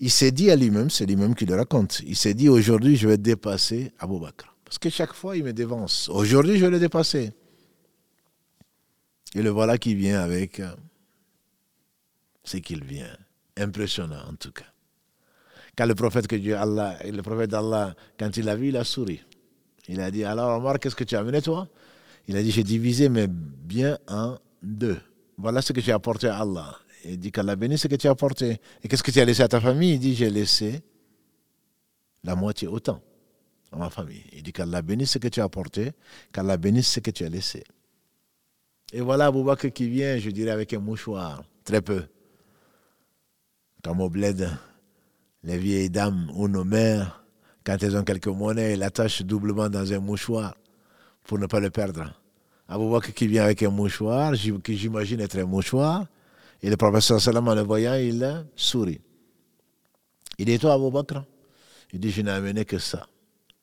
Il 0.00 0.10
s'est 0.10 0.32
dit 0.32 0.50
à 0.50 0.56
lui-même, 0.56 0.90
c'est 0.90 1.06
lui-même 1.06 1.34
qui 1.36 1.46
le 1.46 1.54
raconte, 1.54 2.00
il 2.00 2.16
s'est 2.16 2.34
dit 2.34 2.48
aujourd'hui 2.48 2.96
je 2.96 3.06
vais 3.06 3.18
dépasser 3.18 3.92
Abu 3.98 4.18
Bakr. 4.18 4.52
Parce 4.64 4.78
que 4.78 4.90
chaque 4.90 5.12
fois 5.12 5.36
il 5.36 5.44
me 5.44 5.52
dévance. 5.52 6.08
Aujourd'hui 6.08 6.58
je 6.58 6.64
vais 6.64 6.70
le 6.70 6.80
dépasser. 6.80 7.32
Et 9.36 9.42
le 9.42 9.50
voilà 9.50 9.78
qui 9.78 9.94
vient 9.94 10.20
avec 10.20 10.58
euh, 10.58 10.74
ce 12.44 12.58
qu'il 12.58 12.84
vient. 12.84 13.16
Impressionnant 13.56 14.22
en 14.28 14.34
tout 14.34 14.52
cas. 14.52 14.64
Quand 15.76 15.86
le 15.86 15.94
prophète 15.94 16.26
que 16.26 16.36
Dieu 16.36 16.56
Allah, 16.56 16.98
le 17.04 17.22
prophète 17.22 17.50
d'Allah, 17.50 17.94
quand 18.18 18.36
il 18.36 18.44
l'a 18.44 18.56
vu, 18.56 18.68
il 18.68 18.76
a 18.76 18.84
souri. 18.84 19.20
Il 19.88 20.00
a 20.00 20.10
dit 20.10 20.24
Alors 20.24 20.58
Omar, 20.58 20.78
qu'est-ce 20.78 20.96
que 20.96 21.04
tu 21.04 21.16
as 21.16 21.20
amené 21.20 21.42
toi? 21.42 21.68
Il 22.28 22.36
a 22.36 22.42
dit 22.42 22.50
J'ai 22.50 22.62
divisé 22.62 23.08
mes 23.08 23.26
biens 23.28 23.98
en 24.08 24.36
deux. 24.62 25.00
Voilà 25.36 25.62
ce 25.62 25.72
que 25.72 25.80
j'ai 25.80 25.92
apporté 25.92 26.28
à 26.28 26.38
Allah. 26.38 26.78
Il 27.04 27.18
dit 27.18 27.30
qu'Allah 27.30 27.56
bénisse 27.56 27.82
ce 27.82 27.88
que 27.88 27.96
tu 27.96 28.06
as 28.06 28.12
apporté. 28.12 28.60
Et 28.82 28.88
qu'est-ce 28.88 29.02
que 29.02 29.10
tu 29.10 29.20
as 29.20 29.24
laissé 29.24 29.42
à 29.42 29.48
ta 29.48 29.60
famille? 29.60 29.94
Il 29.94 29.98
dit 29.98 30.14
J'ai 30.14 30.30
laissé 30.30 30.82
la 32.22 32.34
moitié 32.34 32.68
autant 32.68 33.00
à 33.72 33.76
ma 33.76 33.90
famille. 33.90 34.24
Il 34.32 34.42
dit 34.42 34.52
qu'Allah 34.52 34.80
bénisse 34.80 35.12
ce 35.12 35.18
que 35.18 35.28
tu 35.28 35.40
as 35.40 35.44
apporté, 35.44 35.92
qu'Allah 36.32 36.56
bénisse 36.56 36.88
ce 36.88 37.00
que 37.00 37.10
tu 37.10 37.24
as 37.24 37.28
laissé. 37.28 37.64
Et 38.92 39.00
voilà 39.00 39.26
Abou 39.26 39.42
Bakr 39.42 39.72
qui 39.72 39.88
vient, 39.88 40.18
je 40.18 40.30
dirais, 40.30 40.52
avec 40.52 40.72
un 40.72 40.78
mouchoir, 40.78 41.42
très 41.64 41.82
peu. 41.82 42.04
Comme 43.84 44.00
au 44.00 44.08
bled, 44.08 44.48
les 45.42 45.58
vieilles 45.58 45.90
dames 45.90 46.30
ou 46.34 46.48
nos 46.48 46.64
mères, 46.64 47.22
quand 47.64 47.82
elles 47.82 47.96
ont 47.96 48.02
quelques 48.02 48.28
monnaies, 48.28 48.72
elles 48.72 48.78
l'attachent 48.78 49.22
doublement 49.22 49.68
dans 49.68 49.92
un 49.92 50.00
mouchoir 50.00 50.56
pour 51.22 51.38
ne 51.38 51.46
pas 51.46 51.60
le 51.60 51.68
perdre. 51.70 52.18
Abou 52.66 52.90
Bakr 52.90 53.12
qui 53.12 53.26
vient 53.26 53.44
avec 53.44 53.62
un 53.62 53.68
mouchoir, 53.68 54.32
qui 54.32 54.76
j'imagine 54.78 55.20
être 55.20 55.38
un 55.38 55.44
mouchoir, 55.44 56.06
et 56.62 56.70
le 56.70 56.78
professeur 56.78 57.20
Salam 57.20 57.46
en 57.46 57.54
le 57.54 57.60
voyant, 57.60 57.94
il 57.94 58.46
sourit. 58.56 59.02
Il 60.38 60.46
dit, 60.46 60.58
toi 60.58 60.72
Abou 60.72 60.90
Bakr? 60.90 61.22
Il 61.92 62.00
dit, 62.00 62.10
je 62.10 62.22
n'ai 62.22 62.30
amené 62.30 62.64
que 62.64 62.78
ça. 62.78 63.06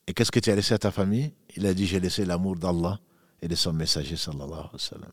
Et 0.06 0.14
qu'est-ce 0.14 0.30
que 0.30 0.38
tu 0.38 0.50
as 0.50 0.54
laissé 0.54 0.74
à 0.74 0.78
ta 0.78 0.92
famille? 0.92 1.32
Il 1.56 1.66
a 1.66 1.74
dit, 1.74 1.86
j'ai 1.86 1.98
laissé 1.98 2.24
l'amour 2.24 2.56
d'Allah 2.56 2.98
et 3.40 3.48
de 3.48 3.56
son 3.56 3.72
messager, 3.72 4.16
sallallahu 4.16 4.52
alayhi. 4.52 5.12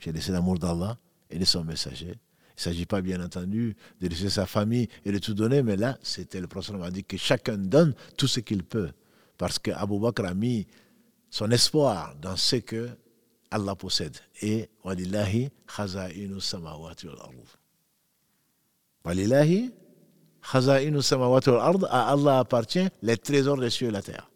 J'ai 0.00 0.12
laissé 0.12 0.30
l'amour 0.30 0.58
d'Allah 0.58 0.96
et 1.28 1.38
de 1.38 1.44
son 1.44 1.64
messager. 1.64 2.14
Il 2.56 2.60
ne 2.60 2.62
s'agit 2.62 2.86
pas, 2.86 3.02
bien 3.02 3.20
entendu, 3.24 3.76
de 4.00 4.06
laisser 4.06 4.30
sa 4.30 4.46
famille 4.46 4.88
et 5.04 5.10
de 5.10 5.18
tout 5.18 5.34
donner, 5.34 5.62
mais 5.62 5.76
là, 5.76 5.98
c'était 6.02 6.40
le 6.40 6.46
prophète 6.46 6.76
a 6.80 6.90
dit 6.90 7.02
que 7.02 7.16
chacun 7.16 7.58
donne 7.58 7.94
tout 8.16 8.28
ce 8.28 8.38
qu'il 8.40 8.62
peut. 8.62 8.90
Parce 9.36 9.58
qu'Abou 9.58 9.98
Bakr 9.98 10.24
a 10.26 10.34
mis 10.34 10.66
son 11.30 11.50
espoir 11.50 12.14
dans 12.22 12.36
ce 12.36 12.56
que 12.56 12.90
Allah 13.50 13.74
possède. 13.74 14.16
Et 14.40 14.68
walillahi 14.84 15.50
khaza'inu 15.66 16.40
samawati 16.40 17.08
wal 17.08 17.18
ard. 17.20 17.58
Walillahi 19.04 19.72
khaza'inu 20.40 21.02
samawati. 21.02 21.50
À 21.50 22.12
Allah 22.12 22.38
appartient 22.38 22.86
les 23.02 23.16
trésors 23.16 23.58
des 23.58 23.70
cieux 23.70 23.88
et 23.88 23.90
la 23.90 24.02
terre. 24.02 24.30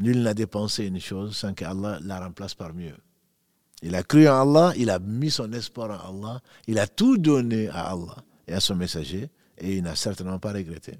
Nul 0.00 0.20
n'a 0.20 0.34
dépensé 0.34 0.86
une 0.86 1.00
chose 1.00 1.36
sans 1.36 1.54
que 1.54 1.64
Allah 1.64 2.00
la 2.02 2.18
remplace 2.18 2.54
par 2.54 2.74
mieux. 2.74 2.96
Il 3.82 3.96
a 3.96 4.04
cru 4.04 4.28
en 4.28 4.42
Allah, 4.42 4.72
il 4.76 4.90
a 4.90 5.00
mis 5.00 5.30
son 5.30 5.52
espoir 5.52 5.90
en 5.90 6.22
Allah, 6.22 6.40
il 6.68 6.78
a 6.78 6.86
tout 6.86 7.18
donné 7.18 7.68
à 7.68 7.90
Allah 7.90 8.16
et 8.46 8.52
à 8.52 8.60
son 8.60 8.76
messager, 8.76 9.28
et 9.58 9.76
il 9.76 9.82
n'a 9.82 9.96
certainement 9.96 10.38
pas 10.38 10.52
regretté. 10.52 10.98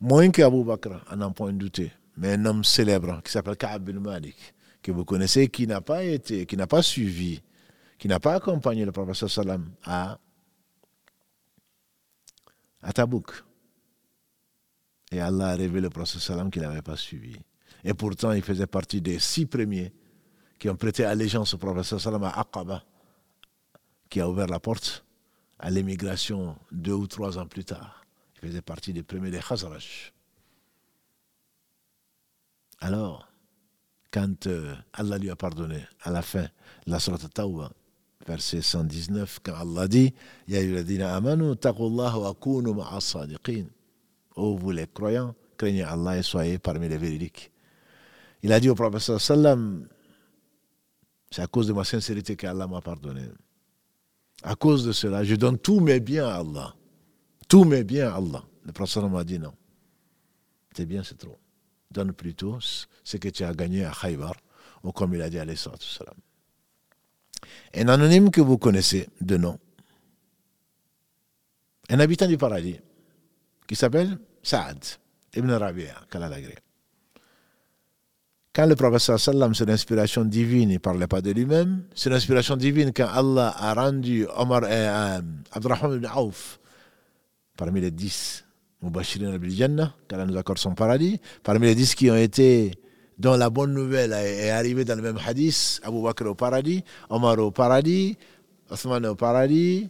Moins 0.00 0.30
qu'Abu 0.30 0.64
Bakr, 0.64 1.04
à 1.08 1.14
n'en 1.14 1.30
point 1.32 1.52
douter, 1.52 1.92
mais 2.16 2.32
un 2.32 2.44
homme 2.46 2.64
célèbre 2.64 3.22
qui 3.22 3.30
s'appelle 3.30 3.56
Ka'ab 3.56 3.84
bin 3.84 4.00
Malik, 4.00 4.54
que 4.82 4.90
vous 4.90 5.04
connaissez, 5.04 5.48
qui 5.48 5.66
n'a 5.66 5.82
pas 5.82 6.02
été, 6.02 6.46
qui 6.46 6.56
n'a 6.56 6.66
pas 6.66 6.82
suivi, 6.82 7.40
qui 7.98 8.08
n'a 8.08 8.18
pas 8.18 8.34
accompagné 8.34 8.84
le 8.84 8.92
professeur 8.92 9.30
Salam 9.30 9.70
à, 9.84 10.18
à 12.82 12.92
Tabouk. 12.92 13.30
Et 15.12 15.20
Allah 15.20 15.48
a 15.48 15.54
révélé 15.54 15.82
le 15.82 15.90
professeur 15.90 16.22
Salam 16.22 16.50
qu'il 16.50 16.62
n'avait 16.62 16.82
pas 16.82 16.96
suivi. 16.96 17.36
Et 17.84 17.92
pourtant, 17.92 18.32
il 18.32 18.42
faisait 18.42 18.66
partie 18.66 19.02
des 19.02 19.18
six 19.18 19.44
premiers 19.46 19.92
qui 20.62 20.70
ont 20.70 20.76
prêté 20.76 21.04
allégeance 21.04 21.54
au 21.54 21.58
professeur 21.58 22.00
Salam 22.00 22.22
à 22.22 22.38
Aqaba, 22.38 22.84
qui 24.08 24.20
a 24.20 24.28
ouvert 24.30 24.46
la 24.46 24.60
porte 24.60 25.04
à 25.58 25.70
l'émigration 25.70 26.54
deux 26.70 26.92
ou 26.92 27.08
trois 27.08 27.36
ans 27.36 27.48
plus 27.48 27.64
tard. 27.64 28.04
Il 28.36 28.46
faisait 28.48 28.62
partie 28.62 28.92
des 28.92 29.02
premiers 29.02 29.32
des 29.32 29.40
Khazraj. 29.40 30.12
Alors, 32.78 33.26
quand 34.12 34.46
euh, 34.46 34.76
Allah 34.92 35.18
lui 35.18 35.30
a 35.30 35.34
pardonné 35.34 35.84
à 36.02 36.12
la 36.12 36.22
fin, 36.22 36.46
la 36.86 37.00
Surat 37.00 37.18
Tawbah, 37.18 37.72
verset 38.24 38.62
119, 38.62 39.40
quand 39.42 39.56
Allah 39.56 39.88
dit 39.88 40.14
Ya 40.46 40.60
amanu 41.16 41.56
wa 41.56 42.34
kunu 42.40 43.66
Ô 44.36 44.56
vous 44.56 44.70
les 44.70 44.86
croyants, 44.86 45.34
craignez 45.56 45.82
Allah 45.82 46.18
et 46.18 46.22
soyez 46.22 46.58
parmi 46.60 46.88
les 46.88 46.98
véridiques. 46.98 47.50
Il 48.44 48.52
a 48.52 48.60
dit 48.60 48.68
au 48.70 48.76
professeur 48.76 49.20
Sallam 49.20 49.88
c'est 51.32 51.40
à 51.40 51.46
cause 51.46 51.66
de 51.66 51.72
ma 51.72 51.82
sincérité 51.82 52.36
qu'Allah 52.36 52.66
m'a 52.66 52.82
pardonné. 52.82 53.22
À 54.42 54.54
cause 54.54 54.84
de 54.84 54.92
cela, 54.92 55.24
je 55.24 55.34
donne 55.34 55.58
tous 55.58 55.80
mes 55.80 55.98
biens 55.98 56.28
à 56.28 56.40
Allah. 56.40 56.74
Tous 57.48 57.64
mes 57.64 57.84
biens 57.84 58.10
à 58.10 58.16
Allah. 58.16 58.44
Le 58.64 58.72
prophète 58.72 59.02
m'a 59.04 59.24
dit 59.24 59.38
non. 59.38 59.54
Tes 60.74 60.84
biens, 60.84 61.02
c'est 61.02 61.16
trop. 61.16 61.38
Donne 61.90 62.12
plutôt 62.12 62.58
ce 62.60 63.16
que 63.16 63.30
tu 63.30 63.44
as 63.44 63.54
gagné 63.54 63.84
à 63.84 63.92
Khaybar, 63.92 64.34
ou 64.82 64.92
comme 64.92 65.14
il 65.14 65.22
a 65.22 65.30
dit 65.30 65.38
à 65.38 65.56
salam. 65.56 66.14
Un 67.74 67.88
anonyme 67.88 68.30
que 68.30 68.42
vous 68.42 68.58
connaissez 68.58 69.08
de 69.20 69.38
nom, 69.38 69.58
un 71.88 71.98
habitant 71.98 72.26
du 72.26 72.36
paradis, 72.36 72.78
qui 73.66 73.74
s'appelle 73.74 74.18
Saad 74.42 74.84
ibn 75.34 75.50
Rabia, 75.50 75.94
qu'Allah 76.10 76.30
quand 78.54 78.66
le 78.66 78.76
prophète 78.76 79.16
sallam, 79.18 79.54
c'est 79.54 79.64
l'inspiration 79.64 80.24
divine, 80.24 80.70
il 80.70 80.74
ne 80.74 80.78
parlait 80.78 81.06
pas 81.06 81.22
de 81.22 81.30
lui-même. 81.30 81.84
C'est 81.94 82.10
l'inspiration 82.10 82.56
divine 82.56 82.92
quand 82.94 83.08
Allah 83.12 83.54
a 83.56 83.72
rendu 83.72 84.26
Omar 84.36 84.64
et 84.64 84.68
euh, 84.70 85.20
Abdurrahman 85.52 85.96
ibn 85.96 86.06
Auf 86.14 86.58
parmi 87.56 87.80
les 87.80 87.90
dix 87.90 88.44
Mubashirin 88.82 89.32
al-Jannah, 89.32 89.94
qu'Allah 90.08 90.26
nous 90.26 90.36
accorde 90.36 90.58
son 90.58 90.74
paradis, 90.74 91.20
parmi 91.42 91.66
les 91.66 91.74
dix 91.74 91.94
qui 91.94 92.10
ont 92.10 92.16
été, 92.16 92.72
dont 93.18 93.36
la 93.36 93.48
bonne 93.48 93.72
nouvelle 93.72 94.12
est 94.12 94.50
arrivée 94.50 94.84
dans 94.84 94.96
le 94.96 95.02
même 95.02 95.18
hadith, 95.24 95.80
Abu 95.84 96.02
Bakr 96.02 96.26
au 96.26 96.34
paradis, 96.34 96.82
Omar 97.08 97.38
au 97.38 97.52
paradis, 97.52 98.18
Othman 98.68 99.06
au 99.06 99.14
paradis, 99.14 99.88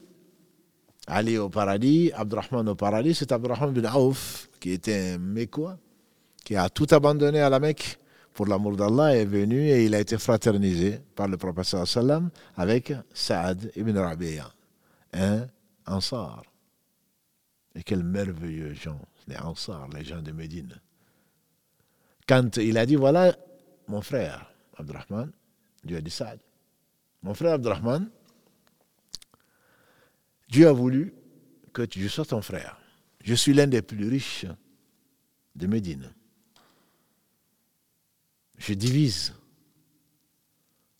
Ali 1.07 1.39
au 1.39 1.49
paradis, 1.49 2.13
Abdurrahman 2.15 2.69
au 2.69 2.75
paradis, 2.75 3.15
c'est 3.15 3.33
Abdurrahman 3.33 3.75
ibn 3.75 3.87
Auf 3.87 4.49
qui 4.61 4.73
était 4.73 5.15
un 5.15 5.19
Mekwa, 5.19 5.79
qui 6.45 6.55
a 6.55 6.69
tout 6.69 6.87
abandonné 6.91 7.41
à 7.41 7.49
la 7.49 7.59
Mecque 7.59 7.99
pour 8.33 8.47
l'amour 8.47 8.77
d'Allah, 8.77 9.17
est 9.17 9.25
venu 9.25 9.69
et 9.69 9.85
il 9.85 9.95
a 9.95 10.01
été 10.01 10.19
fraternisé 10.19 11.01
par 11.15 11.29
le 11.29 11.37
prophète 11.37 11.87
sallam 11.87 12.31
avec 12.57 12.93
Saad 13.13 13.71
ibn 13.77 13.97
Rabi'a, 13.97 14.53
un 15.13 15.47
Ansar. 15.87 16.43
Et 17.75 17.83
quels 17.83 18.05
merveilleux 18.05 18.75
gens, 18.75 19.01
les 19.29 19.37
Ansar, 19.37 19.89
les 19.89 20.05
gens 20.05 20.23
de 20.23 20.33
Médine. 20.33 20.75
Quand 22.27 22.57
il 22.57 22.79
a 22.79 22.87
dit, 22.87 22.97
voilà 22.97 23.37
mon 23.89 24.01
frère, 24.01 24.51
Abdurrahman, 24.77 25.31
Dieu 25.85 25.97
a 25.97 26.01
dit 26.01 26.11
Saad, 26.11 26.39
mon 27.23 27.35
frère 27.35 27.55
Abdurrahman, 27.55 28.09
Dieu 30.49 30.69
a 30.69 30.73
voulu 30.73 31.15
que 31.73 31.87
je 31.91 32.09
sois 32.09 32.25
ton 32.25 32.43
frère. 32.43 32.79
Je 33.23 33.35
suis 33.35 33.55
l'un 33.55 33.67
des 33.67 33.83
plus 33.83 34.09
riches 34.09 34.47
de 35.55 35.67
Médine 35.67 36.13
je 38.63 38.75
divise 38.75 39.35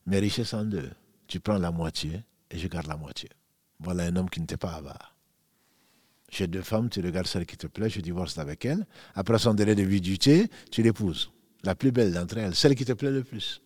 mes 0.07 0.19
richesses 0.19 0.53
en 0.53 0.65
deux. 0.65 0.91
Tu 1.29 1.39
prends 1.39 1.59
la 1.59 1.71
moitié 1.71 2.25
et 2.51 2.59
je 2.59 2.67
garde 2.67 2.89
la 2.89 2.97
moitié. 2.97 3.31
Voilà 3.79 4.05
un 4.05 4.17
homme 4.17 4.29
qui 4.29 4.41
n'était 4.41 4.57
pas 4.57 4.73
avare. 4.73 5.15
J'ai 6.29 6.49
deux 6.49 6.63
femmes, 6.63 6.89
tu 6.89 7.01
regardes 7.01 7.27
celle 7.27 7.47
qui 7.47 7.57
te 7.57 7.69
plaît, 7.69 7.89
je 7.89 8.01
divorce 8.01 8.37
avec 8.39 8.65
elle. 8.65 8.85
Après 9.15 9.39
son 9.39 9.55
délai 9.55 9.75
de 9.75 9.83
viduité, 9.83 10.49
tu 10.71 10.83
l'épouses. 10.83 11.31
La 11.63 11.75
plus 11.77 11.93
belle 11.93 12.13
d'entre 12.13 12.39
elles, 12.39 12.55
celle 12.55 12.75
qui 12.75 12.85
te 12.85 12.93
plaît 12.95 13.13
le 13.13 13.23
plus. 13.23 13.63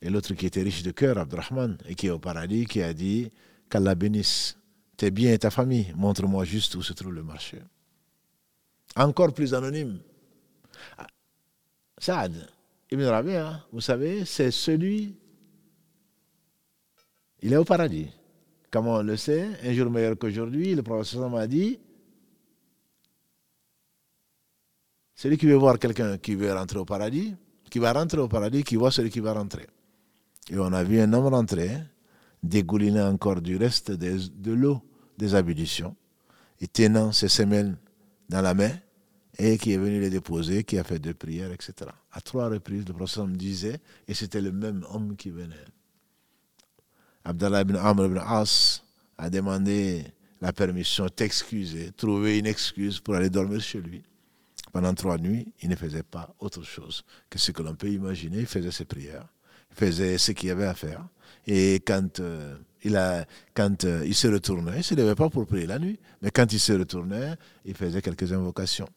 Et 0.00 0.08
l'autre 0.08 0.32
qui 0.34 0.46
était 0.46 0.62
riche 0.62 0.82
de 0.82 0.92
cœur, 0.92 1.18
Abdurrahman, 1.18 1.76
et 1.86 1.94
qui 1.94 2.06
est 2.06 2.10
au 2.10 2.18
paradis, 2.18 2.64
qui 2.64 2.80
a 2.80 2.94
dit 2.94 3.30
qu'Allah 3.68 3.94
bénisse 3.94 4.56
tes 4.96 5.10
biens 5.10 5.32
et 5.32 5.38
ta 5.38 5.50
famille. 5.50 5.92
Montre-moi 5.94 6.44
juste 6.44 6.74
où 6.76 6.82
se 6.82 6.94
trouve 6.94 7.12
le 7.12 7.22
marché. 7.22 7.60
Encore 8.96 9.34
plus 9.34 9.52
anonyme. 9.52 10.00
Ah, 10.96 11.06
Saad 11.98 12.48
Ibn 12.92 13.04
Rabia, 13.04 13.66
vous 13.72 13.80
savez, 13.80 14.26
c'est 14.26 14.50
celui. 14.50 15.16
Il 17.40 17.50
est 17.54 17.56
au 17.56 17.64
paradis. 17.64 18.10
Comment 18.70 18.96
on 18.96 19.02
le 19.02 19.16
sait 19.16 19.48
Un 19.64 19.72
jour 19.72 19.90
meilleur 19.90 20.18
qu'aujourd'hui, 20.18 20.74
le 20.74 20.82
professeur 20.82 21.30
m'a 21.30 21.46
dit 21.46 21.80
celui 25.14 25.38
qui 25.38 25.46
veut 25.46 25.54
voir 25.54 25.78
quelqu'un 25.78 26.18
qui 26.18 26.34
veut 26.34 26.52
rentrer 26.52 26.78
au 26.78 26.84
paradis, 26.84 27.34
qui 27.70 27.78
va 27.78 27.94
rentrer 27.94 28.18
au 28.18 28.28
paradis, 28.28 28.62
qui 28.62 28.76
voit 28.76 28.90
celui 28.90 29.08
qui 29.08 29.20
va 29.20 29.32
rentrer. 29.32 29.66
Et 30.50 30.58
on 30.58 30.70
a 30.74 30.84
vu 30.84 31.00
un 31.00 31.10
homme 31.14 31.28
rentrer, 31.28 31.70
dégouliner 32.42 33.00
encore 33.00 33.40
du 33.40 33.56
reste 33.56 33.90
de 33.92 34.52
l'eau 34.52 34.82
des 35.16 35.34
ablutions, 35.34 35.96
et 36.60 36.68
tenant 36.68 37.10
ses 37.10 37.28
semelles 37.28 37.74
dans 38.28 38.42
la 38.42 38.52
main, 38.52 38.72
et 39.38 39.58
qui 39.58 39.72
est 39.72 39.78
venu 39.78 40.00
les 40.00 40.10
déposer, 40.10 40.64
qui 40.64 40.78
a 40.78 40.84
fait 40.84 40.98
deux 40.98 41.14
prières, 41.14 41.52
etc. 41.52 41.90
À 42.12 42.20
trois 42.20 42.48
reprises, 42.48 42.84
le 42.86 42.92
prophète 42.92 43.24
me 43.24 43.36
disait, 43.36 43.80
et 44.06 44.14
c'était 44.14 44.40
le 44.40 44.52
même 44.52 44.84
homme 44.90 45.16
qui 45.16 45.30
venait. 45.30 45.64
Abdallah 47.24 47.62
ibn 47.62 47.76
Amr 47.76 48.06
ibn 48.06 48.18
As 48.18 48.82
a 49.16 49.30
demandé 49.30 50.04
la 50.40 50.52
permission 50.52 51.06
d'excuser, 51.16 51.92
trouver 51.92 52.38
une 52.38 52.46
excuse 52.46 52.98
pour 53.00 53.14
aller 53.14 53.30
dormir 53.30 53.60
chez 53.60 53.80
lui. 53.80 54.02
Pendant 54.72 54.94
trois 54.94 55.18
nuits, 55.18 55.52
il 55.62 55.68
ne 55.68 55.76
faisait 55.76 56.02
pas 56.02 56.34
autre 56.40 56.62
chose 56.62 57.04
que 57.30 57.38
ce 57.38 57.52
que 57.52 57.62
l'on 57.62 57.74
peut 57.74 57.90
imaginer. 57.90 58.40
Il 58.40 58.46
faisait 58.46 58.70
ses 58.70 58.84
prières, 58.84 59.28
il 59.70 59.76
faisait 59.76 60.18
ce 60.18 60.32
qu'il 60.32 60.50
avait 60.50 60.66
à 60.66 60.74
faire. 60.74 61.06
Et 61.46 61.76
quand, 61.86 62.20
euh, 62.20 62.56
il, 62.82 62.96
a, 62.96 63.24
quand 63.54 63.84
euh, 63.84 64.02
il 64.04 64.14
se 64.14 64.28
retournait, 64.28 64.72
il 64.72 64.78
ne 64.78 64.82
se 64.82 64.94
levait 64.94 65.14
pas 65.14 65.28
pour 65.30 65.46
prier 65.46 65.66
la 65.66 65.78
nuit, 65.78 65.98
mais 66.22 66.30
quand 66.30 66.52
il 66.52 66.60
se 66.60 66.72
retournait, 66.72 67.36
il 67.64 67.74
faisait 67.74 68.02
quelques 68.02 68.32
invocations. 68.32 68.88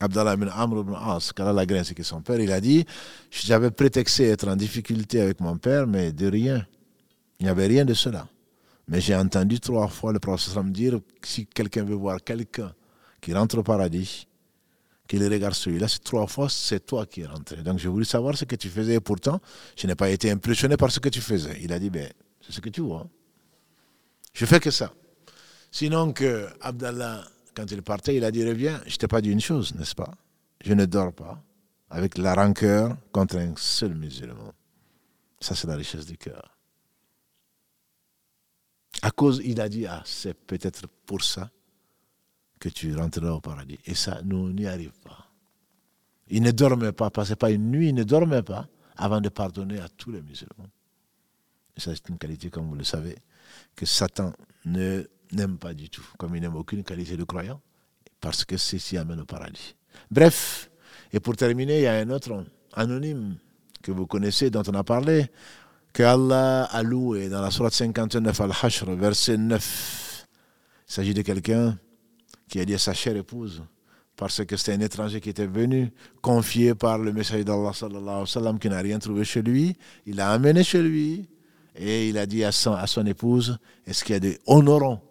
Abdallah 0.00 0.34
ibn 0.34 0.48
Amr 0.48 0.80
ibn 0.80 0.94
As, 0.94 1.32
car 1.32 1.52
la 1.52 1.84
c'est 1.84 1.94
que 1.94 2.02
son 2.02 2.22
père, 2.22 2.40
il 2.40 2.50
a 2.50 2.60
dit 2.60 2.86
J'avais 3.30 3.70
prétexté 3.70 4.28
être 4.28 4.48
en 4.48 4.56
difficulté 4.56 5.20
avec 5.20 5.40
mon 5.40 5.58
père, 5.58 5.86
mais 5.86 6.12
de 6.12 6.26
rien. 6.26 6.66
Il 7.38 7.44
n'y 7.44 7.50
avait 7.50 7.66
rien 7.66 7.84
de 7.84 7.94
cela. 7.94 8.26
Mais 8.88 9.00
j'ai 9.00 9.14
entendu 9.14 9.60
trois 9.60 9.88
fois 9.88 10.12
le 10.12 10.18
professeur 10.18 10.64
me 10.64 10.70
dire 10.70 10.98
si 11.22 11.46
quelqu'un 11.46 11.84
veut 11.84 11.94
voir 11.94 12.22
quelqu'un 12.24 12.72
qui 13.20 13.32
rentre 13.34 13.58
au 13.58 13.62
paradis, 13.62 14.26
qu'il 15.06 15.22
regarde 15.26 15.54
celui-là, 15.54 15.86
c'est 15.86 16.02
trois 16.02 16.26
fois, 16.26 16.48
c'est 16.48 16.86
toi 16.86 17.04
qui 17.06 17.20
es 17.20 17.26
rentré. 17.26 17.62
Donc 17.62 17.78
j'ai 17.78 17.88
voulu 17.88 18.04
savoir 18.04 18.36
ce 18.36 18.44
que 18.46 18.56
tu 18.56 18.68
faisais 18.68 18.94
et 18.94 19.00
pourtant, 19.00 19.40
je 19.76 19.86
n'ai 19.86 19.94
pas 19.94 20.08
été 20.08 20.30
impressionné 20.30 20.76
par 20.76 20.90
ce 20.90 20.98
que 20.98 21.08
tu 21.08 21.20
faisais. 21.20 21.58
Il 21.62 21.72
a 21.72 21.78
dit 21.78 21.90
ben, 21.90 22.08
c'est 22.40 22.52
ce 22.52 22.60
que 22.60 22.70
tu 22.70 22.80
vois. 22.80 23.06
Je 24.32 24.46
fais 24.46 24.60
que 24.60 24.70
ça. 24.70 24.92
Sinon 25.70 26.12
que 26.12 26.48
Abdallah 26.60 27.24
quand 27.54 27.70
il 27.70 27.82
partait, 27.82 28.16
il 28.16 28.24
a 28.24 28.30
dit 28.30 28.46
Reviens, 28.46 28.80
je 28.86 28.96
t'ai 28.96 29.08
pas 29.08 29.20
dit 29.20 29.30
une 29.30 29.40
chose, 29.40 29.74
n'est-ce 29.74 29.94
pas? 29.94 30.12
Je 30.64 30.74
ne 30.74 30.84
dors 30.84 31.12
pas 31.12 31.42
avec 31.90 32.18
la 32.18 32.34
rancœur 32.34 32.96
contre 33.12 33.36
un 33.36 33.54
seul 33.56 33.94
musulman. 33.94 34.52
Ça, 35.40 35.54
c'est 35.54 35.66
la 35.66 35.76
richesse 35.76 36.06
du 36.06 36.16
cœur. 36.16 36.56
À 39.02 39.10
cause, 39.10 39.40
il 39.44 39.60
a 39.60 39.68
dit 39.68 39.86
Ah, 39.86 40.02
c'est 40.04 40.34
peut-être 40.34 40.86
pour 41.06 41.22
ça 41.22 41.50
que 42.58 42.68
tu 42.68 42.94
rentreras 42.94 43.32
au 43.32 43.40
paradis. 43.40 43.78
Et 43.86 43.94
ça, 43.94 44.20
nous, 44.22 44.52
n'y 44.52 44.66
arrivons 44.66 44.92
pas. 45.02 45.26
Il 46.28 46.42
ne 46.42 46.50
dormait 46.50 46.92
pas, 46.92 47.10
passait 47.10 47.36
pas 47.36 47.50
une 47.50 47.70
nuit, 47.70 47.88
il 47.88 47.94
ne 47.94 48.04
dormait 48.04 48.42
pas 48.42 48.68
avant 48.96 49.20
de 49.20 49.30
pardonner 49.30 49.80
à 49.80 49.88
tous 49.88 50.12
les 50.12 50.20
musulmans. 50.20 50.68
Et 51.76 51.80
ça, 51.80 51.92
c'est 51.94 52.08
une 52.08 52.18
qualité, 52.18 52.50
comme 52.50 52.68
vous 52.68 52.74
le 52.74 52.84
savez, 52.84 53.16
que 53.74 53.86
Satan 53.86 54.32
ne 54.66 55.04
n'aime 55.32 55.58
pas 55.58 55.74
du 55.74 55.88
tout, 55.88 56.06
comme 56.18 56.34
il 56.36 56.42
n'aime 56.42 56.56
aucune 56.56 56.84
qualité 56.84 57.16
de 57.16 57.24
croyant, 57.24 57.60
parce 58.20 58.44
que 58.44 58.56
ceci 58.56 58.96
amène 58.96 59.20
au 59.20 59.24
paradis. 59.24 59.74
Bref, 60.10 60.70
et 61.12 61.20
pour 61.20 61.36
terminer, 61.36 61.78
il 61.78 61.82
y 61.82 61.86
a 61.86 61.94
un 61.94 62.10
autre 62.10 62.44
anonyme 62.72 63.36
que 63.82 63.92
vous 63.92 64.06
connaissez, 64.06 64.50
dont 64.50 64.62
on 64.66 64.74
a 64.74 64.84
parlé, 64.84 65.26
que 65.92 66.02
Allah 66.02 66.64
a 66.64 66.82
loué 66.82 67.28
dans 67.28 67.40
la 67.40 67.50
Sourate 67.50 67.74
59 67.74 68.40
Al-Hashr, 68.40 68.90
verset 68.90 69.36
9. 69.36 70.26
Il 70.88 70.92
s'agit 70.92 71.14
de 71.14 71.22
quelqu'un 71.22 71.78
qui 72.48 72.60
a 72.60 72.64
dit 72.64 72.74
à 72.74 72.78
sa 72.78 72.94
chère 72.94 73.16
épouse, 73.16 73.62
parce 74.16 74.44
que 74.44 74.56
c'était 74.56 74.74
un 74.74 74.80
étranger 74.80 75.20
qui 75.20 75.30
était 75.30 75.46
venu, 75.46 75.92
confié 76.20 76.74
par 76.74 76.98
le 76.98 77.12
messager 77.12 77.44
d'Allah 77.44 77.72
qui 78.60 78.68
n'a 78.68 78.80
rien 78.80 78.98
trouvé 78.98 79.24
chez 79.24 79.40
lui. 79.40 79.76
Il 80.04 80.16
l'a 80.16 80.30
amené 80.30 80.62
chez 80.62 80.82
lui 80.82 81.28
et 81.74 82.08
il 82.08 82.18
a 82.18 82.26
dit 82.26 82.44
à 82.44 82.52
son, 82.52 82.74
à 82.74 82.86
son 82.86 83.06
épouse, 83.06 83.58
est-ce 83.86 84.04
qu'il 84.04 84.12
y 84.12 84.16
a 84.16 84.20
des 84.20 84.38
honorants 84.46 85.02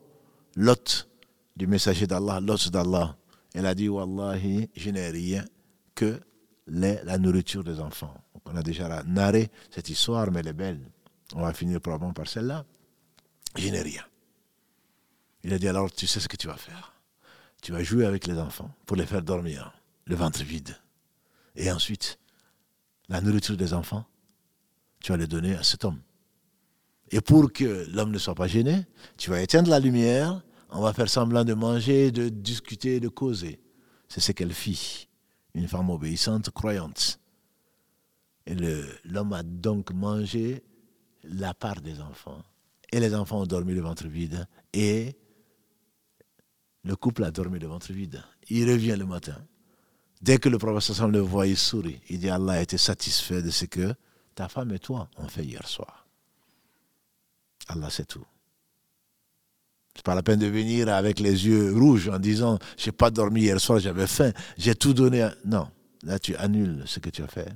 l'hôte 0.59 1.07
du 1.55 1.67
messager 1.67 2.05
d'Allah, 2.05 2.39
l'hôte 2.41 2.69
d'Allah. 2.69 3.17
Elle 3.53 3.65
a 3.65 3.73
dit 3.73 3.87
Wallahi, 3.87 4.69
je 4.75 4.89
n'ai 4.89 5.09
rien 5.09 5.45
que 5.95 6.19
la 6.67 7.17
nourriture 7.17 7.63
des 7.63 7.79
enfants. 7.79 8.13
on 8.45 8.55
a 8.55 8.61
déjà 8.61 9.03
narré 9.03 9.49
cette 9.71 9.89
histoire, 9.89 10.29
mais 10.31 10.41
elle 10.41 10.49
est 10.49 10.53
belle. 10.53 10.81
On 11.33 11.41
va 11.41 11.53
finir 11.53 11.81
probablement 11.81 12.13
par 12.13 12.27
celle-là. 12.27 12.65
Je 13.55 13.69
n'ai 13.69 13.81
rien. 13.81 14.03
Il 15.43 15.53
a 15.53 15.57
dit 15.57 15.67
alors, 15.67 15.91
tu 15.91 16.05
sais 16.05 16.19
ce 16.19 16.27
que 16.27 16.35
tu 16.35 16.47
vas 16.47 16.57
faire. 16.57 16.93
Tu 17.61 17.71
vas 17.71 17.81
jouer 17.81 18.05
avec 18.05 18.27
les 18.27 18.37
enfants 18.37 18.71
pour 18.85 18.97
les 18.97 19.05
faire 19.05 19.21
dormir, 19.21 19.73
le 20.05 20.15
ventre 20.15 20.43
vide. 20.43 20.75
Et 21.55 21.71
ensuite, 21.71 22.19
la 23.07 23.21
nourriture 23.21 23.57
des 23.57 23.73
enfants, 23.73 24.05
tu 25.01 25.11
vas 25.11 25.17
les 25.17 25.27
donner 25.27 25.55
à 25.55 25.63
cet 25.63 25.85
homme. 25.85 26.01
Et 27.11 27.21
pour 27.21 27.51
que 27.51 27.87
l'homme 27.91 28.11
ne 28.11 28.17
soit 28.17 28.35
pas 28.35 28.47
gêné, 28.47 28.85
tu 29.17 29.29
vas 29.29 29.41
éteindre 29.41 29.69
la 29.69 29.79
lumière, 29.79 30.41
on 30.69 30.81
va 30.81 30.93
faire 30.93 31.09
semblant 31.09 31.43
de 31.43 31.53
manger, 31.53 32.11
de 32.11 32.29
discuter, 32.29 32.99
de 32.99 33.07
causer. 33.07 33.59
C'est 34.07 34.21
ce 34.21 34.31
qu'elle 34.31 34.53
fit, 34.53 35.07
une 35.53 35.67
femme 35.67 35.89
obéissante, 35.89 36.49
croyante. 36.51 37.19
Et 38.45 38.55
l'homme 39.05 39.33
a 39.33 39.43
donc 39.43 39.91
mangé 39.91 40.63
la 41.23 41.53
part 41.53 41.81
des 41.81 41.99
enfants. 42.01 42.43
Et 42.91 42.99
les 42.99 43.13
enfants 43.13 43.41
ont 43.41 43.45
dormi 43.45 43.73
le 43.73 43.81
ventre 43.81 44.07
vide. 44.07 44.47
Et 44.73 45.15
le 46.83 46.95
couple 46.95 47.23
a 47.23 47.31
dormi 47.31 47.59
le 47.59 47.67
ventre 47.67 47.91
vide. 47.93 48.23
Il 48.49 48.69
revient 48.69 48.95
le 48.97 49.05
matin. 49.05 49.37
Dès 50.21 50.39
que 50.39 50.49
le 50.49 50.57
professeur 50.57 51.07
le 51.07 51.19
voit, 51.19 51.47
il 51.47 51.57
sourit. 51.57 52.01
Il 52.09 52.19
dit 52.19 52.29
Allah 52.29 52.53
a 52.53 52.61
été 52.61 52.77
satisfait 52.77 53.41
de 53.41 53.51
ce 53.51 53.65
que 53.65 53.93
ta 54.33 54.49
femme 54.49 54.71
et 54.71 54.79
toi 54.79 55.09
ont 55.17 55.27
fait 55.27 55.45
hier 55.45 55.67
soir. 55.67 56.07
Allah, 57.67 57.89
c'est 57.89 58.07
tout. 58.07 58.25
C'est 59.99 60.05
pas 60.05 60.15
la 60.15 60.23
peine 60.23 60.39
de 60.39 60.47
venir 60.47 60.87
avec 60.87 61.19
les 61.19 61.45
yeux 61.45 61.73
rouges 61.77 62.07
en 62.07 62.19
disant 62.19 62.57
j'ai 62.77 62.93
pas 62.93 63.11
dormi 63.11 63.41
hier 63.41 63.59
soir, 63.59 63.79
j'avais 63.79 64.07
faim, 64.07 64.31
j'ai 64.57 64.73
tout 64.73 64.93
donné. 64.93 65.27
Non, 65.43 65.67
là 66.03 66.17
tu 66.17 66.37
annules 66.37 66.83
ce 66.85 67.01
que 67.01 67.09
tu 67.09 67.21
as 67.21 67.27
fait. 67.27 67.49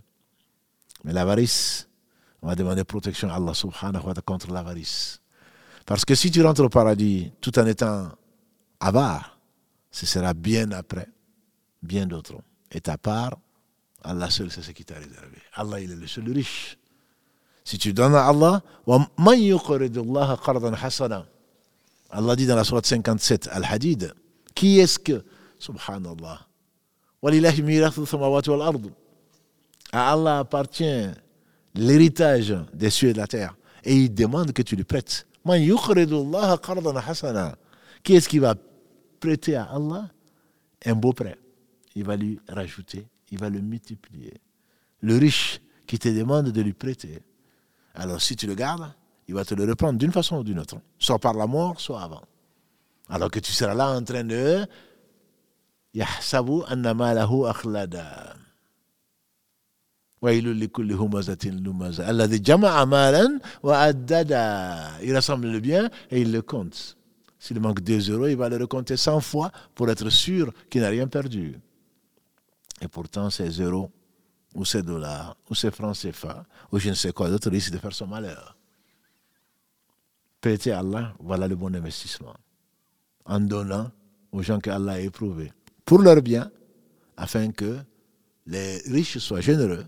Mais 1.06 1.14
l'avarice, 1.14 1.88
on 2.42 2.48
va 2.48 2.56
demander 2.56 2.84
protection 2.84 3.30
à 3.30 3.36
Allah 3.36 3.54
subhanahu 3.54 4.04
wa 4.06 4.14
ta'ala 4.14 4.22
contre 4.26 4.52
l'avarice. 4.52 5.22
Parce 5.86 6.04
que 6.04 6.16
si 6.16 6.32
tu 6.32 6.42
rentres 6.44 6.66
au 6.66 6.68
paradis 6.68 7.32
tout 7.40 7.58
en 7.58 7.66
étant 7.66 8.10
avare, 8.82 9.40
ce 9.90 10.06
sera 10.06 10.34
bien 10.34 10.70
après, 10.72 11.08
bien 11.82 12.06
d'autres. 12.06 12.42
Et 12.74 12.82
ta 12.82 12.98
part, 12.98 13.38
Allah 14.04 14.30
seul, 14.30 14.52
c'est 14.52 14.64
ce 14.64 14.72
qui 14.72 14.84
t'a 14.84 14.96
réservé. 14.96 15.38
Allah, 15.54 15.80
il 15.80 15.94
est 15.94 15.96
le 15.96 16.08
seul 16.08 16.30
riche. 16.30 16.78
Si 17.64 17.78
tu 17.78 17.94
donnes 17.94 18.16
à 18.16 18.28
Allah, 18.28 18.62
Allah 22.16 22.36
dit 22.36 22.46
dans 22.46 22.56
la 22.56 22.64
sourate 22.64 22.86
57, 22.86 23.50
Al-Hadid, 23.52 24.14
qui 24.54 24.80
est-ce 24.80 25.00
que, 25.00 25.24
subhanallah, 25.58 26.48
à 29.92 30.12
Allah 30.12 30.40
appartient 30.40 31.08
l'héritage 31.74 32.56
des 32.72 32.92
cieux 32.92 33.10
et 33.10 33.14
de 33.14 33.18
la 33.18 33.26
terre. 33.26 33.56
Et 33.84 33.96
il 33.96 34.14
demande 34.14 34.52
que 34.52 34.62
tu 34.62 34.76
lui 34.76 34.84
prêtes. 34.84 35.26
Qui 38.04 38.16
est-ce 38.16 38.30
qui 38.30 38.40
va 38.40 38.56
prêter 39.20 39.56
à 39.56 39.64
Allah 39.64 40.10
un 40.86 40.94
beau 40.96 41.14
prêt? 41.14 41.38
Il 41.96 42.04
va 42.04 42.16
lui 42.16 42.40
rajouter, 42.48 43.08
il 43.32 43.40
va 43.40 43.50
le 43.50 43.60
multiplier. 43.60 44.40
Le 45.02 45.18
riche 45.18 45.62
qui 45.88 45.98
te 45.98 46.10
demande 46.10 46.50
de 46.50 46.62
lui 46.62 46.74
prêter, 46.74 47.24
alors 47.96 48.22
si 48.22 48.36
tu 48.36 48.46
le 48.46 48.54
gardes, 48.54 48.94
il 49.28 49.34
va 49.34 49.46
te 49.46 49.54
le 49.54 49.66
reprendre 49.66 49.98
d'une 50.00 50.12
façon 50.12 50.38
ou 50.38 50.44
d'une 50.44 50.60
autre. 50.60 50.78
Soit 51.00 51.20
par 51.20 51.34
la 51.34 51.48
mort, 51.48 51.80
soit 51.80 52.02
avant. 52.02 52.24
Alors 53.10 53.30
que 53.32 53.40
tu 53.40 53.52
seras 53.52 53.74
là 53.74 53.90
en 53.92 54.04
train 54.04 54.24
de. 54.24 54.66
Il 55.94 56.04
rassemble 65.14 65.52
le 65.52 65.60
bien 65.60 65.90
et 66.10 66.22
il 66.22 66.32
le 66.32 66.42
compte. 66.42 66.98
S'il 67.38 67.60
manque 67.60 67.82
2 67.82 68.10
euros, 68.12 68.28
il 68.28 68.38
va 68.38 68.48
le 68.48 68.56
recompter 68.58 68.96
100 68.96 69.20
fois 69.20 69.52
pour 69.76 69.90
être 69.90 70.10
sûr 70.10 70.54
qu'il 70.70 70.82
n'a 70.82 70.88
rien 70.88 71.08
perdu. 71.08 71.60
Et 72.82 72.88
pourtant, 72.88 73.30
ces 73.30 73.50
euros, 73.62 73.92
ou 74.56 74.64
ces 74.66 74.82
dollars, 74.82 75.36
ou 75.50 75.56
ces 75.56 75.70
francs 75.70 75.98
CFA, 75.98 76.46
ou 76.72 76.80
je 76.80 76.90
ne 76.90 76.94
sais 76.94 77.12
quoi 77.12 77.30
d'autre, 77.30 77.50
risquent 77.50 77.74
de 77.74 77.78
faire 77.78 77.94
son 77.94 78.08
malheur. 78.08 78.56
Prêter 80.44 80.74
Allah, 80.74 81.14
voilà 81.22 81.48
le 81.48 81.56
bon 81.56 81.74
investissement. 81.74 82.36
En 83.24 83.40
donnant 83.40 83.90
aux 84.34 84.42
gens 84.42 84.60
qu'Allah 84.60 84.94
a 84.94 85.00
éprouvés, 85.00 85.54
pour 85.86 86.02
leur 86.02 86.22
bien, 86.22 86.52
afin 87.16 87.54
que 87.54 87.80
les 88.46 88.80
riches 88.80 89.20
soient 89.20 89.40
généreux 89.40 89.86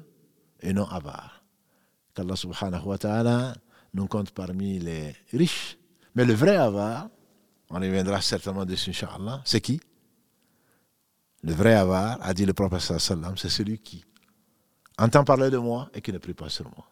et 0.62 0.72
non 0.72 0.86
avares. 0.86 1.44
Qu'Allah 2.14 2.38
subhanahu 2.38 2.86
wa 2.86 2.98
ta'ala 2.98 3.54
nous 3.94 4.08
compte 4.08 4.32
parmi 4.32 4.80
les 4.80 5.14
riches. 5.34 5.78
Mais 6.16 6.24
le 6.24 6.34
vrai 6.34 6.56
avare, 6.56 7.10
on 7.70 7.76
reviendra 7.76 8.22
certainement 8.22 8.64
dessus, 8.64 8.92
Inch'Allah. 8.92 9.42
C'est 9.44 9.60
qui? 9.60 9.82
Le 11.44 11.52
vrai 11.52 11.74
avare, 11.74 12.18
a 12.22 12.34
dit 12.34 12.46
le 12.46 12.54
prophète 12.54 12.80
c'est 12.80 13.50
celui 13.50 13.80
qui 13.80 14.06
entend 14.98 15.26
parler 15.26 15.50
de 15.50 15.58
moi 15.58 15.90
et 15.94 16.00
qui 16.00 16.14
ne 16.14 16.18
prie 16.18 16.34
pas 16.34 16.48
sur 16.48 16.70
moi. 16.70 16.88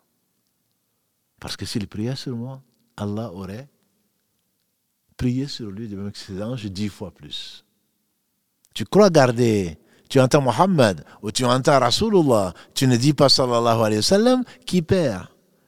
Parce 1.40 1.56
que 1.56 1.66
s'il 1.66 1.88
priait 1.88 2.18
sur 2.18 2.36
moi, 2.36 2.62
Allah 2.98 3.32
aurait 3.32 3.68
prié 5.18 5.48
sur 5.48 5.70
lui 5.72 5.88
de 5.88 5.96
même 5.96 6.12
que 6.12 6.18
ses 6.18 6.42
anges 6.42 6.66
dix 6.66 6.90
fois 6.90 7.12
plus. 7.12 7.64
Tu 8.74 8.86
crois 8.86 9.10
garder, 9.10 9.78
tu 10.10 10.20
entends 10.20 10.42
Mohammed 10.42 11.04
ou 11.22 11.32
tu 11.32 11.46
entends 11.46 11.80
Rasulullah, 11.80 12.54
tu 12.74 12.88
ne 12.88 12.98
dis 12.98 13.14
pas 13.14 13.30
sallallahu 13.30 13.80
alayhi 13.80 13.98
wa 13.98 14.02
sallam, 14.02 14.44
qui 14.66 14.82
perd? 14.82 15.28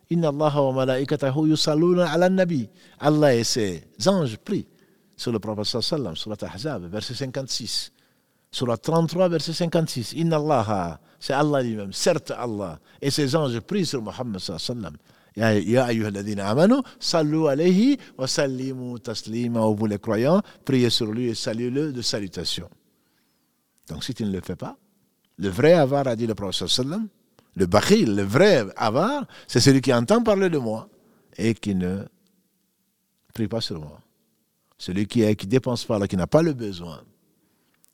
Inna 0.10 0.30
Allah 0.30 0.62
wa 0.62 0.72
malaikatahu 0.74 1.48
yusalluna 1.50 2.12
ala 2.12 2.30
nabi. 2.30 2.70
Allah 3.00 3.36
et 3.36 3.44
ses 3.44 3.88
anges 4.06 4.38
prient 4.38 4.68
sur 5.18 5.32
le 5.32 5.40
prophète 5.40 5.82
sallam, 5.82 6.16
sur 6.16 6.30
la 6.30 6.38
Ahzab, 6.54 6.86
verset 6.86 7.16
56. 7.16 7.92
Sur 8.52 8.68
la 8.68 8.78
33, 8.78 9.30
verset 9.30 9.54
56. 9.54 10.14
Inna 10.14 10.38
Allah, 10.38 11.00
c'est 11.20 11.34
Allah 11.34 11.62
lui-même, 11.62 11.94
certes 11.94 12.32
Allah, 12.32 12.80
et 13.02 13.10
ses 13.10 13.36
anges 13.36 13.60
prient 13.62 13.86
sur 13.86 14.02
Muhammad 14.02 14.40
sallam. 14.40 14.96
Ya 15.36 15.48
ayyuhalladhina 15.86 16.48
amanu, 16.48 16.82
sallu 17.00 17.48
alayhi 17.48 17.98
wa 18.18 18.28
sallimu 18.28 19.00
taslima. 19.00 19.60
Vous 19.62 19.86
les 19.86 20.00
croyants, 20.00 20.42
priez 20.64 20.90
sur 20.90 21.12
lui 21.12 21.28
et 21.28 21.36
saluez-le 21.36 21.92
de 21.92 22.02
salutation. 22.02 22.70
Donc 23.90 24.04
si 24.04 24.14
tu 24.14 24.24
ne 24.24 24.32
le 24.32 24.42
fais 24.42 24.56
pas, 24.56 24.78
le 25.38 25.50
vrai 25.50 25.74
avare 25.74 26.08
a 26.08 26.16
dit 26.16 26.26
le 26.26 26.36
prophète 26.36 26.68
sallam, 26.70 27.08
le 27.56 27.66
bakhil, 27.66 28.16
le 28.16 28.24
vrai 28.24 28.66
avare, 28.78 29.28
c'est 29.48 29.60
celui 29.60 29.82
qui 29.82 29.94
entend 29.94 30.24
parler 30.24 30.50
de 30.50 30.58
moi 30.58 30.88
et 31.38 31.54
qui 31.54 31.76
ne 31.76 32.04
prie 33.34 33.48
pas 33.48 33.62
sur 33.62 33.80
moi. 33.80 34.00
Celui 34.78 35.06
qui 35.08 35.22
ne 35.22 35.34
qui 35.34 35.48
dépense 35.48 35.86
pas, 35.86 36.06
qui 36.08 36.18
n'a 36.18 36.28
pas 36.28 36.42
le 36.42 36.54
besoin, 36.54 37.02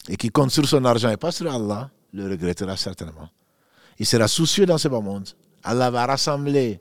et 0.09 0.15
qui 0.17 0.29
compte 0.29 0.51
sur 0.51 0.67
son 0.67 0.83
argent 0.85 1.09
et 1.09 1.17
pas 1.17 1.31
sur 1.31 1.51
Allah, 1.51 1.89
le 2.13 2.29
regrettera 2.29 2.75
certainement. 2.77 3.29
Il 3.99 4.05
sera 4.05 4.27
soucieux 4.27 4.65
dans 4.65 4.77
ce 4.77 4.87
bas 4.87 4.99
monde. 4.99 5.29
Allah 5.63 5.91
va 5.91 6.05
rassembler, 6.05 6.79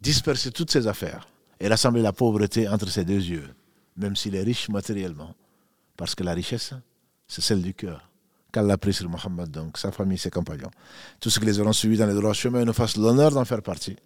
disperser 0.00 0.50
toutes 0.50 0.70
ses 0.70 0.86
affaires 0.86 1.28
et 1.60 1.68
rassembler 1.68 2.02
la 2.02 2.12
pauvreté 2.12 2.68
entre 2.68 2.88
ses 2.88 3.04
deux 3.04 3.22
yeux, 3.22 3.48
même 3.96 4.16
s'il 4.16 4.34
est 4.34 4.42
riche 4.42 4.68
matériellement. 4.68 5.34
Parce 5.96 6.14
que 6.14 6.24
la 6.24 6.32
richesse, 6.34 6.74
c'est 7.28 7.40
celle 7.40 7.62
du 7.62 7.74
cœur. 7.74 8.08
Qu'Allah 8.52 8.76
prie 8.76 8.92
sur 8.92 9.08
Mohammed, 9.08 9.50
donc 9.50 9.78
sa 9.78 9.92
famille, 9.92 10.18
ses 10.18 10.30
compagnons. 10.30 10.70
Tous 11.20 11.30
ceux 11.30 11.40
qui 11.40 11.46
les 11.46 11.60
auront 11.60 11.72
suivis 11.72 11.96
dans 11.96 12.06
les 12.06 12.14
droits 12.14 12.34
chemins 12.34 12.64
nous 12.64 12.72
fassent 12.72 12.96
l'honneur 12.96 13.30
d'en 13.30 13.44
faire 13.44 13.62
partie. 13.62 13.96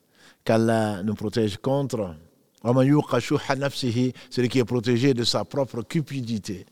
Qu'Allah 0.44 1.02
nous 1.02 1.14
protège 1.14 1.56
contre 1.56 2.14
celui 2.62 4.48
qui 4.48 4.58
est 4.58 4.64
protégé 4.64 5.14
de 5.14 5.24
sa 5.24 5.44
propre 5.44 5.82
cupidité, 5.82 6.66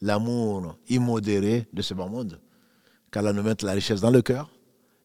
l'amour 0.00 0.76
immodéré 0.88 1.68
de 1.72 1.82
ce 1.82 1.94
bon 1.94 2.08
monde. 2.08 2.40
Qu'Allah 3.10 3.32
nous 3.32 3.42
mette 3.42 3.62
la 3.62 3.72
richesse 3.72 4.00
dans 4.00 4.10
le 4.10 4.22
cœur 4.22 4.50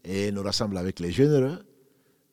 et 0.03 0.31
nous 0.31 0.41
rassemble 0.41 0.77
avec 0.77 0.99
les 0.99 1.11
généreux. 1.11 1.59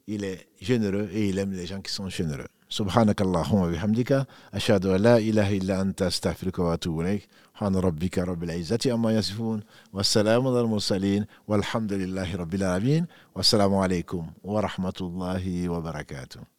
Il 0.09 0.25
est 0.25 0.47
généreux 0.61 1.09
et 1.13 1.29
il 1.29 1.39
aime 1.39 1.53
les 1.53 1.67
gens 1.67 1.81
qui 1.81 1.93
sont 1.93 2.09
généreux. 2.09 2.49
سبحانك 2.69 3.23
اللهم 3.23 3.59
وبحمدك 3.61 4.27
أشهد 4.55 4.87
أن 4.87 5.01
لا 5.01 5.17
إله 5.19 5.57
إلا 5.57 5.81
أنت 5.81 6.03
أستغفرك 6.03 6.59
وأتوب 6.59 7.01
إليك 7.01 7.29
سبحان 7.55 7.77
ربك 7.77 8.19
رب 8.19 8.43
العزة 8.45 8.79
عما 8.87 9.15
يصفون 9.17 9.61
والسلام 9.93 10.47
على 10.49 10.61
المرسلين 10.61 11.27
والحمد 11.49 11.93
لله 11.93 12.37
رب 12.37 12.55
العالمين 12.55 13.07
والسلام 13.35 13.75
عليكم 13.75 14.31
ورحمة 14.45 14.99
الله 15.01 15.69
وبركاته 15.69 16.56